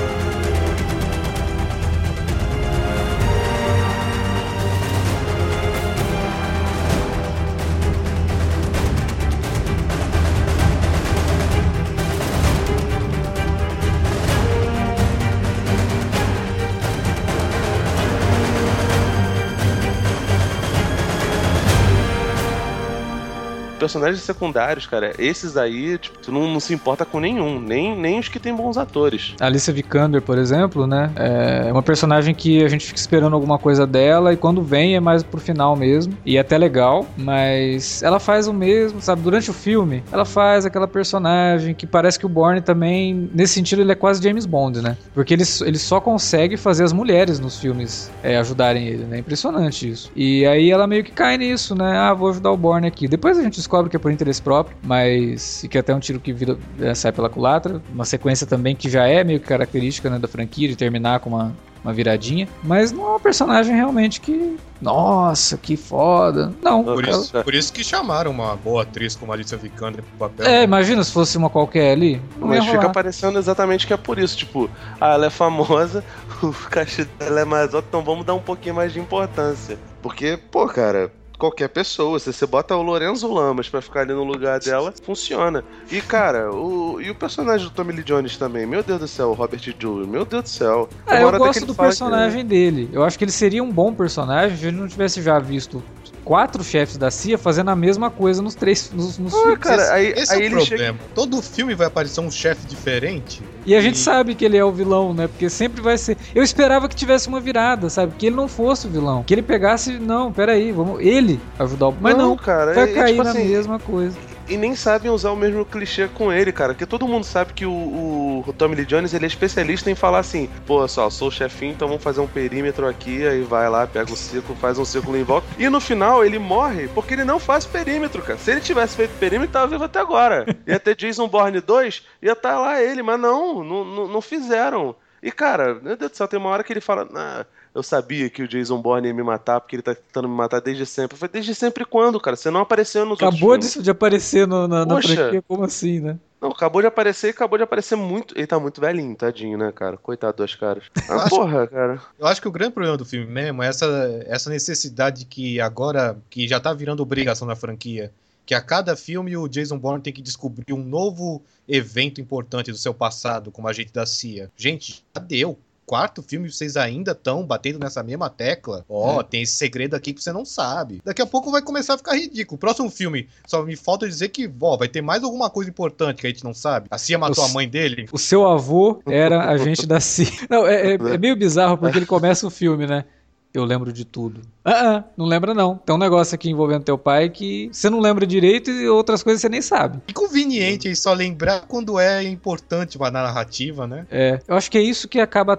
Personagens 23.79 24.23
secundários, 24.23 24.87
cara, 24.87 25.13
esses 25.19 25.57
aí, 25.57 25.97
tipo, 25.99 26.19
tu 26.19 26.33
não, 26.33 26.49
não, 26.53 26.61
se 26.61 26.75
importa 26.75 27.05
com 27.05 27.21
nenhum, 27.21 27.61
nem, 27.61 27.97
nem 27.97 28.19
os 28.19 28.29
que 28.29 28.39
tem 28.39 28.55
bons 28.55 28.77
atores. 28.77 29.35
A 29.41 29.47
Alicia 29.47 29.73
Vikander, 29.73 30.21
por 30.21 30.37
exemplo, 30.37 30.87
né? 30.87 31.11
É 31.17 31.73
uma 31.73 31.83
personagem 31.83 32.35
que 32.35 32.65
a 32.65 32.69
gente 32.69 32.87
fica 32.87 32.99
esperando 32.99 33.35
alguma 33.35 33.59
coisa 33.59 33.87
dela 33.87 34.33
e 34.33 34.37
quando 34.37 34.63
vem 34.63 34.97
é 34.97 35.01
mais 35.01 35.23
pro 35.23 35.41
final 35.41 35.77
mesmo. 35.77 36.15
E 36.25 36.37
é 36.37 36.41
até 36.41 36.59
legal, 36.59 37.07
mas 37.17 38.03
ela 38.03 38.19
faz 38.19 38.49
o 38.49 38.53
mesmo, 38.53 39.01
sabe? 39.01 39.23
Durante 39.23 39.51
o 39.51 39.55
filme, 39.55 40.03
ela 40.11 40.25
faz 40.25 40.67
aquela 40.67 40.89
personagem 40.89 41.75
que 41.75 41.87
parece 41.87 42.19
que 42.19 42.27
o 42.27 42.29
Bourne 42.29 42.61
também, 42.61 43.31
nesse 43.33 43.55
sentido, 43.55 43.83
ele 43.83 43.93
é 43.93 43.95
quase 43.95 44.23
James 44.23 44.47
Bond, 44.47 44.83
né? 44.83 44.97
Porque 45.15 45.35
ele, 45.35 45.45
ele 45.65 45.79
só 45.79 46.01
consegue 46.01 46.57
fazer 46.57 46.85
as 46.85 46.93
mulheres 46.93 47.39
nos 47.39 47.59
filmes 47.59 48.11
é, 48.23 48.37
ajudarem 48.37 48.87
ele, 48.87 49.05
né? 49.05 49.19
Impressionante 49.19 49.89
isso. 49.89 50.11
E 50.17 50.47
aí 50.47 50.71
ela 50.71 50.87
meio 50.87 51.05
que 51.05 51.13
cai 51.13 51.37
nisso, 51.39 51.75
né? 51.75 51.97
Ah, 51.97 52.13
vou 52.13 52.31
ajudar 52.31 52.51
o 52.51 52.57
Bourne 52.57 52.87
aqui. 52.87 53.07
Depois 53.07 53.39
a 53.39 53.43
gente 53.43 53.61
descobre 53.69 53.91
que 53.91 53.97
é 53.97 53.99
por 53.99 54.11
interesse 54.11 54.41
próprio, 54.41 54.75
mas 54.83 55.63
e 55.63 55.69
que 55.69 55.77
é 55.77 55.81
até 55.81 55.95
um 55.95 56.01
tiro 56.01 56.19
que 56.19 56.33
vira, 56.33 56.57
é, 56.81 56.95
sai 56.95 57.13
pela 57.13 57.29
culatra. 57.29 57.83
Uma 57.93 58.07
sequência 58.07 58.47
também 58.47 58.75
que 58.75 58.89
já 58.89 59.07
é 59.07 59.23
meio 59.23 59.39
que 59.39 59.47
característica 59.47 60.09
né, 60.09 60.19
da 60.19 60.27
franquia 60.27 60.67
de 60.67 60.75
terminar 60.75 61.21
com 61.21 61.29
uma, 61.29 61.55
uma 61.85 61.93
viradinha, 61.93 62.49
mas 62.63 62.91
não 62.91 63.07
é 63.07 63.17
um 63.17 63.21
personagem 63.21 63.77
realmente 63.77 64.23
que. 64.23 64.57
Nossa, 64.81 65.59
que 65.59 65.77
foda. 65.77 66.53
Não, 66.63 66.83
por, 66.85 67.07
isso, 67.07 67.43
por 67.43 67.55
isso 67.55 67.73
que 67.73 67.85
chamaram 67.85 68.31
uma 68.31 68.57
boa 68.57 68.83
atriz 68.83 69.15
como 69.15 69.33
Alicia 69.33 69.59
Vikander 69.59 70.03
pro 70.03 70.29
papel. 70.29 70.47
É, 70.47 70.59
né? 70.59 70.63
imagina 70.63 71.03
se 71.05 71.13
fosse 71.13 71.37
uma 71.37 71.51
qualquer 71.51 71.93
ali. 71.93 72.23
mas 72.39 72.65
fica 72.65 72.89
parecendo 72.89 73.39
exatamente 73.39 73.87
que 73.87 73.93
é 73.93 73.97
por 73.97 74.19
isso. 74.19 74.37
Tipo, 74.37 74.71
ah, 75.01 75.15
ela 75.15 75.27
é 75.27 75.31
famosa, 75.31 76.03
o 76.41 76.53
cachê 76.71 77.05
dela 77.19 77.41
é 77.41 77.45
mais 77.45 77.75
alto, 77.75 77.87
então 77.89 78.03
vamos 78.03 78.25
dar 78.25 78.35
um 78.35 78.41
pouquinho 78.41 78.77
mais 78.77 78.93
de 78.93 79.01
importância. 79.01 79.77
Porque, 80.01 80.39
pô, 80.51 80.67
cara, 80.69 81.11
qualquer 81.39 81.69
pessoa. 81.69 82.19
Se 82.19 82.33
você 82.33 82.47
bota 82.47 82.77
o 82.77 82.83
Lorenzo 82.83 83.33
Lamas 83.33 83.69
para 83.69 83.81
ficar 83.81 84.01
ali 84.01 84.13
no 84.13 84.25
lugar 84.25 84.59
dela, 84.59 84.93
funciona. 85.03 85.65
E, 85.91 86.01
cara, 86.01 86.53
o, 86.53 87.01
e 87.01 87.11
o 87.11 87.15
personagem 87.15 87.67
do 87.67 87.73
Tommy 87.73 87.93
Lee 87.93 88.05
Jones 88.05 88.37
também, 88.37 88.67
meu 88.67 88.83
Deus 88.83 89.01
do 89.01 89.09
céu, 89.09 89.31
o 89.31 89.35
Robert 89.35 89.61
Jewell, 89.61 90.07
meu 90.07 90.25
Deus 90.25 90.43
do 90.43 90.49
céu. 90.49 90.89
É, 91.07 91.23
eu 91.23 91.39
gosto 91.39 91.65
do 91.65 91.75
personagem 91.75 92.43
que... 92.43 92.49
dele. 92.49 92.91
Eu 92.93 93.05
acho 93.05 93.17
que 93.17 93.25
ele 93.25 93.33
seria 93.33 93.63
um 93.63 93.71
bom 93.71 93.95
personagem 93.95 94.57
se 94.57 94.67
ele 94.67 94.77
não 94.77 94.89
tivesse 94.89 95.23
já 95.23 95.39
visto 95.39 95.83
quatro 96.29 96.63
chefes 96.63 96.99
da 96.99 97.11
CIA 97.11 97.39
fazendo 97.39 97.71
a 97.71 97.75
mesma 97.75 98.11
coisa 98.11 98.43
nos 98.43 98.55
três 98.55 98.91
nos, 98.93 99.17
nos 99.17 99.35
ah, 99.35 99.39
filmes. 99.39 99.59
Cara, 99.61 99.95
aí, 99.95 100.09
esse 100.09 100.35
aí 100.35 100.45
é 100.45 100.49
o 100.49 100.51
problema. 100.51 100.99
Chega... 100.99 100.99
Todo 101.15 101.41
filme 101.41 101.75
vai 101.75 101.87
aparecer 101.87 102.21
um 102.21 102.31
chefe 102.31 102.67
diferente. 102.67 103.43
E 103.65 103.75
a 103.75 103.81
gente 103.81 103.97
sabe 103.97 104.35
que 104.35 104.45
ele 104.45 104.59
é 104.59 104.63
o 104.63 104.71
vilão, 104.71 105.15
né? 105.15 105.27
Porque 105.27 105.49
sempre 105.49 105.81
vai 105.81 105.97
ser. 105.97 106.19
Eu 106.35 106.43
esperava 106.43 106.87
que 106.87 106.95
tivesse 106.95 107.29
uma 107.29 107.41
virada, 107.41 107.89
sabe? 107.89 108.13
Que 108.19 108.27
ele 108.27 108.37
não 108.37 108.47
fosse 108.47 108.87
o 108.87 108.91
vilão. 108.91 109.23
Que 109.23 109.33
ele 109.33 109.43
pegasse. 109.43 109.99
Não, 109.99 110.31
peraí, 110.31 110.71
vamos. 110.71 111.01
Ele 111.01 111.41
ajudar 111.59 111.89
o. 111.89 111.97
Mas 111.99 112.15
não, 112.15 112.29
não 112.29 112.37
cara. 112.37 112.75
vai 112.75 112.91
é, 112.91 112.95
cair 112.95 113.13
tipo 113.13 113.25
na 113.25 113.31
assim, 113.31 113.49
mesma 113.49 113.79
coisa 113.79 114.28
e 114.49 114.57
nem 114.57 114.75
sabem 114.75 115.11
usar 115.11 115.31
o 115.31 115.37
mesmo 115.37 115.65
clichê 115.65 116.09
com 116.09 116.33
ele, 116.33 116.53
cara. 116.53 116.73
Porque 116.73 116.87
todo 116.87 117.07
mundo 117.07 117.25
sabe 117.25 117.53
que 117.53 117.67
o, 117.67 118.45
o 118.47 118.53
Tommy 118.53 118.77
Lee 118.77 118.87
Jones 118.87 119.15
ele 119.15 119.25
é 119.25 119.29
especialista 119.29 119.91
em 119.91 119.95
falar 119.95 120.19
assim: 120.19 120.49
pô, 120.67 120.87
só, 120.89 121.11
sou 121.11 121.29
o 121.29 121.31
chefinho, 121.31 121.73
então 121.73 121.89
vamos 121.89 122.03
fazer 122.03 122.21
um 122.21 122.27
perímetro 122.27 122.87
aqui. 122.87 123.27
Aí 123.27 123.43
vai 123.43 123.69
lá, 123.69 123.87
pega 123.87 124.13
o 124.13 124.17
círculo, 124.17 124.59
faz 124.59 124.79
um 124.79 124.85
círculo 124.85 125.17
em 125.17 125.23
volta. 125.23 125.47
E 125.59 125.69
no 125.69 125.81
final 125.81 126.25
ele 126.25 126.39
morre 126.39 126.89
porque 126.89 127.15
ele 127.15 127.25
não 127.25 127.39
faz 127.39 127.67
perímetro, 127.67 128.23
cara. 128.23 128.39
Se 128.39 128.51
ele 128.51 128.61
tivesse 128.61 128.97
feito 128.97 129.19
perímetro, 129.19 129.53
tava 129.53 129.67
vivo 129.67 129.85
até 129.85 130.01
agora. 130.01 130.47
Ia 130.67 130.79
ter 130.79 130.97
Jason 130.97 131.29
Bourne 131.29 131.61
2, 131.61 132.03
ia 132.23 132.33
estar 132.33 132.55
tá 132.55 132.59
lá 132.59 132.83
ele, 132.83 133.03
mas 133.03 133.19
não, 133.19 133.63
não, 133.63 133.85
não, 133.85 134.09
não 134.09 134.21
fizeram. 134.21 134.95
E 135.23 135.31
cara, 135.33 135.75
meu 135.75 135.97
Deus 135.97 136.13
do 136.13 136.17
céu, 136.17 136.29
tem 136.29 136.39
uma 136.39 136.51
hora 136.51 136.63
que 136.63 136.73
ele 136.73 136.81
fala. 136.81 137.07
Nah, 137.11 137.45
eu 137.75 137.83
sabia 137.83 138.29
que 138.31 138.43
o 138.43 138.49
Jason 138.49 138.81
Bourne 138.81 139.09
ia 139.09 139.15
me 139.15 139.23
matar 139.23 139.61
porque 139.61 139.77
ele 139.77 139.83
tá 139.83 139.95
tentando 139.95 140.29
me 140.29 140.35
matar 140.35 140.61
desde 140.61 140.85
sempre. 140.87 141.15
Eu 141.15 141.19
falei, 141.19 141.33
desde 141.33 141.55
sempre 141.55 141.85
quando, 141.85 142.21
cara? 142.21 142.37
Você 142.37 142.51
não 142.51 142.61
apareceu 142.61 143.05
nos 143.05 143.19
Acabou 143.19 143.57
de, 143.57 143.83
de 143.83 143.91
aparecer 143.91 144.47
no, 144.47 144.67
na, 144.67 144.85
na 144.85 145.03
franquia, 145.03 145.43
como 145.47 145.65
assim, 145.65 146.01
né? 146.01 146.19
Não, 146.41 146.51
acabou 146.51 146.81
de 146.81 146.87
aparecer 146.87 147.29
e 147.29 147.31
acabou 147.31 147.59
de 147.59 147.65
aparecer 147.65 147.97
muito. 147.97 148.37
Ele 148.37 148.47
tá 148.47 148.59
muito 148.61 148.81
velhinho, 148.81 149.15
tadinho, 149.17 149.59
né, 149.59 149.73
cara? 149.73 149.97
Coitado 149.97 150.37
dos 150.37 150.55
caras. 150.55 150.85
Ah, 151.09 151.25
acho, 151.25 151.31
porra, 151.31 151.67
cara. 151.67 152.03
Eu 152.19 152.27
acho 152.27 152.41
que 152.41 152.49
o 152.49 152.53
grande 152.53 152.73
problema 152.73 152.97
do 152.97 153.05
filme 153.05 153.27
mesmo 153.27 153.63
é 153.63 153.69
essa, 153.69 153.87
essa 154.27 154.51
necessidade 154.51 155.25
que 155.25 155.61
agora, 155.61 156.17
que 156.29 156.47
já 156.47 156.61
tá 156.61 156.73
virando 156.73 157.03
obrigação 157.03 157.49
da 157.49 157.57
franquia, 157.57 158.13
que 158.45 158.55
a 158.55 158.61
cada 158.61 158.95
filme 158.95 159.37
o 159.37 159.49
Jason 159.49 159.79
Bourne 159.79 160.03
tem 160.03 160.13
que 160.13 160.23
descobrir 160.23 160.73
um 160.73 160.83
novo 160.83 161.43
evento 161.67 162.21
importante 162.21 162.71
do 162.71 162.79
seu 162.79 162.95
passado 162.95 163.51
como 163.51 163.69
agente 163.69 163.93
da 163.93 164.07
CIA. 164.07 164.51
Gente, 164.57 165.05
já 165.15 165.23
deu 165.23 165.59
quarto 165.89 166.23
filme 166.23 166.53
vocês 166.53 166.77
ainda 166.77 167.13
estão 167.13 167.47
batendo 167.47 167.79
nessa 167.79 168.03
mesma 168.03 168.29
tecla. 168.29 168.85
Ó, 168.87 169.17
oh, 169.17 169.21
é. 169.23 169.25
tem 169.25 169.43
esse 169.43 169.55
segredo 169.55 169.97
aqui 169.97 170.13
que 170.13 170.23
você 170.23 170.31
não 170.31 170.45
sabe. 170.45 171.01
Daqui 171.03 171.23
a 171.23 171.27
pouco 171.27 171.51
vai 171.51 171.63
começar 171.63 171.95
a 171.95 171.97
ficar 171.99 172.15
ridículo. 172.15 172.57
O 172.57 172.59
próximo 172.59 172.91
filme, 172.91 173.27
só 173.47 173.63
me 173.63 173.75
falta 173.75 174.07
dizer 174.07 174.29
que, 174.29 174.51
ó, 174.61 174.77
vai 174.77 174.87
ter 174.87 175.01
mais 175.01 175.25
alguma 175.25 175.49
coisa 175.49 175.71
importante 175.71 176.21
que 176.21 176.27
a 176.27 176.31
gente 176.31 176.45
não 176.45 176.53
sabe. 176.53 176.89
A 176.91 176.99
Cia 176.99 177.19
matou 177.19 177.43
o, 177.43 177.47
a 177.47 177.51
mãe 177.51 177.67
dele. 177.67 178.07
O 178.13 178.19
seu 178.19 178.47
avô 178.47 179.01
era 179.07 179.49
agente 179.49 179.87
da 179.87 179.99
CIA. 179.99 180.29
Não, 180.51 180.67
é, 180.67 180.93
é, 180.93 180.95
é 180.95 181.19
meio 181.19 181.35
bizarro 181.35 181.79
porque 181.79 181.97
ele 181.97 182.07
começa 182.07 182.47
o 182.47 182.51
filme, 182.51 182.87
né? 182.87 183.07
Eu 183.53 183.65
lembro 183.65 183.93
de 183.93 184.05
tudo. 184.05 184.43
Ah, 184.65 184.97
ah, 184.97 185.05
não 185.17 185.25
lembra 185.25 185.55
não. 185.55 185.77
Tem 185.77 185.95
um 185.95 185.99
negócio 185.99 186.35
aqui 186.35 186.51
envolvendo 186.51 186.85
teu 186.85 186.99
pai 186.99 187.31
que 187.31 187.71
você 187.73 187.89
não 187.89 188.01
lembra 188.01 188.27
direito 188.27 188.71
e 188.71 188.87
outras 188.89 189.23
coisas 189.23 189.41
você 189.41 189.49
nem 189.49 189.63
sabe. 189.63 190.01
Inconveniente 190.09 190.95
só 190.95 191.15
lembrar 191.15 191.63
quando 191.63 191.99
é 191.99 192.23
importante 192.23 192.99
uma 192.99 193.11
narrativa, 193.11 193.87
né? 193.87 194.07
É, 194.11 194.41
eu 194.47 194.55
acho 194.55 194.71
que 194.71 194.77
é 194.77 194.83
isso 194.83 195.09
que 195.09 195.19
acaba 195.19 195.59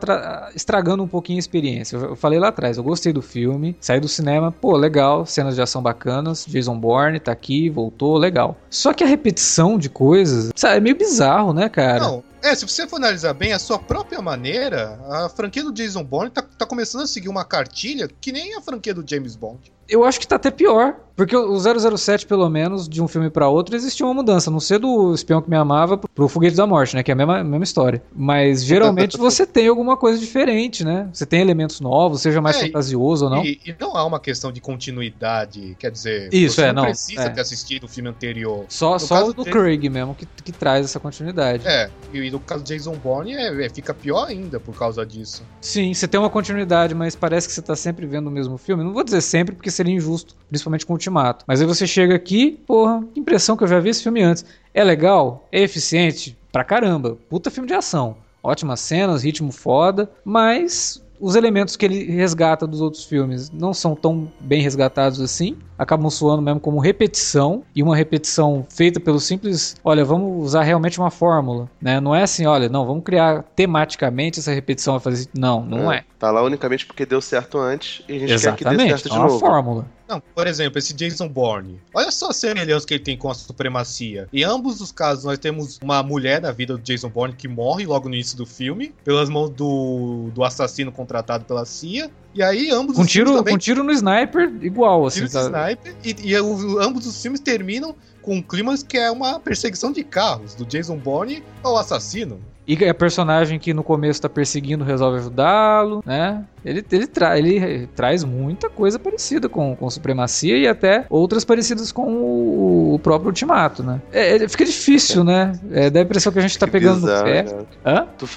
estragando 0.56 1.02
um 1.02 1.08
pouquinho 1.08 1.38
a 1.38 1.39
experiência. 1.39 1.97
Eu 1.97 2.15
falei 2.15 2.39
lá 2.39 2.49
atrás, 2.49 2.78
eu 2.78 2.84
gostei 2.84 3.12
do 3.12 3.21
filme, 3.21 3.75
saí 3.80 3.99
do 3.99 4.08
cinema, 4.08 4.52
pô, 4.52 4.78
legal, 4.78 5.25
cenas 5.25 5.56
de 5.56 5.62
ação 5.62 5.82
bacanas, 5.82 6.45
Jason 6.47 6.78
Bourne 6.78 7.19
tá 7.19 7.32
aqui, 7.32 7.69
voltou, 7.69 8.17
legal. 8.17 8.56
Só 8.69 8.93
que 8.93 9.04
a 9.04 9.08
repetição 9.08 9.78
de 9.78 9.89
coisas, 9.89 10.52
sabe, 10.56 10.78
é 10.78 10.80
meio 10.80 10.95
bizarro, 10.95 11.54
né, 11.54 11.67
cara? 11.67 12.02
Não, 12.02 12.23
é, 12.41 12.56
se 12.56 12.67
você 12.67 12.88
for 12.88 12.97
analisar 12.97 13.34
bem, 13.34 13.54
a 13.54 13.60
sua 13.60 13.78
própria 13.78 14.21
maneira, 14.21 14.99
a 15.10 15.30
franquia 15.30 15.63
do 15.63 15.73
Jason 15.73 16.04
Bourne 16.04 16.32
tá, 16.32 16.41
tá 16.41 16.65
começando 16.65 17.04
a 17.04 17.08
seguir 17.08 17.30
uma 17.30 17.45
cartilha 17.45 18.08
que 18.08 18.32
nem 18.32 18.56
a 18.56 18.62
franquia 18.62 18.93
do 18.93 19.08
James 19.08 19.36
Bond. 19.36 19.71
Eu 19.89 20.04
acho 20.04 20.19
que 20.19 20.28
tá 20.28 20.36
até 20.36 20.52
pior. 20.52 20.95
Porque 21.19 21.36
o 21.36 21.60
007, 21.60 22.25
pelo 22.25 22.49
menos, 22.49 22.88
de 22.88 23.04
um 23.04 23.08
filme 23.08 23.30
para 23.30 23.49
outro, 23.49 23.75
existia 23.75 24.06
uma 24.06 24.13
mudança. 24.13 24.49
Não 24.49 24.62
ser 24.62 24.80
do 24.80 25.13
espião 25.13 25.41
que 25.41 25.49
me 25.49 25.58
amava 25.58 25.97
pro 25.97 26.30
Foguete 26.30 26.56
da 26.56 26.65
Morte, 26.65 26.95
né? 26.95 27.04
Que 27.04 27.12
é 27.12 27.13
a 27.13 27.15
mesma, 27.17 27.43
mesma 27.43 27.63
história. 27.65 28.02
Mas 28.15 28.63
geralmente 28.63 29.17
você 29.19 29.45
tem 29.45 29.67
alguma 29.67 29.97
coisa 29.97 30.17
diferente, 30.17 30.86
né? 30.86 31.10
Você 31.12 31.25
tem 31.25 31.41
elementos 31.41 31.82
novos, 31.82 32.21
seja 32.21 32.39
mais 32.39 32.56
é, 32.56 32.67
fantasioso 32.67 33.25
ou 33.25 33.32
não. 33.32 33.43
E, 33.43 33.60
e, 33.65 33.75
não 33.78 33.97
há 33.97 34.06
uma 34.06 34.17
questão 34.17 34.49
de 34.49 34.62
continuidade. 34.62 35.75
Quer 35.78 35.91
dizer, 35.91 36.34
Isso, 36.34 36.56
você 36.56 36.67
é, 36.67 36.71
não, 36.71 36.84
precisa 36.84 37.23
é. 37.23 37.30
ter 37.30 37.41
assistido 37.41 37.84
o 37.84 37.89
filme 37.89 38.10
anterior. 38.10 38.63
Só, 38.69 38.97
só 38.97 39.28
o 39.28 39.34
do 39.34 39.43
de... 39.43 39.52
Craig 39.52 39.89
mesmo 39.89 40.15
que, 40.15 40.25
que 40.25 40.54
traz 40.54 40.86
essa 40.86 41.02
continuidade. 41.02 41.67
É, 41.67 41.89
e 42.13 42.32
no 42.32 42.39
caso 42.39 42.63
do 42.63 42.67
Jason 42.67 42.95
Bourne 42.95 43.34
é, 43.34 43.65
é, 43.65 43.69
fica 43.69 43.93
pior 43.93 44.30
ainda 44.30 44.58
por 44.58 44.73
causa 44.73 45.06
disso. 45.06 45.43
Sim, 45.60 45.93
você 45.93 46.08
tem 46.08 46.17
uma 46.17 46.30
continuidade, 46.30 46.95
mas 46.95 47.13
parece 47.13 47.45
que 47.45 47.54
você 47.54 47.62
tá 47.62 47.75
sempre 47.75 48.06
vendo 48.06 48.28
o 48.28 48.32
mesmo 48.32 48.58
filme. 48.58 48.86
Não 48.86 48.93
vou 48.93 49.04
dizer 49.04 49.19
sempre, 49.19 49.54
porque 49.54 49.69
seria 49.80 49.96
injusto, 49.96 50.36
principalmente 50.48 50.86
com 50.86 50.94
o 50.94 50.96
Ultimato. 50.96 51.46
Mas 51.48 51.62
aí 51.62 51.68
você 51.68 51.88
chega 51.88 52.15
aqui, 52.15 52.60
porra, 52.68 53.04
que 53.13 53.20
impressão 53.20 53.56
que 53.56 53.63
eu 53.63 53.68
já 53.68 53.80
vi 53.80 53.89
esse 53.89 54.04
filme 54.04 54.22
antes. 54.22 54.46
É 54.74 54.84
legal, 54.84 55.48
é 55.52 55.62
eficiente, 55.62 56.38
pra 56.52 56.63
caramba. 56.63 57.18
Puta 57.30 57.50
filme 57.50 57.68
de 57.68 57.74
ação. 57.74 58.18
Ótimas 58.44 58.80
cenas, 58.80 59.24
ritmo 59.24 59.52
foda, 59.52 60.10
mas 60.24 61.02
os 61.19 61.36
elementos 61.36 61.75
que 61.75 61.86
ele 61.86 62.05
resgata 62.05 62.65
dos 62.65 62.82
outros 62.82 63.03
filmes 63.03 63.49
não 63.51 63.73
são 63.73 63.95
tão 63.95 64.32
bem 64.39 64.62
resgatados 64.62 65.19
assim, 65.21 65.58
acabam 65.77 66.10
soando 66.10 66.41
mesmo 66.41 66.60
como 66.60 66.79
repetição 66.79 67.63
e 67.75 67.84
uma 67.84 67.95
repetição 67.95 68.65
feita 68.69 68.99
pelo 68.99 69.19
simples, 69.19 69.75
olha, 69.84 70.03
vamos 70.05 70.43
usar 70.45 70.63
realmente 70.63 70.99
uma 70.99 71.12
fórmula, 71.12 71.69
né? 71.82 71.99
Não 71.99 72.15
é 72.15 72.23
assim, 72.23 72.45
olha, 72.45 72.69
não, 72.69 72.86
vamos 72.86 73.03
criar 73.03 73.43
tematicamente 73.55 74.39
essa 74.39 74.53
repetição 74.53 74.93
vai 74.93 75.01
fazer, 75.01 75.27
não, 75.34 75.63
não 75.63 75.91
é. 75.91 75.97
é. 75.97 76.03
Tá 76.17 76.32
lá 76.32 76.41
unicamente 76.43 76.86
porque 76.86 77.05
deu 77.05 77.21
certo 77.21 77.58
antes 77.58 78.03
e 78.08 78.15
a 78.15 78.19
gente 78.19 78.34
Exatamente, 78.34 78.63
quer 78.63 78.69
que 78.71 78.77
dê 78.84 78.89
certo 78.89 79.10
de 79.10 79.15
é 79.15 79.19
uma 79.19 79.27
novo. 79.27 79.39
fórmula. 79.39 79.86
Não, 80.10 80.19
por 80.34 80.48
exemplo, 80.48 80.80
esse 80.80 80.91
Jason 80.91 81.28
Bourne. 81.28 81.80
Olha 81.93 82.10
só 82.10 82.30
a 82.30 82.34
semelhança 82.34 82.88
que 82.88 82.95
ele 82.95 83.04
tem 83.04 83.15
com 83.15 83.30
a 83.30 83.36
supremacia. 83.36 84.28
Em 84.34 84.43
ambos 84.43 84.82
os 84.82 84.91
casos, 84.91 85.24
nós 85.24 85.38
temos 85.38 85.80
uma 85.84 86.02
mulher 86.02 86.41
na 86.41 86.52
vida 86.52 86.76
do 86.76 86.82
Jason 86.82 87.10
Bourne 87.10 87.36
que 87.36 87.48
morre 87.48 87.86
logo 87.86 88.10
no 88.10 88.15
início 88.15 88.36
do 88.36 88.45
filme, 88.45 88.91
pelas 89.04 89.30
mãos 89.30 89.52
do, 89.52 90.32
do 90.34 90.43
assassino 90.43 90.91
contratado 90.91 91.45
pela 91.45 91.63
CIA. 91.63 92.10
E 92.34 92.41
aí, 92.41 92.72
ambos 92.72 92.95
com 92.95 93.04
os 93.04 93.12
tiro, 93.12 93.36
também... 93.36 93.54
Com 93.54 93.60
tiro 93.60 93.84
no 93.84 93.91
sniper, 93.91 94.52
igual, 94.62 95.06
assim. 95.06 95.28
Tiro 95.28 95.32
tá... 95.32 95.41
sniper, 95.41 95.95
e, 96.04 96.15
e 96.30 96.39
o, 96.39 96.80
ambos 96.82 97.06
os 97.06 97.22
filmes 97.22 97.39
terminam 97.39 97.95
com 98.24 98.36
um 98.36 98.41
clima 98.41 98.76
que 98.78 98.98
é 98.98 99.12
uma 99.12 99.39
perseguição 99.39 99.91
de 99.91 100.04
carros, 100.04 100.56
do 100.56 100.65
Jason 100.65 100.98
Bourne 100.98 101.43
ao 101.63 101.78
assassino. 101.78 102.39
E 102.69 102.86
a 102.88 102.93
personagem 102.93 103.58
que 103.58 103.74
no 103.74 103.84
começo 103.84 104.22
tá 104.22 104.30
perseguindo 104.30 104.84
resolve 104.84 105.17
ajudá-lo, 105.17 106.04
né? 106.06 106.45
Ele, 106.63 106.86
ele, 106.91 107.08
tra 107.08 107.38
ele 107.38 107.88
traz 107.95 108.24
muita 108.24 108.69
coisa 108.69 109.00
parecida 109.00 109.48
com, 109.48 109.76
com 109.76 109.89
Supremacia 109.89 110.58
e 110.58 110.67
até 110.67 111.06
outras 111.10 111.45
parecidas 111.45 111.91
com 111.91 112.04
o, 112.04 112.93
o 112.95 113.00
próprio 113.00 113.28
Ultimato, 113.28 113.84
né? 113.84 114.02
É, 114.12 114.36
é, 114.36 114.48
fica 114.48 114.65
difícil, 114.65 115.24
né? 115.24 115.54
É, 115.72 115.89
dá 115.89 116.00
a 116.00 116.04
impressão 116.04 116.32
que 116.32 116.39
a 116.39 116.41
gente 116.41 116.58
tá 116.58 116.67
pegando 116.67 117.02
bizarro, 117.02 117.19
no 117.19 117.26
pé. 117.26 117.43
Cara. 117.43 117.65
Hã? 117.86 118.08
Tu, 118.17 118.28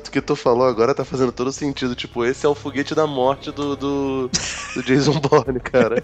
que 0.10 0.20
tu 0.20 0.36
falou 0.36 0.66
agora 0.66 0.94
tá 0.94 1.04
fazendo 1.04 1.32
todo 1.32 1.52
sentido. 1.52 1.94
Tipo, 1.94 2.24
esse 2.24 2.44
é 2.44 2.48
o 2.48 2.54
foguete 2.54 2.94
da 2.94 3.06
morte 3.06 3.50
do, 3.50 3.76
do, 3.76 4.30
do 4.74 4.82
Jason 4.82 5.18
Bourne, 5.20 5.60
cara. 5.60 6.02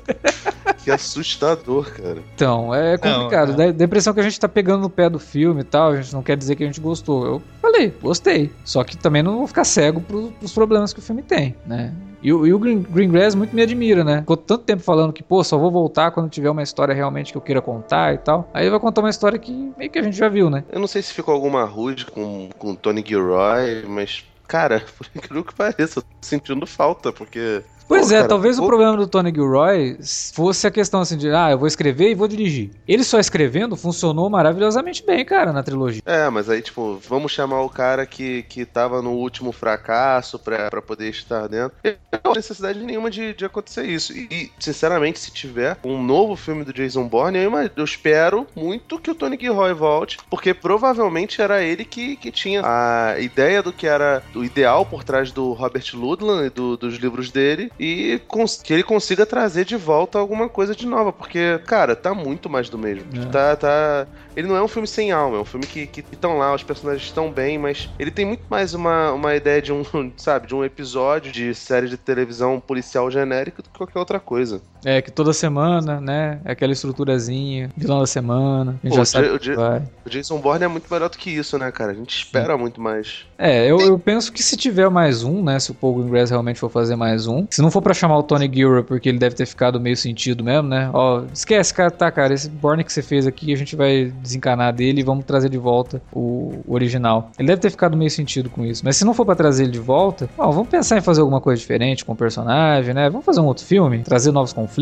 que 0.82 0.90
assustador, 0.90 1.92
cara. 1.92 2.18
Então, 2.34 2.74
é 2.74 2.96
complicado. 2.96 3.56
Não, 3.56 3.64
é. 3.64 3.72
Dá 3.72 3.84
a 3.84 3.86
impressão 3.86 4.14
que 4.14 4.20
a 4.20 4.22
gente 4.22 4.38
tá 4.38 4.48
pegando 4.48 4.82
no 4.82 4.90
pé 4.90 5.10
do 5.10 5.18
filme 5.18 5.60
e 5.62 5.64
tal. 5.64 5.90
A 5.90 6.00
gente 6.00 6.12
não 6.12 6.22
quer 6.22 6.36
dizer 6.36 6.56
que 6.56 6.62
a 6.62 6.66
gente 6.66 6.80
gostou. 6.80 7.26
Eu 7.26 7.42
falei, 7.60 7.92
gostei. 8.00 8.52
Só 8.64 8.84
que 8.84 8.96
também 8.96 9.22
não 9.22 9.38
vou 9.38 9.46
ficar 9.46 9.64
cego 9.64 10.00
pros, 10.00 10.30
pros 10.32 10.52
problemas 10.52 10.92
que 10.92 11.00
o 11.00 11.02
filme 11.02 11.22
tem, 11.22 11.55
né? 11.64 11.94
E, 12.22 12.28
e 12.28 12.32
o 12.32 12.58
Green, 12.58 12.82
Greengrass 12.82 13.34
muito 13.34 13.54
me 13.54 13.62
admira, 13.62 14.02
né? 14.02 14.20
Ficou 14.20 14.36
tanto 14.36 14.64
tempo 14.64 14.82
falando 14.82 15.12
que, 15.12 15.22
pô, 15.22 15.44
só 15.44 15.56
vou 15.56 15.70
voltar 15.70 16.10
quando 16.10 16.28
tiver 16.28 16.50
uma 16.50 16.62
história 16.62 16.94
realmente 16.94 17.30
que 17.30 17.38
eu 17.38 17.42
queira 17.42 17.62
contar 17.62 18.14
e 18.14 18.18
tal. 18.18 18.50
Aí 18.52 18.64
ele 18.64 18.70
vai 18.70 18.80
contar 18.80 19.02
uma 19.02 19.10
história 19.10 19.38
que 19.38 19.72
meio 19.78 19.90
que 19.90 19.98
a 19.98 20.02
gente 20.02 20.16
já 20.16 20.28
viu, 20.28 20.50
né? 20.50 20.64
Eu 20.70 20.80
não 20.80 20.86
sei 20.86 21.02
se 21.02 21.12
ficou 21.12 21.32
alguma 21.32 21.64
rude 21.64 22.06
com, 22.06 22.48
com 22.58 22.74
Tony 22.74 23.04
Gilroy, 23.06 23.84
mas 23.86 24.24
Cara, 24.46 24.84
por 24.96 25.06
incrível 25.14 25.44
que 25.44 25.54
pareça, 25.54 25.98
eu 25.98 26.02
tô 26.02 26.08
sentindo 26.20 26.66
falta, 26.66 27.12
porque 27.12 27.62
Pois 27.88 28.08
pô, 28.08 28.14
é, 28.14 28.16
cara, 28.16 28.28
talvez 28.28 28.56
pô... 28.56 28.64
o 28.64 28.66
problema 28.66 28.96
do 28.96 29.06
Tony 29.06 29.30
Gilroy 29.30 29.98
fosse 30.34 30.66
a 30.66 30.70
questão 30.70 31.00
assim 31.00 31.16
de, 31.16 31.30
ah, 31.30 31.50
eu 31.50 31.58
vou 31.58 31.68
escrever 31.68 32.10
e 32.10 32.14
vou 32.14 32.28
dirigir. 32.28 32.70
Ele 32.86 33.04
só 33.04 33.18
escrevendo 33.18 33.76
funcionou 33.76 34.28
maravilhosamente 34.28 35.04
bem, 35.04 35.24
cara, 35.24 35.52
na 35.52 35.62
trilogia. 35.62 36.02
É, 36.04 36.28
mas 36.28 36.48
aí, 36.48 36.60
tipo, 36.62 37.00
vamos 37.08 37.32
chamar 37.32 37.62
o 37.62 37.68
cara 37.68 38.04
que, 38.06 38.42
que 38.44 38.64
tava 38.64 39.00
no 39.00 39.12
último 39.12 39.52
fracasso 39.52 40.38
pra, 40.38 40.70
pra 40.70 40.82
poder 40.82 41.10
estar 41.10 41.46
dentro. 41.48 41.76
Não 42.24 42.32
há 42.32 42.34
necessidade 42.34 42.82
nenhuma 42.82 43.10
de, 43.10 43.34
de 43.34 43.44
acontecer 43.44 43.84
isso. 43.84 44.12
E, 44.12 44.50
sinceramente, 44.58 45.18
se 45.18 45.30
tiver 45.30 45.76
um 45.84 46.02
novo 46.02 46.36
filme 46.36 46.64
do 46.64 46.72
Jason 46.72 47.06
Bourne, 47.06 47.38
eu, 47.38 47.52
eu 47.76 47.84
espero 47.84 48.46
muito 48.54 48.98
que 48.98 49.10
o 49.10 49.14
Tony 49.14 49.38
Gilroy 49.40 49.72
volte, 49.72 50.18
porque 50.28 50.52
provavelmente 50.52 51.40
era 51.40 51.62
ele 51.62 51.84
que, 51.84 52.16
que 52.16 52.30
tinha 52.30 52.62
a 52.64 53.18
ideia 53.20 53.62
do 53.62 53.72
que 53.72 53.86
era 53.86 54.22
o 54.34 54.44
ideal 54.44 54.84
por 54.84 55.04
trás 55.04 55.30
do 55.30 55.52
Robert 55.52 55.84
Ludlum 55.94 56.44
e 56.44 56.50
do, 56.50 56.76
dos 56.76 56.96
livros 56.96 57.30
dele 57.30 57.70
e 57.78 58.20
que 58.64 58.72
ele 58.72 58.82
consiga 58.82 59.26
trazer 59.26 59.64
de 59.64 59.76
volta 59.76 60.18
alguma 60.18 60.48
coisa 60.48 60.74
de 60.74 60.86
nova, 60.86 61.12
porque, 61.12 61.58
cara, 61.66 61.94
tá 61.94 62.14
muito 62.14 62.48
mais 62.48 62.68
do 62.68 62.78
mesmo. 62.78 63.04
É. 63.22 63.26
Tá, 63.26 63.56
tá. 63.56 64.06
Ele 64.34 64.48
não 64.48 64.56
é 64.56 64.62
um 64.62 64.68
filme 64.68 64.86
sem 64.86 65.12
alma, 65.12 65.38
é 65.38 65.40
um 65.40 65.44
filme 65.44 65.66
que 65.66 65.88
estão 66.12 66.38
lá, 66.38 66.54
os 66.54 66.62
personagens 66.62 67.04
estão 67.04 67.30
bem, 67.30 67.58
mas 67.58 67.88
ele 67.98 68.10
tem 68.10 68.24
muito 68.24 68.44
mais 68.48 68.74
uma, 68.74 69.12
uma 69.12 69.34
ideia 69.34 69.62
de 69.62 69.72
um, 69.72 69.82
sabe, 70.16 70.46
de 70.46 70.54
um 70.54 70.64
episódio 70.64 71.32
de 71.32 71.54
série 71.54 71.88
de 71.88 71.96
televisão 71.96 72.60
policial 72.60 73.10
genérico 73.10 73.62
do 73.62 73.68
que 73.68 73.78
qualquer 73.78 73.98
outra 73.98 74.20
coisa. 74.20 74.60
É, 74.86 75.02
que 75.02 75.10
toda 75.10 75.32
semana, 75.32 76.00
né? 76.00 76.38
É 76.44 76.52
aquela 76.52 76.72
estruturazinha, 76.72 77.68
vilão 77.76 77.98
da 77.98 78.06
semana, 78.06 78.76
a 78.84 78.86
gente 78.86 78.92
Pô, 78.92 78.98
já 78.98 79.04
sabe 79.04 79.26
o, 79.30 79.56
vai. 79.56 79.82
o 80.06 80.08
Jason 80.08 80.38
Bourne 80.38 80.64
é 80.64 80.68
muito 80.68 80.86
melhor 80.88 81.10
do 81.10 81.18
que 81.18 81.28
isso, 81.28 81.58
né, 81.58 81.72
cara? 81.72 81.90
A 81.90 81.94
gente 81.94 82.16
espera 82.16 82.54
Sim. 82.54 82.60
muito 82.60 82.80
mais. 82.80 83.26
É, 83.36 83.68
eu, 83.68 83.80
eu 83.80 83.98
penso 83.98 84.32
que 84.32 84.44
se 84.44 84.56
tiver 84.56 84.88
mais 84.88 85.24
um, 85.24 85.42
né? 85.42 85.58
Se 85.58 85.72
o 85.72 85.74
Paul 85.74 85.96
Greengrass 85.96 86.30
realmente 86.30 86.60
for 86.60 86.70
fazer 86.70 86.94
mais 86.94 87.26
um, 87.26 87.48
se 87.50 87.60
não 87.60 87.68
for 87.68 87.82
para 87.82 87.92
chamar 87.92 88.16
o 88.16 88.22
Tony 88.22 88.48
Gilroy, 88.52 88.84
porque 88.84 89.08
ele 89.08 89.18
deve 89.18 89.34
ter 89.34 89.44
ficado 89.44 89.80
meio 89.80 89.96
sentido 89.96 90.44
mesmo, 90.44 90.68
né? 90.68 90.88
Ó, 90.92 91.24
esquece, 91.34 91.74
cara, 91.74 91.90
tá, 91.90 92.08
cara, 92.12 92.32
esse 92.32 92.48
Borne 92.48 92.84
que 92.84 92.92
você 92.92 93.02
fez 93.02 93.26
aqui, 93.26 93.52
a 93.52 93.56
gente 93.56 93.74
vai 93.74 94.12
desencanar 94.22 94.72
dele 94.72 95.00
e 95.00 95.04
vamos 95.04 95.24
trazer 95.24 95.48
de 95.48 95.58
volta 95.58 96.00
o, 96.12 96.62
o 96.64 96.74
original. 96.74 97.32
Ele 97.36 97.48
deve 97.48 97.60
ter 97.60 97.70
ficado 97.70 97.96
meio 97.96 98.10
sentido 98.10 98.48
com 98.48 98.64
isso. 98.64 98.84
Mas 98.84 98.96
se 98.96 99.04
não 99.04 99.12
for 99.12 99.26
para 99.26 99.34
trazer 99.34 99.64
ele 99.64 99.72
de 99.72 99.80
volta, 99.80 100.30
ó, 100.38 100.48
vamos 100.52 100.68
pensar 100.68 100.96
em 100.96 101.00
fazer 101.00 101.22
alguma 101.22 101.40
coisa 101.40 101.58
diferente 101.58 102.04
com 102.04 102.12
o 102.12 102.16
personagem, 102.16 102.94
né? 102.94 103.10
Vamos 103.10 103.26
fazer 103.26 103.40
um 103.40 103.46
outro 103.46 103.64
filme, 103.64 103.98
trazer 104.04 104.30
novos 104.30 104.52
conflitos, 104.52 104.75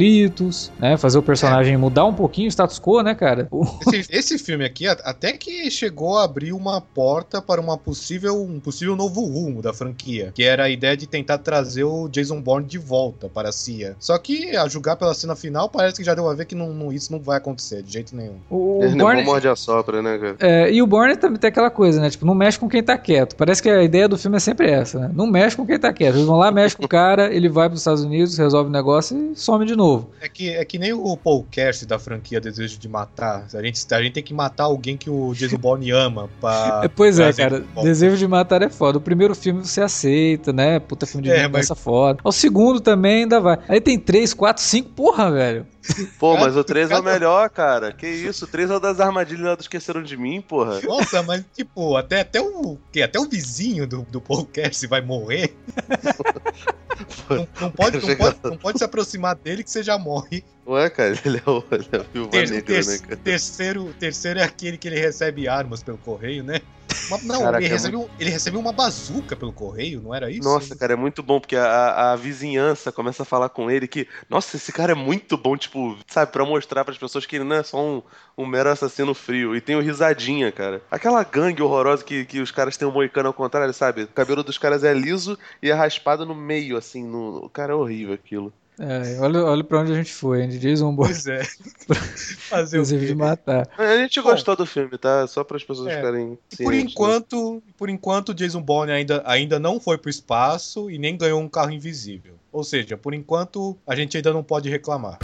né? 0.78 0.96
Fazer 0.96 1.18
o 1.18 1.22
personagem 1.22 1.76
mudar 1.76 2.04
um 2.04 2.14
pouquinho 2.14 2.48
o 2.48 2.50
status 2.50 2.80
quo, 2.80 3.02
né, 3.02 3.14
cara? 3.14 3.48
Esse, 3.92 4.08
esse 4.10 4.38
filme 4.38 4.64
aqui 4.64 4.86
até 4.86 5.32
que 5.32 5.70
chegou 5.70 6.18
a 6.18 6.24
abrir 6.24 6.52
uma 6.52 6.80
porta 6.80 7.40
para 7.40 7.60
uma 7.60 7.78
possível, 7.78 8.42
um 8.42 8.58
possível 8.58 8.96
novo 8.96 9.24
rumo 9.24 9.62
da 9.62 9.72
franquia, 9.72 10.32
que 10.34 10.42
era 10.42 10.64
a 10.64 10.70
ideia 10.70 10.96
de 10.96 11.06
tentar 11.06 11.38
trazer 11.38 11.84
o 11.84 12.08
Jason 12.08 12.40
Bourne 12.40 12.66
de 12.66 12.78
volta 12.78 13.28
para 13.28 13.50
a 13.50 13.52
CIA. 13.52 13.94
Só 14.00 14.16
que, 14.18 14.56
a 14.56 14.66
julgar 14.66 14.96
pela 14.96 15.14
cena 15.14 15.36
final, 15.36 15.68
parece 15.68 15.98
que 15.98 16.04
já 16.04 16.14
deu 16.14 16.28
a 16.28 16.34
ver 16.34 16.46
que 16.46 16.54
não, 16.54 16.72
não, 16.72 16.92
isso 16.92 17.12
não 17.12 17.20
vai 17.20 17.36
acontecer 17.36 17.82
de 17.82 17.92
jeito 17.92 18.16
nenhum. 18.16 18.36
O, 18.50 18.84
o 18.84 18.96
Bourne... 18.96 19.22
Não 19.22 19.24
morde 19.24 19.48
a 19.48 19.54
sopra, 19.54 20.02
né, 20.02 20.18
cara? 20.18 20.36
É, 20.40 20.72
e 20.72 20.82
o 20.82 20.86
Bourne 20.86 21.16
também 21.16 21.38
tem 21.38 21.48
aquela 21.48 21.70
coisa, 21.70 22.00
né? 22.00 22.10
Tipo, 22.10 22.26
não 22.26 22.34
mexe 22.34 22.58
com 22.58 22.68
quem 22.68 22.82
tá 22.82 22.96
quieto. 22.98 23.36
Parece 23.36 23.62
que 23.62 23.70
a 23.70 23.82
ideia 23.82 24.08
do 24.08 24.18
filme 24.18 24.36
é 24.36 24.40
sempre 24.40 24.70
essa, 24.70 24.98
né? 24.98 25.10
Não 25.14 25.26
mexe 25.26 25.56
com 25.56 25.66
quem 25.66 25.78
tá 25.78 25.92
quieto. 25.92 26.16
Eles 26.16 26.26
vão 26.26 26.36
lá, 26.36 26.50
mexe 26.50 26.76
com 26.76 26.84
o 26.84 26.88
cara, 26.88 27.32
ele 27.32 27.48
vai 27.48 27.68
para 27.68 27.74
os 27.74 27.80
Estados 27.80 28.02
Unidos, 28.02 28.36
resolve 28.36 28.68
o 28.68 28.72
negócio 28.72 29.32
e 29.32 29.36
some 29.36 29.64
de 29.64 29.73
novo. 29.76 30.10
É 30.20 30.28
que, 30.28 30.50
é 30.50 30.64
que 30.64 30.78
nem 30.78 30.92
o 30.92 31.16
Paul 31.16 31.44
Kerst 31.50 31.84
da 31.84 31.98
franquia 31.98 32.40
Desejo 32.40 32.78
de 32.78 32.88
Matar. 32.88 33.46
A 33.54 33.62
gente, 33.62 33.94
a 33.94 34.02
gente 34.02 34.12
tem 34.12 34.22
que 34.22 34.34
matar 34.34 34.64
alguém 34.64 34.96
que 34.96 35.10
o 35.10 35.32
Jason 35.34 35.56
Bourne 35.56 35.90
ama 35.92 36.28
pra... 36.40 36.82
É, 36.84 36.88
pois 36.88 37.18
é, 37.18 37.32
cara. 37.32 37.64
Desejo 37.82 38.16
de 38.16 38.26
Matar 38.26 38.62
é 38.62 38.68
foda. 38.68 38.98
O 38.98 39.00
primeiro 39.00 39.34
filme 39.34 39.64
você 39.64 39.80
aceita, 39.80 40.52
né? 40.52 40.78
Puta 40.78 41.06
filme 41.06 41.24
de 41.24 41.30
é, 41.30 41.48
mas... 41.48 41.68
foda. 41.76 42.20
O 42.24 42.32
segundo 42.32 42.80
também 42.80 43.22
ainda 43.22 43.40
vai. 43.40 43.58
Aí 43.68 43.80
tem 43.80 43.98
três, 43.98 44.32
quatro, 44.34 44.62
cinco, 44.62 44.90
porra, 44.90 45.30
velho. 45.30 45.66
Pô, 46.18 46.36
mas 46.36 46.56
o 46.56 46.64
3 46.64 46.90
é 46.90 46.98
o 46.98 47.02
melhor, 47.02 47.50
cara. 47.50 47.92
Que 47.92 48.08
isso? 48.08 48.46
O 48.46 48.48
3 48.48 48.70
é 48.70 48.76
o 48.76 48.80
das 48.80 49.00
armadilhas 49.00 49.44
lá 49.44 49.54
do 49.54 49.60
Esqueceram 49.60 50.02
de 50.02 50.16
Mim, 50.16 50.40
porra. 50.40 50.80
Nossa, 50.80 51.22
mas 51.22 51.44
tipo, 51.54 51.96
até, 51.96 52.20
até, 52.20 52.40
o, 52.40 52.78
que, 52.90 53.02
até 53.02 53.18
o 53.18 53.28
vizinho 53.28 53.86
do, 53.86 54.02
do 54.02 54.20
podcast 54.20 54.86
vai 54.86 55.02
morrer. 55.02 55.54
não, 57.28 57.48
não, 57.60 57.70
pode, 57.70 57.98
não, 57.98 58.16
pode, 58.16 58.36
não 58.44 58.56
pode 58.56 58.78
se 58.78 58.84
aproximar 58.84 59.34
dele 59.34 59.62
que 59.64 59.70
você 59.70 59.82
já 59.82 59.98
morre. 59.98 60.44
Ué, 60.66 60.88
cara, 60.90 61.18
ele 61.24 61.42
é 61.44 61.50
o, 61.50 61.64
ele 61.72 61.88
é 61.92 62.18
o 62.18 62.26
Ter, 62.28 62.62
ter, 62.62 62.86
né, 62.86 62.98
cara? 62.98 63.16
Terceiro, 63.16 63.94
terceiro 63.98 64.40
é 64.40 64.44
aquele 64.44 64.78
que 64.78 64.88
ele 64.88 64.98
recebe 64.98 65.48
armas 65.48 65.82
pelo 65.82 65.98
correio, 65.98 66.44
né? 66.44 66.60
Uma, 67.08 67.18
não, 67.18 67.40
Caraca, 67.40 67.62
ele, 67.62 67.72
recebeu, 67.72 68.00
é 68.00 68.02
muito... 68.02 68.20
ele 68.20 68.30
recebeu 68.30 68.60
uma 68.60 68.72
bazuca 68.72 69.36
pelo 69.36 69.52
correio, 69.52 70.00
não 70.00 70.14
era 70.14 70.30
isso? 70.30 70.48
Nossa, 70.48 70.76
cara, 70.76 70.94
é 70.94 70.96
muito 70.96 71.22
bom, 71.22 71.40
porque 71.40 71.56
a, 71.56 72.12
a 72.12 72.16
vizinhança 72.16 72.92
começa 72.92 73.22
a 73.22 73.26
falar 73.26 73.48
com 73.48 73.70
ele 73.70 73.86
que, 73.86 74.08
nossa, 74.28 74.56
esse 74.56 74.72
cara 74.72 74.92
é 74.92 74.94
muito 74.94 75.36
bom, 75.36 75.56
tipo, 75.56 75.98
sabe, 76.06 76.32
pra 76.32 76.44
mostrar 76.44 76.84
pras 76.84 76.96
pessoas 76.96 77.26
que 77.26 77.36
ele 77.36 77.44
não 77.44 77.56
é 77.56 77.62
só 77.62 77.82
um, 77.82 78.02
um 78.38 78.46
mero 78.46 78.70
assassino 78.70 79.14
frio. 79.14 79.54
E 79.54 79.60
tem 79.60 79.76
o 79.76 79.80
risadinha, 79.80 80.50
cara. 80.50 80.82
Aquela 80.90 81.22
gangue 81.24 81.62
horrorosa 81.62 82.04
que, 82.04 82.24
que 82.24 82.40
os 82.40 82.50
caras 82.50 82.76
têm 82.76 82.88
um 82.88 82.92
moicano 82.92 83.28
ao 83.28 83.34
contrário, 83.34 83.74
sabe? 83.74 84.04
O 84.04 84.08
cabelo 84.08 84.42
dos 84.42 84.58
caras 84.58 84.84
é 84.84 84.94
liso 84.94 85.38
e 85.62 85.70
é 85.70 85.74
raspado 85.74 86.24
no 86.24 86.34
meio, 86.34 86.76
assim. 86.76 87.04
No... 87.04 87.50
Cara, 87.50 87.72
é 87.72 87.76
horrível 87.76 88.14
aquilo. 88.14 88.52
É, 88.78 89.20
olha, 89.20 89.44
olha 89.44 89.62
pra 89.62 89.80
onde 89.80 89.92
a 89.92 89.94
gente 89.94 90.12
foi, 90.12 90.42
hein? 90.42 90.48
De 90.48 90.58
Jason 90.58 90.94
Bourne. 90.94 91.14
Pois 91.14 91.26
é. 91.26 91.44
Fazer 92.48 92.80
o 92.80 92.84
de 92.84 93.14
matar. 93.14 93.68
A 93.78 93.96
gente 93.98 94.20
Bom, 94.20 94.30
gostou 94.30 94.56
do 94.56 94.66
filme, 94.66 94.98
tá? 94.98 95.26
Só 95.26 95.44
para 95.44 95.56
as 95.56 95.64
pessoas 95.64 95.88
é, 95.88 95.96
ficarem 95.96 96.38
Por 96.56 96.74
enquanto, 96.74 97.54
né? 97.54 97.60
por 97.76 97.88
enquanto, 97.88 98.34
Jason 98.34 98.60
Bourne 98.60 98.92
ainda, 98.92 99.22
ainda 99.24 99.58
não 99.60 99.78
foi 99.78 99.96
pro 99.96 100.10
espaço 100.10 100.90
e 100.90 100.98
nem 100.98 101.16
ganhou 101.16 101.40
um 101.40 101.48
carro 101.48 101.70
invisível. 101.70 102.34
Ou 102.50 102.64
seja, 102.64 102.96
por 102.96 103.14
enquanto, 103.14 103.76
a 103.86 103.94
gente 103.94 104.16
ainda 104.16 104.32
não 104.32 104.42
pode 104.42 104.68
reclamar. 104.68 105.18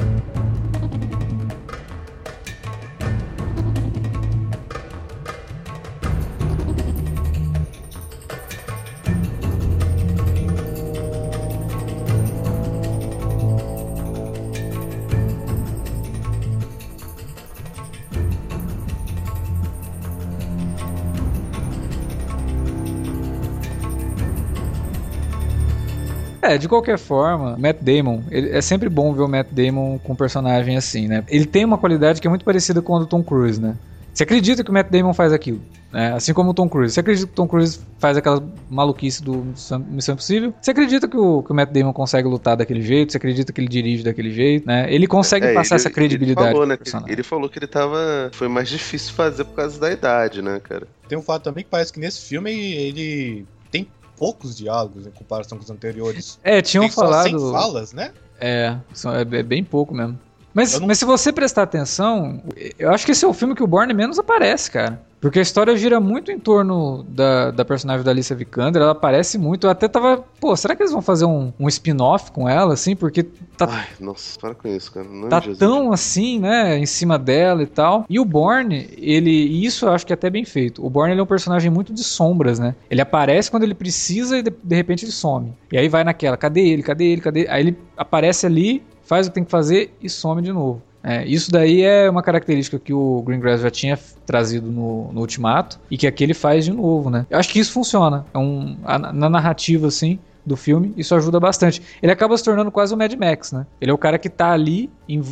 É, 26.51 26.59
de 26.59 26.69
qualquer 26.69 26.99
forma, 26.99 27.57
Matt 27.57 27.77
Damon, 27.81 28.25
é 28.29 28.61
sempre 28.61 28.89
bom 28.89 29.15
ver 29.15 29.23
o 29.23 29.29
Matt 29.29 29.47
Damon 29.53 30.01
com 30.01 30.15
um 30.15 30.17
personagem 30.17 30.77
assim, 30.77 31.07
né? 31.07 31.23
Ele 31.29 31.47
tem 31.47 31.65
uma 31.65 31.79
qualidade 31.79 32.21
que 32.21 32.27
é 32.27 32.31
muito 32.31 32.45
parecida 32.45 32.83
com 32.83 32.97
a 32.97 32.99
do 32.99 33.07
Tom 33.07 33.23
Cruise, 33.23 33.61
né? 33.61 33.77
Você 34.13 34.25
acredita 34.25 34.65
que 34.65 34.71
o 34.71 34.73
Matt 34.75 34.91
Damon 34.91 35.15
faz 35.15 35.33
aquilo, 35.33 35.63
né? 35.93 36.13
Assim 36.13 36.35
como 36.35 36.51
o 36.51 36.55
Tom 36.55 36.69
Cruise. 36.69 36.93
Você 36.93 36.99
acredita 36.99 37.29
que 37.29 37.33
o 37.33 37.37
Tom 37.37 37.47
Cruise 37.47 37.79
faz 38.01 38.17
aquela 38.17 38.43
maluquice 38.69 39.23
do 39.23 39.47
Missão 39.89 40.15
Impossível? 40.15 40.53
Você 40.61 40.73
acredita 40.73 41.07
que 41.07 41.17
o, 41.17 41.41
que 41.45 41.53
o 41.53 41.55
Matt 41.55 41.71
Damon 41.71 41.93
consegue 41.93 42.27
lutar 42.27 42.57
daquele 42.57 42.83
jeito? 42.83 43.13
Você 43.13 43.19
acredita 43.19 43.53
que 43.53 43.61
ele 43.61 43.69
dirige 43.69 44.03
daquele 44.03 44.33
jeito, 44.33 44.67
né? 44.67 44.93
Ele 44.93 45.07
consegue 45.07 45.47
é, 45.47 45.55
passar 45.55 45.77
ele, 45.77 45.83
essa 45.83 45.91
credibilidade 45.91 46.49
ele 46.49 46.53
falou, 46.53 46.67
né, 46.67 46.79
ele 47.07 47.23
falou 47.23 47.49
que 47.49 47.61
ele 47.61 47.69
tava... 47.69 48.29
Foi 48.33 48.49
mais 48.49 48.69
difícil 48.69 49.15
fazer 49.15 49.45
por 49.45 49.55
causa 49.55 49.79
da 49.79 49.93
idade, 49.93 50.43
né, 50.43 50.59
cara? 50.59 50.89
Tem 51.09 51.17
um 51.17 51.23
fato 51.23 51.45
também 51.45 51.63
que 51.63 51.71
parece 51.71 51.93
que 51.93 52.01
nesse 52.01 52.23
filme 52.23 52.51
ele 52.51 53.47
tem 53.71 53.87
poucos 54.21 54.55
diálogos 54.55 55.07
em 55.07 55.11
comparação 55.11 55.57
com 55.57 55.65
os 55.65 55.71
anteriores. 55.71 56.39
É, 56.45 56.61
tinham 56.61 56.85
Tem 56.85 56.91
falado. 56.91 57.31
Só 57.31 57.39
100 57.39 57.53
falas, 57.53 57.93
né? 57.95 58.13
É, 58.39 58.77
é, 59.07 59.39
é 59.39 59.43
bem 59.43 59.65
pouco 59.65 59.95
mesmo. 59.95 60.19
Mas, 60.53 60.79
não... 60.79 60.87
mas 60.87 60.99
se 60.99 61.07
você 61.07 61.33
prestar 61.33 61.63
atenção, 61.63 62.43
eu 62.79 62.91
acho 62.91 63.07
que 63.07 63.13
esse 63.13 63.25
é 63.25 63.29
o 63.29 63.33
filme 63.33 63.55
que 63.55 63.63
o 63.63 63.67
Bourne 63.67 63.95
menos 63.95 64.19
aparece, 64.19 64.71
cara. 64.71 65.01
Porque 65.21 65.39
a 65.39 65.43
história 65.43 65.77
gira 65.77 66.01
muito 66.01 66.33
em 66.33 66.39
torno 66.39 67.05
da, 67.09 67.51
da 67.51 67.65
personagem 67.65 68.03
da 68.03 68.11
Alicia 68.11 68.35
Vikander, 68.35 68.81
ela 68.81 68.93
aparece 68.93 69.37
muito. 69.37 69.67
Eu 69.67 69.71
até 69.71 69.87
tava, 69.87 70.25
pô, 70.41 70.57
será 70.57 70.75
que 70.75 70.83
eles 70.83 70.93
vão 70.93 71.03
fazer 71.03 71.27
um, 71.27 71.53
um 71.61 71.69
spin-off 71.69 72.33
com 72.33 72.49
ela, 72.49 72.73
assim? 72.73 72.97
Porque 72.97 73.23
tá. 73.23 73.67
Ai, 73.69 73.87
nossa, 74.01 74.39
para 74.41 74.55
com 74.55 74.67
isso, 74.67 74.91
cara. 74.91 75.07
Não 75.07 75.29
tá 75.29 75.43
tão 75.59 75.93
assim, 75.93 76.39
né, 76.39 76.79
em 76.79 76.87
cima 76.87 77.19
dela 77.19 77.63
e 77.63 77.67
tal. 77.67 78.07
E 78.09 78.19
o 78.19 78.25
Borne, 78.25 78.89
ele. 78.97 79.31
E 79.31 79.67
isso 79.67 79.85
eu 79.85 79.93
acho 79.93 80.07
que 80.07 80.13
é 80.13 80.15
até 80.15 80.31
bem 80.31 80.45
feito. 80.45 80.85
O 80.85 80.89
Borne 80.89 81.13
ele 81.13 81.21
é 81.21 81.25
um 81.25 81.27
personagem 81.27 81.71
muito 81.71 81.93
de 81.93 82.03
sombras, 82.03 82.59
né? 82.59 82.75
Ele 82.91 83.03
aparece 83.03 83.51
quando 83.51 83.65
ele 83.65 83.75
precisa 83.75 84.39
e 84.39 84.43
de, 84.43 84.51
de 84.51 84.75
repente 84.75 85.05
ele 85.05 85.13
some. 85.13 85.53
E 85.71 85.77
aí 85.77 85.89
vai 85.89 86.03
naquela, 86.03 86.37
cadê 86.37 86.67
ele? 86.67 86.83
Cadê 86.83 87.05
ele? 87.05 87.21
Cadê? 87.21 87.47
Aí 87.49 87.63
ele 87.63 87.79
aparece 87.95 88.47
ali, 88.47 88.83
faz 89.03 89.27
o 89.27 89.31
que 89.31 89.35
tem 89.35 89.45
que 89.45 89.51
fazer 89.51 89.95
e 90.01 90.09
some 90.09 90.41
de 90.41 90.53
novo. 90.53 90.83
É, 91.03 91.25
isso 91.25 91.51
daí 91.51 91.83
é 91.83 92.11
uma 92.11 92.23
característica 92.23 92.79
que 92.79 92.93
o 92.93 93.23
Greengrass 93.23 93.63
já 93.63 93.71
tinha 93.71 93.99
trazido 94.27 94.71
no, 94.71 95.11
no, 95.13 95.21
Ultimato 95.21 95.81
e 95.91 95.97
que 95.97 96.07
aqui 96.07 96.25
ele 96.25 96.35
faz 96.35 96.65
de 96.65 96.73
novo, 96.73 97.09
né? 97.11 97.27
Eu 97.31 97.39
acho 97.39 97.49
que 97.49 97.59
isso 97.59 97.73
funciona. 97.73 98.27
É 98.35 98.39
um, 98.39 98.77
a, 98.85 98.99
na 98.99 99.29
narrativa, 99.29 99.87
assim, 99.87 100.19
do 100.45 100.57
filme, 100.57 100.93
isso 100.97 101.15
ajuda 101.15 101.41
bastante. 101.41 101.83
Ele 102.03 102.13
acaba 102.13 102.37
se 102.37 102.45
tornando 102.45 102.71
quase 102.71 102.93
o 102.95 102.97
Mad 102.97 103.13
Max, 103.15 103.53
né? 103.53 103.67
Ele 103.81 103.91
é 103.91 103.95
o 103.95 103.99
cara 103.99 104.19
que 104.19 104.29
tá 104.29 104.53
ali 104.53 104.91
em, 105.09 105.23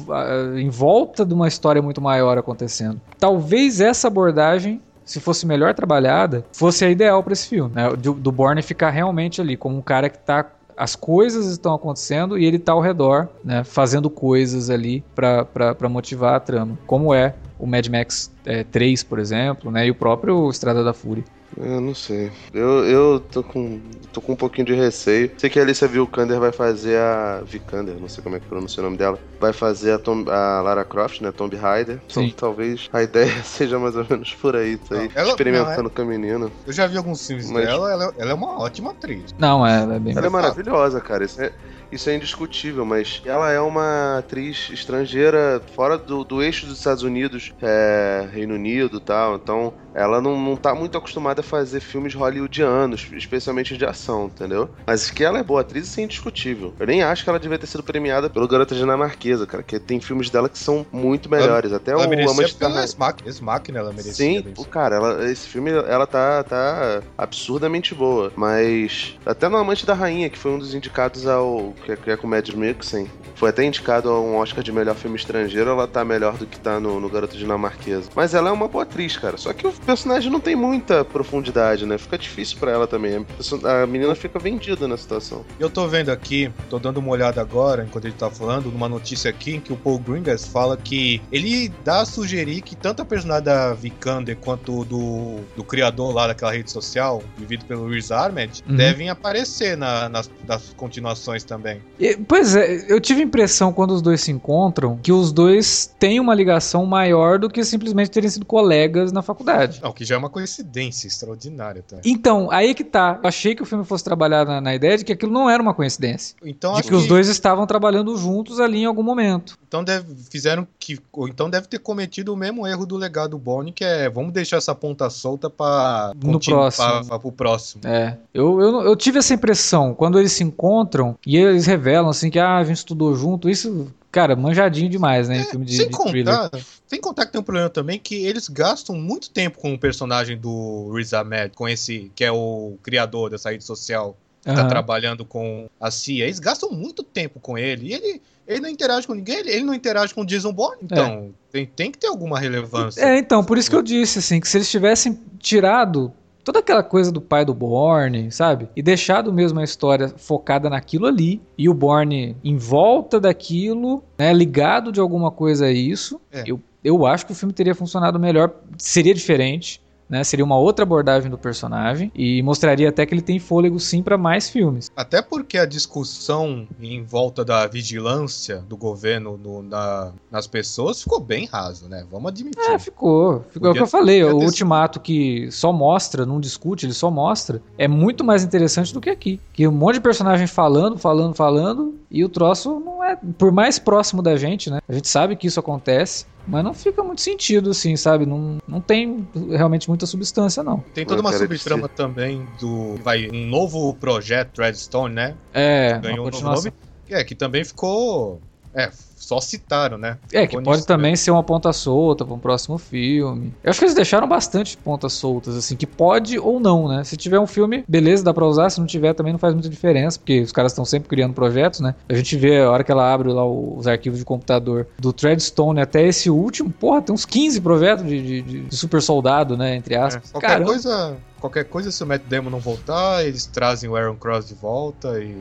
em 0.57 0.71
volta 0.71 1.25
de 1.25 1.35
uma 1.35 1.49
história 1.49 1.83
muito 1.83 2.01
maior 2.01 2.39
acontecendo. 2.39 3.01
Talvez 3.19 3.81
essa 3.81 4.09
abordagem 4.09 4.81
se 5.05 5.21
fosse 5.21 5.47
melhor 5.47 5.73
trabalhada, 5.73 6.45
fosse 6.53 6.85
a 6.85 6.91
ideal 6.91 7.23
para 7.23 7.33
esse 7.33 7.49
filme, 7.49 7.75
né? 7.75 7.89
Do, 7.97 8.13
do 8.13 8.31
Bourne 8.31 8.61
ficar 8.61 8.91
realmente 8.91 9.41
ali 9.41 9.57
como 9.57 9.79
um 9.79 9.81
cara 9.81 10.11
que 10.11 10.19
tá 10.19 10.45
as 10.79 10.95
coisas 10.95 11.47
estão 11.47 11.75
acontecendo 11.75 12.39
e 12.39 12.45
ele 12.45 12.57
está 12.57 12.73
ao 12.73 12.81
redor, 12.81 13.29
né, 13.45 13.65
fazendo 13.65 14.09
coisas 14.09 14.71
ali 14.71 15.05
para 15.15 15.89
motivar 15.89 16.35
a 16.35 16.41
trama, 16.41 16.79
como 16.87 17.13
é 17.13 17.35
o 17.59 17.67
Mad 17.67 17.87
Max 17.89 18.31
é, 18.47 18.63
3, 18.63 19.03
por 19.03 19.19
exemplo, 19.19 19.71
né, 19.73 19.87
e 19.87 19.91
o 19.91 19.95
próprio 19.95 20.49
Estrada 20.49 20.85
da 20.85 20.95
Fúria. 20.95 21.25
Eu 21.57 21.81
não 21.81 21.95
sei. 21.95 22.31
Eu, 22.53 22.85
eu 22.85 23.21
tô 23.21 23.43
com. 23.43 23.81
tô 24.13 24.21
com 24.21 24.33
um 24.33 24.37
pouquinho 24.37 24.67
de 24.67 24.75
receio. 24.75 25.31
Sei 25.39 25.49
que 25.49 25.59
a 25.59 25.63
Alicia 25.63 25.89
Vikander 25.89 26.39
vai 26.39 26.53
fazer 26.53 26.99
a. 26.99 27.43
Vikander, 27.45 27.97
não 27.99 28.09
sei 28.09 28.23
como 28.23 28.37
é 28.37 28.41
que 28.41 28.47
pronuncia 28.47 28.81
o 28.83 28.85
nome 28.85 28.97
dela. 28.97 29.19
Vai 29.41 29.53
fazer 29.53 29.93
a, 29.93 29.99
Tom, 29.99 30.25
a 30.29 30.61
Lara 30.61 30.85
Croft, 30.85 31.21
né? 31.21 31.33
Tomb 31.33 31.57
Raider. 31.57 32.01
Então 32.09 32.29
talvez 32.31 32.89
a 32.93 33.03
ideia 33.03 33.33
seja 33.43 33.79
mais 33.79 33.97
ou 33.97 34.07
menos 34.09 34.35
por 34.35 34.55
aí. 34.55 34.77
Tá 34.77 34.97
aí 34.97 35.11
ela, 35.15 35.31
experimentando 35.31 35.85
não, 35.85 35.91
é... 35.91 35.95
com 35.95 36.03
a 36.03 36.05
menina. 36.05 36.51
Eu 36.67 36.73
já 36.73 36.87
vi 36.87 36.97
alguns 36.97 37.27
filmes 37.27 37.51
Mas... 37.51 37.65
dela, 37.65 37.91
ela, 37.91 38.15
ela, 38.19 38.31
é 38.31 38.35
uma 38.35 38.61
ótima 38.61 38.91
atriz. 38.91 39.35
Não, 39.39 39.67
ela 39.67 39.97
é 39.97 39.99
bem 39.99 40.17
Ela 40.17 40.27
é 40.27 40.31
maravilhosa, 40.31 41.01
cara. 41.01 41.25
Isso 41.25 41.41
é 41.41 41.53
isso 41.91 42.09
é 42.11 42.17
indiscutível, 42.17 42.85
mas 42.85 43.23
ela 43.25 43.51
é 43.51 43.61
uma 43.61 44.19
atriz 44.19 44.69
estrangeira 44.71 45.61
fora 45.75 45.97
do, 45.97 46.25
do 46.25 46.43
eixo 46.43 46.67
dos 46.67 46.79
Estados 46.79 47.03
Unidos, 47.03 47.53
é, 47.63 48.29
Reino 48.33 48.55
Unido 48.55 48.99
e 48.99 49.01
tal, 49.01 49.37
então 49.37 49.73
ela 49.95 50.21
não, 50.21 50.41
não 50.41 50.57
tá 50.57 50.75
muito 50.75 50.97
acostumada 50.97 51.41
a 51.41 51.45
fazer 51.45 51.81
filmes 51.81 52.15
hollywoodianos, 52.15 53.09
especialmente 53.13 53.77
de 53.77 53.85
ação, 53.85 54.27
entendeu? 54.27 54.71
Mas 54.87 55.11
que 55.11 55.25
ela 55.25 55.39
é 55.39 55.43
boa 55.43 55.63
atriz, 55.63 55.89
isso 55.89 56.01
é 56.01 56.05
indiscutível. 56.05 56.73
Eu 56.79 56.87
nem 56.87 57.03
acho 57.03 57.25
que 57.25 57.31
ela 57.31 57.39
devia 57.39 57.59
ter 57.59 57.67
sido 57.67 57.83
premiada 57.83 58.31
pelo 58.31 58.47
Garota 58.47 58.75
Dinamarquesa, 58.75 59.47
cara, 59.47 59.63
que 59.63 59.79
tem 59.81 60.01
filmes 60.01 60.31
dela 60.31 60.49
que 60.49 60.59
são 60.59 60.87
muito 60.93 61.29
melhores. 61.29 61.73
Até 61.73 61.93
ela 61.93 62.07
o 62.07 62.31
Amante 62.31 62.57
da 62.57 62.83
Ex-Máquina, 63.27 63.79
ela 63.79 63.91
merecia. 63.91 64.15
Sim, 64.15 64.45
o 64.57 64.65
cara, 64.65 64.97
ela, 64.97 65.31
esse 65.31 65.49
filme, 65.49 65.71
ela 65.71 66.07
tá, 66.07 66.45
tá 66.45 67.03
absurdamente 67.17 67.95
boa, 67.95 68.33
mas 68.37 69.19
até 69.27 69.49
no 69.49 69.57
Amante 69.57 69.85
da 69.85 69.95
Rainha, 69.95 70.31
que 70.31 70.39
foi 70.39 70.53
um 70.53 70.59
dos 70.59 70.75
indicados 70.75 71.27
ao 71.27 71.75
que 71.79 71.93
é, 71.93 71.97
que 71.97 72.11
é 72.11 72.17
com 72.17 72.27
Mad 72.27 72.49
Mixen. 72.51 73.11
Foi 73.35 73.51
até 73.51 73.65
indicado 73.65 74.11
a 74.11 74.21
um 74.21 74.37
Oscar 74.37 74.65
de 74.65 74.73
melhor 74.73 74.97
filme 74.97 75.17
estrangeiro, 75.17 75.71
ela 75.71 75.87
tá 75.87 76.05
melhor 76.05 76.37
do 76.37 76.47
que 76.47 76.59
tá 76.59 76.81
no, 76.81 76.99
no 76.99 77.09
Garoto 77.09 77.37
Dinamarquesa. 77.37 78.11
Mas 78.15 78.35
ela 78.35 78.49
é 78.49 78.53
uma 78.53 78.67
boa 78.67 78.83
atriz, 78.83 79.17
cara. 79.17 79.37
Só 79.37 79.53
que 79.53 79.67
o 79.67 79.73
personagem 79.73 80.31
não 80.31 80.41
tem 80.41 80.57
muita 80.57 81.05
profundidade, 81.05 81.87
né? 81.87 81.97
Fica 81.99 82.19
difícil 82.19 82.59
para 82.59 82.73
ela 82.73 82.87
também. 82.87 83.25
A 83.65 83.87
menina 83.87 84.15
fica 84.15 84.39
vendida 84.39 84.89
na 84.89 84.97
situação. 84.97 85.45
Eu 85.59 85.71
tô 85.71 85.87
vendo 85.87 86.11
aqui, 86.11 86.51
tô 86.69 86.79
dando 86.79 86.99
uma 86.99 87.11
olhada 87.11 87.41
agora, 87.41 87.85
enquanto 87.85 88.07
ele 88.07 88.15
tá 88.15 88.31
falando, 88.31 88.71
numa 88.71 88.89
notícia 88.89 89.31
aqui 89.31 89.55
em 89.57 89.61
que 89.61 89.73
o 89.73 89.77
Paul 89.77 89.99
Greengrass 89.99 90.47
fala 90.47 90.77
que 90.77 91.23
ele 91.31 91.73
dá 91.85 92.01
a 92.01 92.05
sugerir 92.05 92.61
que 92.63 92.75
tanto 92.75 93.03
a 93.03 93.05
personagem 93.05 93.45
da 93.45 93.73
Vikander 93.75 94.37
quanto 94.37 94.85
do, 94.85 95.41
do 95.57 95.63
criador 95.63 96.13
lá 96.13 96.27
daquela 96.27 96.53
rede 96.53 96.71
social, 96.71 97.23
vivido 97.37 97.65
pelo 97.67 97.89
Riz 97.89 98.11
Ahmed, 98.11 98.63
uhum. 98.69 98.77
devem 98.77 99.11
aparecer 99.11 99.77
na, 99.77 100.09
nas, 100.09 100.31
nas 100.47 100.73
continuações 100.75 101.45
também. 101.45 101.68
E, 101.99 102.17
pois 102.17 102.55
é, 102.55 102.87
eu 102.89 103.01
tive 103.01 103.21
a 103.21 103.25
impressão 103.25 103.73
quando 103.73 103.93
os 103.93 104.01
dois 104.01 104.21
se 104.21 104.31
encontram 104.31 104.97
que 105.03 105.13
os 105.13 105.33
dois 105.33 105.93
têm 105.99 106.21
uma 106.21 106.35
ligação 106.35 106.87
maior 106.87 107.39
do 107.39 107.51
que 107.51 107.65
simplesmente 107.65 108.11
terem 108.11 108.31
sido 108.31 108.47
colegas 108.47 109.11
na 109.11 109.21
faculdade. 109.23 109.81
Não, 109.83 109.93
que 109.93 110.05
já 110.05 110.15
é 110.15 110.19
uma 110.19 110.31
coincidência 110.31 111.09
extraordinária. 111.09 111.83
Tá? 111.87 111.99
Então, 112.05 112.51
aí 112.51 112.75
que 112.75 112.85
tá. 112.85 113.19
Eu 113.23 113.29
achei 113.29 113.55
que 113.55 113.63
o 113.63 113.67
filme 113.67 113.85
fosse 113.85 114.05
trabalhar 114.05 114.45
na, 114.45 114.61
na 114.61 114.75
ideia 114.75 114.97
de 114.97 115.05
que 115.05 115.13
aquilo 115.13 115.33
não 115.33 115.51
era 115.51 115.63
uma 115.63 115.75
coincidência. 115.75 116.37
Então, 116.45 116.75
de 116.75 116.83
que, 116.83 116.89
que, 116.89 116.95
os 116.95 117.07
dois 117.07 117.29
estavam 117.29 117.67
trabalhando 117.67 118.17
juntos 118.17 118.61
ali 118.61 118.79
em 118.79 118.87
algum 118.87 119.03
momento. 119.03 119.59
Então 119.67 119.83
deve, 119.83 120.15
fizeram 120.31 120.67
que. 120.79 120.99
Ou 121.13 121.29
então 121.29 121.51
deve 121.51 121.67
ter 121.67 121.79
cometido 121.79 122.33
o 122.33 122.37
mesmo 122.37 122.67
erro 122.67 122.87
do 122.87 122.97
legado 122.97 123.37
Bonnie, 123.39 123.73
que 123.73 123.85
é 123.85 124.09
vamos 124.09 124.33
deixar 124.33 124.57
essa 124.57 124.75
ponta 124.75 125.11
solta 125.11 125.51
para 125.51 126.13
no 126.23 126.41
próximo. 126.41 127.05
Pra, 127.07 127.19
pro 127.19 127.33
próximo. 127.33 127.83
É. 127.85 128.17
Eu, 128.33 128.61
eu, 128.61 128.83
eu 128.83 128.97
tive 128.97 129.19
essa 129.19 129.35
impressão, 129.35 129.95
quando 129.95 130.19
eles 130.19 130.33
se 130.33 130.45
encontram 130.45 131.17
e 131.27 131.37
eles 131.37 131.58
revelam 131.67 132.11
assim 132.11 132.31
que 132.31 132.39
ah, 132.39 132.59
a 132.59 132.65
gente 132.65 132.79
estudou 132.79 133.15
junto, 133.15 133.49
isso 133.49 133.93
cara, 134.11 134.35
manjadinho 134.35 134.89
demais, 134.89 135.29
né? 135.29 135.39
É, 135.39 135.45
filme 135.45 135.65
de, 135.65 135.77
sem 135.77 135.89
de 135.89 135.97
contar. 135.97 136.51
Sem 136.87 137.01
contar 137.01 137.27
que 137.27 137.33
tem 137.33 137.41
um 137.41 137.45
problema 137.45 137.69
também 137.69 137.99
que 137.99 138.15
eles 138.27 138.49
gastam 138.49 138.97
muito 138.97 139.31
tempo 139.31 139.59
com 139.59 139.75
o 139.75 139.79
personagem 139.79 140.37
do 140.37 140.91
Riz 140.95 141.13
Ahmed, 141.13 141.55
com 141.55 141.69
esse, 141.69 142.11
que 142.15 142.25
é 142.25 142.33
o 142.33 142.77
criador 142.83 143.31
dessa 143.31 143.51
rede 143.51 143.65
social, 143.65 144.17
que 144.43 144.51
uhum. 144.51 144.57
tá 144.57 144.67
trabalhando 144.67 145.25
com 145.25 145.69
a 145.81 145.91
CIA. 145.91 146.25
Eles 146.25 146.39
gastam 146.39 146.71
muito 146.71 147.03
tempo 147.03 147.39
com 147.39 147.59
ele. 147.59 147.89
E 147.89 147.93
ele, 147.93 148.23
ele 148.47 148.61
não 148.61 148.69
interage 148.69 149.07
com 149.07 149.15
ninguém, 149.15 149.39
ele, 149.39 149.51
ele 149.51 149.65
não 149.65 149.75
interage 149.75 150.15
com 150.15 150.23
o 150.23 150.27
Jason 150.27 150.53
Bourne. 150.53 150.79
Então, 150.83 151.07
é. 151.07 151.53
tem, 151.53 151.67
tem 151.67 151.91
que 151.93 151.99
ter 151.99 152.07
alguma 152.07 152.39
relevância. 152.39 153.03
É, 153.03 153.19
então, 153.19 153.45
por 153.45 153.59
isso 153.59 153.69
que 153.69 153.77
eu 153.77 153.83
disse, 153.83 154.19
assim, 154.21 154.41
que 154.41 154.49
se 154.49 154.57
eles 154.57 154.71
tivessem 154.71 155.19
tirado 155.39 156.13
toda 156.49 156.61
aquela 156.61 156.83
coisa 156.83 157.13
do 157.13 157.21
pai 157.21 157.45
do 157.45 157.53
Borne, 157.53 158.33
sabe? 158.33 158.71
E 158.75 158.81
deixado 158.81 159.31
mesmo 159.31 159.61
a 159.61 159.65
história 159.65 160.09
focada 160.09 160.71
naquilo 160.71 161.05
ali 161.07 161.43
e 161.59 161.69
o 161.69 161.75
Borne 161.75 162.35
em 162.43 162.57
volta 162.57 163.21
daquilo, 163.21 164.03
né, 164.19 164.33
ligado 164.33 164.91
de 164.91 164.99
alguma 164.99 165.31
coisa 165.31 165.67
a 165.67 165.71
isso. 165.71 166.19
É. 166.33 166.45
Eu, 166.47 166.59
eu 166.83 167.05
acho 167.05 167.27
que 167.27 167.33
o 167.33 167.35
filme 167.35 167.53
teria 167.53 167.75
funcionado 167.75 168.19
melhor, 168.19 168.51
seria 168.79 169.13
diferente 169.13 169.79
né? 170.09 170.25
Seria 170.25 170.45
uma 170.45 170.59
outra 170.59 170.85
abordagem 170.85 171.31
do 171.31 171.39
personagem 171.39 172.11
e 172.15 172.43
mostraria 172.43 172.89
até 172.89 173.05
que 173.05 173.15
ele 173.15 173.23
tem 173.23 173.39
fôlego 173.39 173.79
sim 173.79 174.03
para 174.03 174.17
mais 174.17 174.49
filmes. 174.49 174.91
Até 174.97 175.21
porque 175.21 175.59
a 175.59 175.67
discussão 175.67 176.67
em 176.81 177.03
volta 177.03 177.45
da 177.45 177.67
vigilância 177.67 178.59
do 178.69 178.77
governo 178.77 179.37
no, 179.37 179.63
na, 179.63 180.13
nas 180.31 180.47
pessoas 180.47 181.03
ficou 181.03 181.21
bem 181.21 181.47
raso, 181.47 181.89
né? 181.89 182.07
Vamos 182.11 182.31
admitir. 182.31 182.63
É, 182.63 182.79
ficou. 182.79 183.45
Ficou 183.51 183.69
é 183.69 183.71
o 183.71 183.75
que 183.75 183.83
eu 183.83 183.87
falei. 183.87 184.25
O 184.25 184.39
ultimato 184.39 185.01
que 185.01 185.51
só 185.51 185.73
mostra, 185.73 186.25
não 186.25 186.41
discute, 186.41 186.87
ele 186.87 186.95
só 186.95 187.11
mostra, 187.11 187.63
é 187.77 187.87
muito 187.87 188.25
mais 188.25 188.43
interessante 188.43 188.93
do 188.93 189.01
que 189.01 189.11
aqui. 189.11 189.41
Que 189.53 189.67
um 189.67 189.73
monte 189.73 189.95
de 189.95 190.01
personagem 190.01 190.47
falando, 190.47 190.99
falando, 190.99 191.35
falando, 191.35 191.95
e 192.11 192.25
o 192.25 192.29
troço 192.29 192.81
não 192.81 193.05
é. 193.05 193.17
Por 193.37 193.53
mais 193.53 193.79
próximo 193.79 194.23
da 194.23 194.37
gente, 194.37 194.71
né? 194.71 194.81
A 194.89 194.93
gente 194.93 195.09
sabe 195.09 195.37
que 195.37 195.47
isso 195.47 195.61
acontece. 195.61 196.27
Mas 196.49 196.65
não 196.65 196.73
fica 196.73 197.03
muito 197.05 197.21
sentido, 197.21 197.71
assim, 197.71 197.95
sabe? 197.95 198.25
Não, 198.25 198.57
não 198.67 198.81
tem 198.81 199.29
realmente 199.51 199.87
muita 199.89 200.07
substância, 200.07 200.63
não. 200.63 200.83
Tem 200.95 201.05
toda 201.05 201.21
uma 201.21 201.33
subtrama 201.33 201.89
também 201.89 202.47
do. 202.59 202.97
Vai, 203.03 203.29
um 203.31 203.47
novo 203.47 203.93
projeto, 203.95 204.63
Redstone, 204.63 205.15
né? 205.15 205.37
É, 205.53 205.99
ganhou 205.99 206.27
um 206.27 206.31
novo 206.31 206.43
nome. 206.43 206.73
É, 207.11 207.23
que 207.23 207.35
também 207.35 207.65
ficou. 207.65 208.41
É, 208.75 208.91
só 209.19 209.41
citaram, 209.41 209.99
né? 209.99 210.17
É, 210.33 210.47
que 210.47 210.61
pode 210.63 210.87
também 210.87 211.17
ser 211.17 211.31
uma 211.31 211.43
ponta 211.43 211.73
solta 211.73 212.25
para 212.25 212.35
um 212.35 212.39
próximo 212.39 212.79
filme. 212.79 213.53
Eu 213.63 213.71
acho 213.71 213.79
que 213.79 213.85
eles 213.85 213.95
deixaram 213.95 214.29
bastante 214.29 214.77
pontas 214.77 215.13
soltas, 215.13 215.57
assim, 215.57 215.77
que 215.77 215.87
pode 215.87 216.39
ou 216.39 216.61
não, 216.61 216.89
né? 216.89 217.05
Se 217.05 217.17
tiver 217.17 217.39
um 217.39 217.47
filme, 217.47 217.85
beleza, 217.87 218.25
dá 218.25 218.33
pra 218.33 218.47
usar. 218.47 218.71
Se 218.71 218.79
não 218.79 218.87
tiver, 218.87 219.13
também 219.15 219.33
não 219.33 219.39
faz 219.39 219.53
muita 219.53 219.69
diferença, 219.69 220.19
porque 220.19 220.41
os 220.41 220.53
caras 220.53 220.73
estão 220.73 220.85
sempre 220.85 221.09
criando 221.09 221.35
projetos, 221.35 221.81
né? 221.81 221.95
A 222.09 222.15
gente 222.15 222.37
vê 222.37 222.61
a 222.61 222.71
hora 222.71 222.85
que 222.85 222.93
ela 222.93 223.13
abre 223.13 223.29
lá 223.29 223.45
os 223.45 223.87
arquivos 223.87 224.19
de 224.19 224.25
computador 224.25 224.87
do 224.99 225.13
Treadstone 225.13 225.81
até 225.81 226.07
esse 226.07 226.31
último, 226.31 226.71
porra, 226.71 227.03
tem 227.03 227.15
uns 227.15 227.25
15 227.25 227.61
projetos 227.61 228.07
de, 228.07 228.43
de, 228.43 228.43
de 228.69 228.77
super 228.77 229.03
soldado, 229.03 229.57
né? 229.57 229.77
Entre 229.77 229.97
aspas. 229.97 230.29
É, 230.29 230.33
qualquer 230.33 230.49
Caramba. 230.49 230.71
coisa. 230.71 231.17
Qualquer 231.41 231.65
coisa, 231.65 231.93
se 231.93 232.03
o 232.03 232.07
Matt 232.07 232.23
Damon 232.29 232.51
não 232.51 232.59
voltar, 232.59 233.25
eles 233.25 233.47
trazem 233.47 233.89
o 233.89 233.95
Aaron 233.95 234.17
Cross 234.17 234.49
de 234.49 234.55
volta 234.55 235.21
e. 235.21 235.39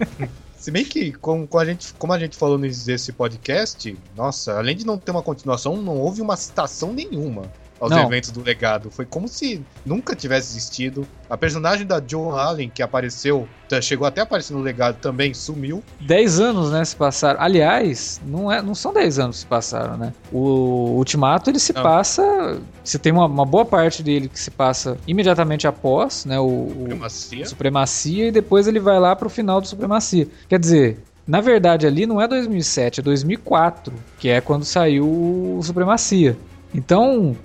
Se 0.62 0.70
bem 0.70 0.84
que, 0.84 1.10
como, 1.14 1.48
a 1.58 1.64
gente, 1.64 1.92
como 1.94 2.12
a 2.12 2.18
gente 2.20 2.36
falou 2.36 2.56
nesse 2.56 3.12
podcast, 3.12 3.98
nossa, 4.14 4.56
além 4.56 4.76
de 4.76 4.86
não 4.86 4.96
ter 4.96 5.10
uma 5.10 5.20
continuação, 5.20 5.82
não 5.82 5.98
houve 5.98 6.22
uma 6.22 6.36
citação 6.36 6.92
nenhuma 6.92 7.50
aos 7.82 7.90
não. 7.90 8.04
eventos 8.04 8.30
do 8.30 8.40
legado. 8.40 8.92
Foi 8.92 9.04
como 9.04 9.26
se 9.26 9.60
nunca 9.84 10.14
tivesse 10.14 10.52
existido. 10.52 11.04
A 11.28 11.36
personagem 11.36 11.84
da 11.84 12.00
Joan 12.00 12.40
Allen, 12.40 12.70
que 12.72 12.80
apareceu, 12.80 13.48
chegou 13.82 14.06
até 14.06 14.20
a 14.20 14.24
aparecer 14.24 14.54
no 14.54 14.60
legado, 14.60 14.98
também 15.00 15.34
sumiu. 15.34 15.82
Dez 16.00 16.38
anos, 16.38 16.70
né, 16.70 16.84
se 16.84 16.94
passaram. 16.94 17.40
Aliás, 17.40 18.20
não, 18.24 18.52
é, 18.52 18.62
não 18.62 18.72
são 18.72 18.92
dez 18.92 19.18
anos 19.18 19.36
que 19.36 19.40
se 19.40 19.46
passaram, 19.46 19.96
né? 19.96 20.14
O 20.30 20.94
Ultimato, 20.96 21.50
ele 21.50 21.58
se 21.58 21.72
não. 21.72 21.82
passa... 21.82 22.60
Você 22.84 23.00
tem 23.00 23.12
uma, 23.12 23.26
uma, 23.26 23.44
boa 23.44 23.64
parte 23.64 24.00
dele 24.00 24.28
que 24.28 24.38
se 24.38 24.50
passa 24.50 24.96
imediatamente 25.04 25.66
após, 25.66 26.24
né, 26.24 26.38
o, 26.38 26.68
Supremacia. 26.68 27.44
o 27.44 27.48
Supremacia, 27.48 28.28
e 28.28 28.30
depois 28.30 28.68
ele 28.68 28.78
vai 28.78 29.00
lá 29.00 29.16
pro 29.16 29.28
final 29.28 29.60
do 29.60 29.66
Supremacia. 29.66 30.28
Quer 30.48 30.60
dizer, 30.60 30.98
na 31.26 31.40
verdade, 31.40 31.84
ali 31.84 32.06
não 32.06 32.20
é 32.20 32.28
2007, 32.28 33.00
é 33.00 33.02
2004, 33.02 33.92
que 34.20 34.28
é 34.28 34.40
quando 34.40 34.64
saiu 34.64 35.04
o 35.04 35.60
Supremacia. 35.62 36.36
Então, 36.74 37.36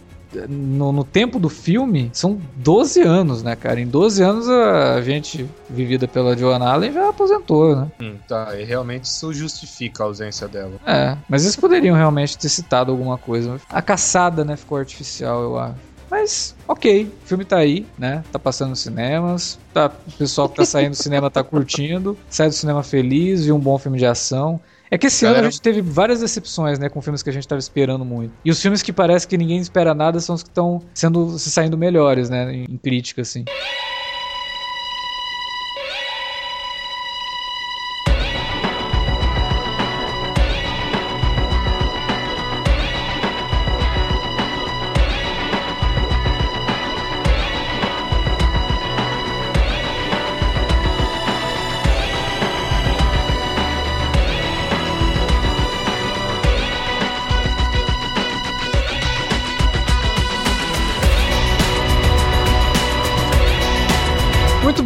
no, 0.48 0.92
no, 0.92 1.04
tempo 1.04 1.40
do 1.40 1.50
filme, 1.50 2.10
são 2.13 2.40
12 2.56 3.02
anos, 3.02 3.44
né, 3.44 3.56
cara? 3.56 3.80
Em 3.80 3.88
12 3.88 4.24
anos 4.24 4.50
a 4.50 5.02
gente, 5.02 5.48
vivida 5.70 6.08
pela 6.08 6.36
Joan 6.38 6.60
Allen, 6.60 6.92
já 6.92 7.10
aposentou, 7.10 7.76
né? 7.76 7.92
Hum, 8.02 8.16
tá, 8.28 8.60
e 8.60 8.63
realmente 8.63 9.06
isso 9.06 9.34
justifica 9.34 10.04
a 10.04 10.08
ausência 10.08 10.48
dela. 10.48 10.74
É, 10.86 11.18
mas 11.30 11.44
eles 11.44 11.56
poderiam 11.56 11.96
realmente 11.96 12.38
ter 12.38 12.50
citado 12.50 12.92
alguma 12.92 13.18
coisa. 13.18 13.60
A 13.70 13.82
caçada, 13.82 14.44
né, 14.44 14.56
ficou 14.56 14.78
artificial, 14.78 15.42
eu 15.44 15.58
acho. 15.58 15.88
Mas, 16.10 16.56
ok, 16.68 17.12
o 17.24 17.28
filme 17.28 17.44
tá 17.44 17.58
aí, 17.58 17.86
né? 17.98 18.24
Tá 18.32 18.40
passando 18.40 18.70
nos 18.70 18.80
cinemas. 18.80 19.60
Tá, 19.74 19.92
o 20.08 20.12
pessoal 20.13 20.48
que 20.48 20.56
tá 20.56 20.66
saindo 20.66 20.92
do 20.92 20.96
cinema 20.96 21.30
tá 21.30 21.44
curtindo. 21.44 22.18
Sai 22.30 22.48
do 22.48 22.54
cinema 22.54 22.82
feliz, 22.82 23.44
viu 23.44 23.56
um 23.56 23.60
bom 23.60 23.78
filme 23.78 23.98
de 23.98 24.06
ação. 24.06 24.60
É 24.89 24.97
que 24.97 25.08
esse 25.08 25.23
Galera... 25.23 25.39
ano 25.39 25.47
a 25.47 25.52
gente 25.52 25.62
teve 25.62 25.82
várias 25.82 26.21
decepções, 26.21 26.80
né, 26.80 26.89
com 26.89 27.02
filmes 27.02 27.21
que 27.21 27.30
a 27.30 27.34
gente 27.34 27.43
estava 27.43 27.60
esperando 27.60 28.06
muito. 28.06 28.34
E 28.43 28.52
os 28.52 28.62
filmes 28.62 28.82
que 28.82 28.93
parece 28.93 29.28
que 29.28 29.38
ninguém 29.38 29.58
espera 29.58 29.93
nada 29.93 30.19
são 30.19 30.36
os 30.36 30.43
que 30.43 30.50
estão 30.50 30.82
sendo 30.93 31.38
se 31.38 31.52
saindo 31.52 31.78
melhores, 31.78 32.30
né, 32.30 32.54
em, 32.54 32.65
em 32.69 32.78
crítica 32.78 33.21
assim. 33.21 33.43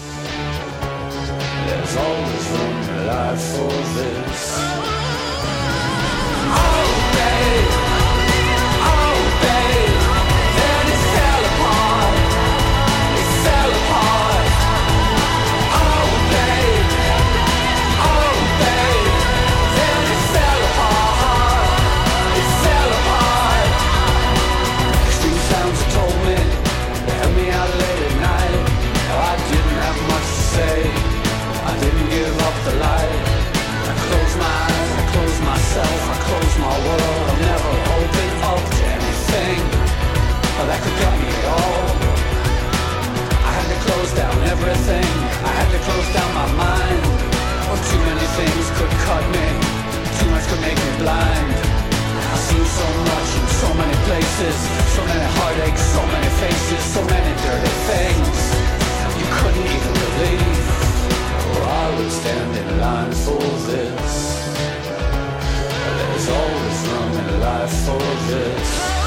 finally 45.71 45.85
close 45.85 46.15
down 46.15 46.35
my 46.35 46.47
mind. 46.59 47.03
Oh, 47.71 47.79
too 47.91 48.03
many 48.03 48.27
things 48.39 48.67
could 48.75 48.91
cut 49.07 49.25
me. 49.31 49.47
Too 50.19 50.31
much 50.31 50.45
could 50.49 50.61
make 50.61 50.77
me 50.77 50.91
blind. 50.99 51.51
I've 52.31 52.39
seen 52.39 52.65
so 52.65 52.87
much 53.11 53.31
in 53.39 53.47
so 53.63 53.69
many 53.75 53.97
places. 54.07 54.57
So 54.97 55.05
many 55.07 55.27
heartaches, 55.39 55.81
so 55.95 56.03
many 56.07 56.31
faces, 56.43 56.83
so 56.95 57.03
many 57.05 57.31
dirty 57.45 57.75
things. 57.91 58.39
You 59.19 59.27
couldn't 59.39 59.69
even 59.77 59.95
believe. 60.05 60.67
Or 61.55 61.63
I 61.63 61.87
would 61.97 62.11
stand 62.11 62.51
in 62.57 62.81
line 62.81 63.13
for 63.13 63.43
this. 63.71 64.13
There's 65.99 66.29
always 66.29 66.79
room 66.91 67.13
in 67.23 67.41
life 67.41 67.75
for 67.87 68.03
this. 68.29 69.00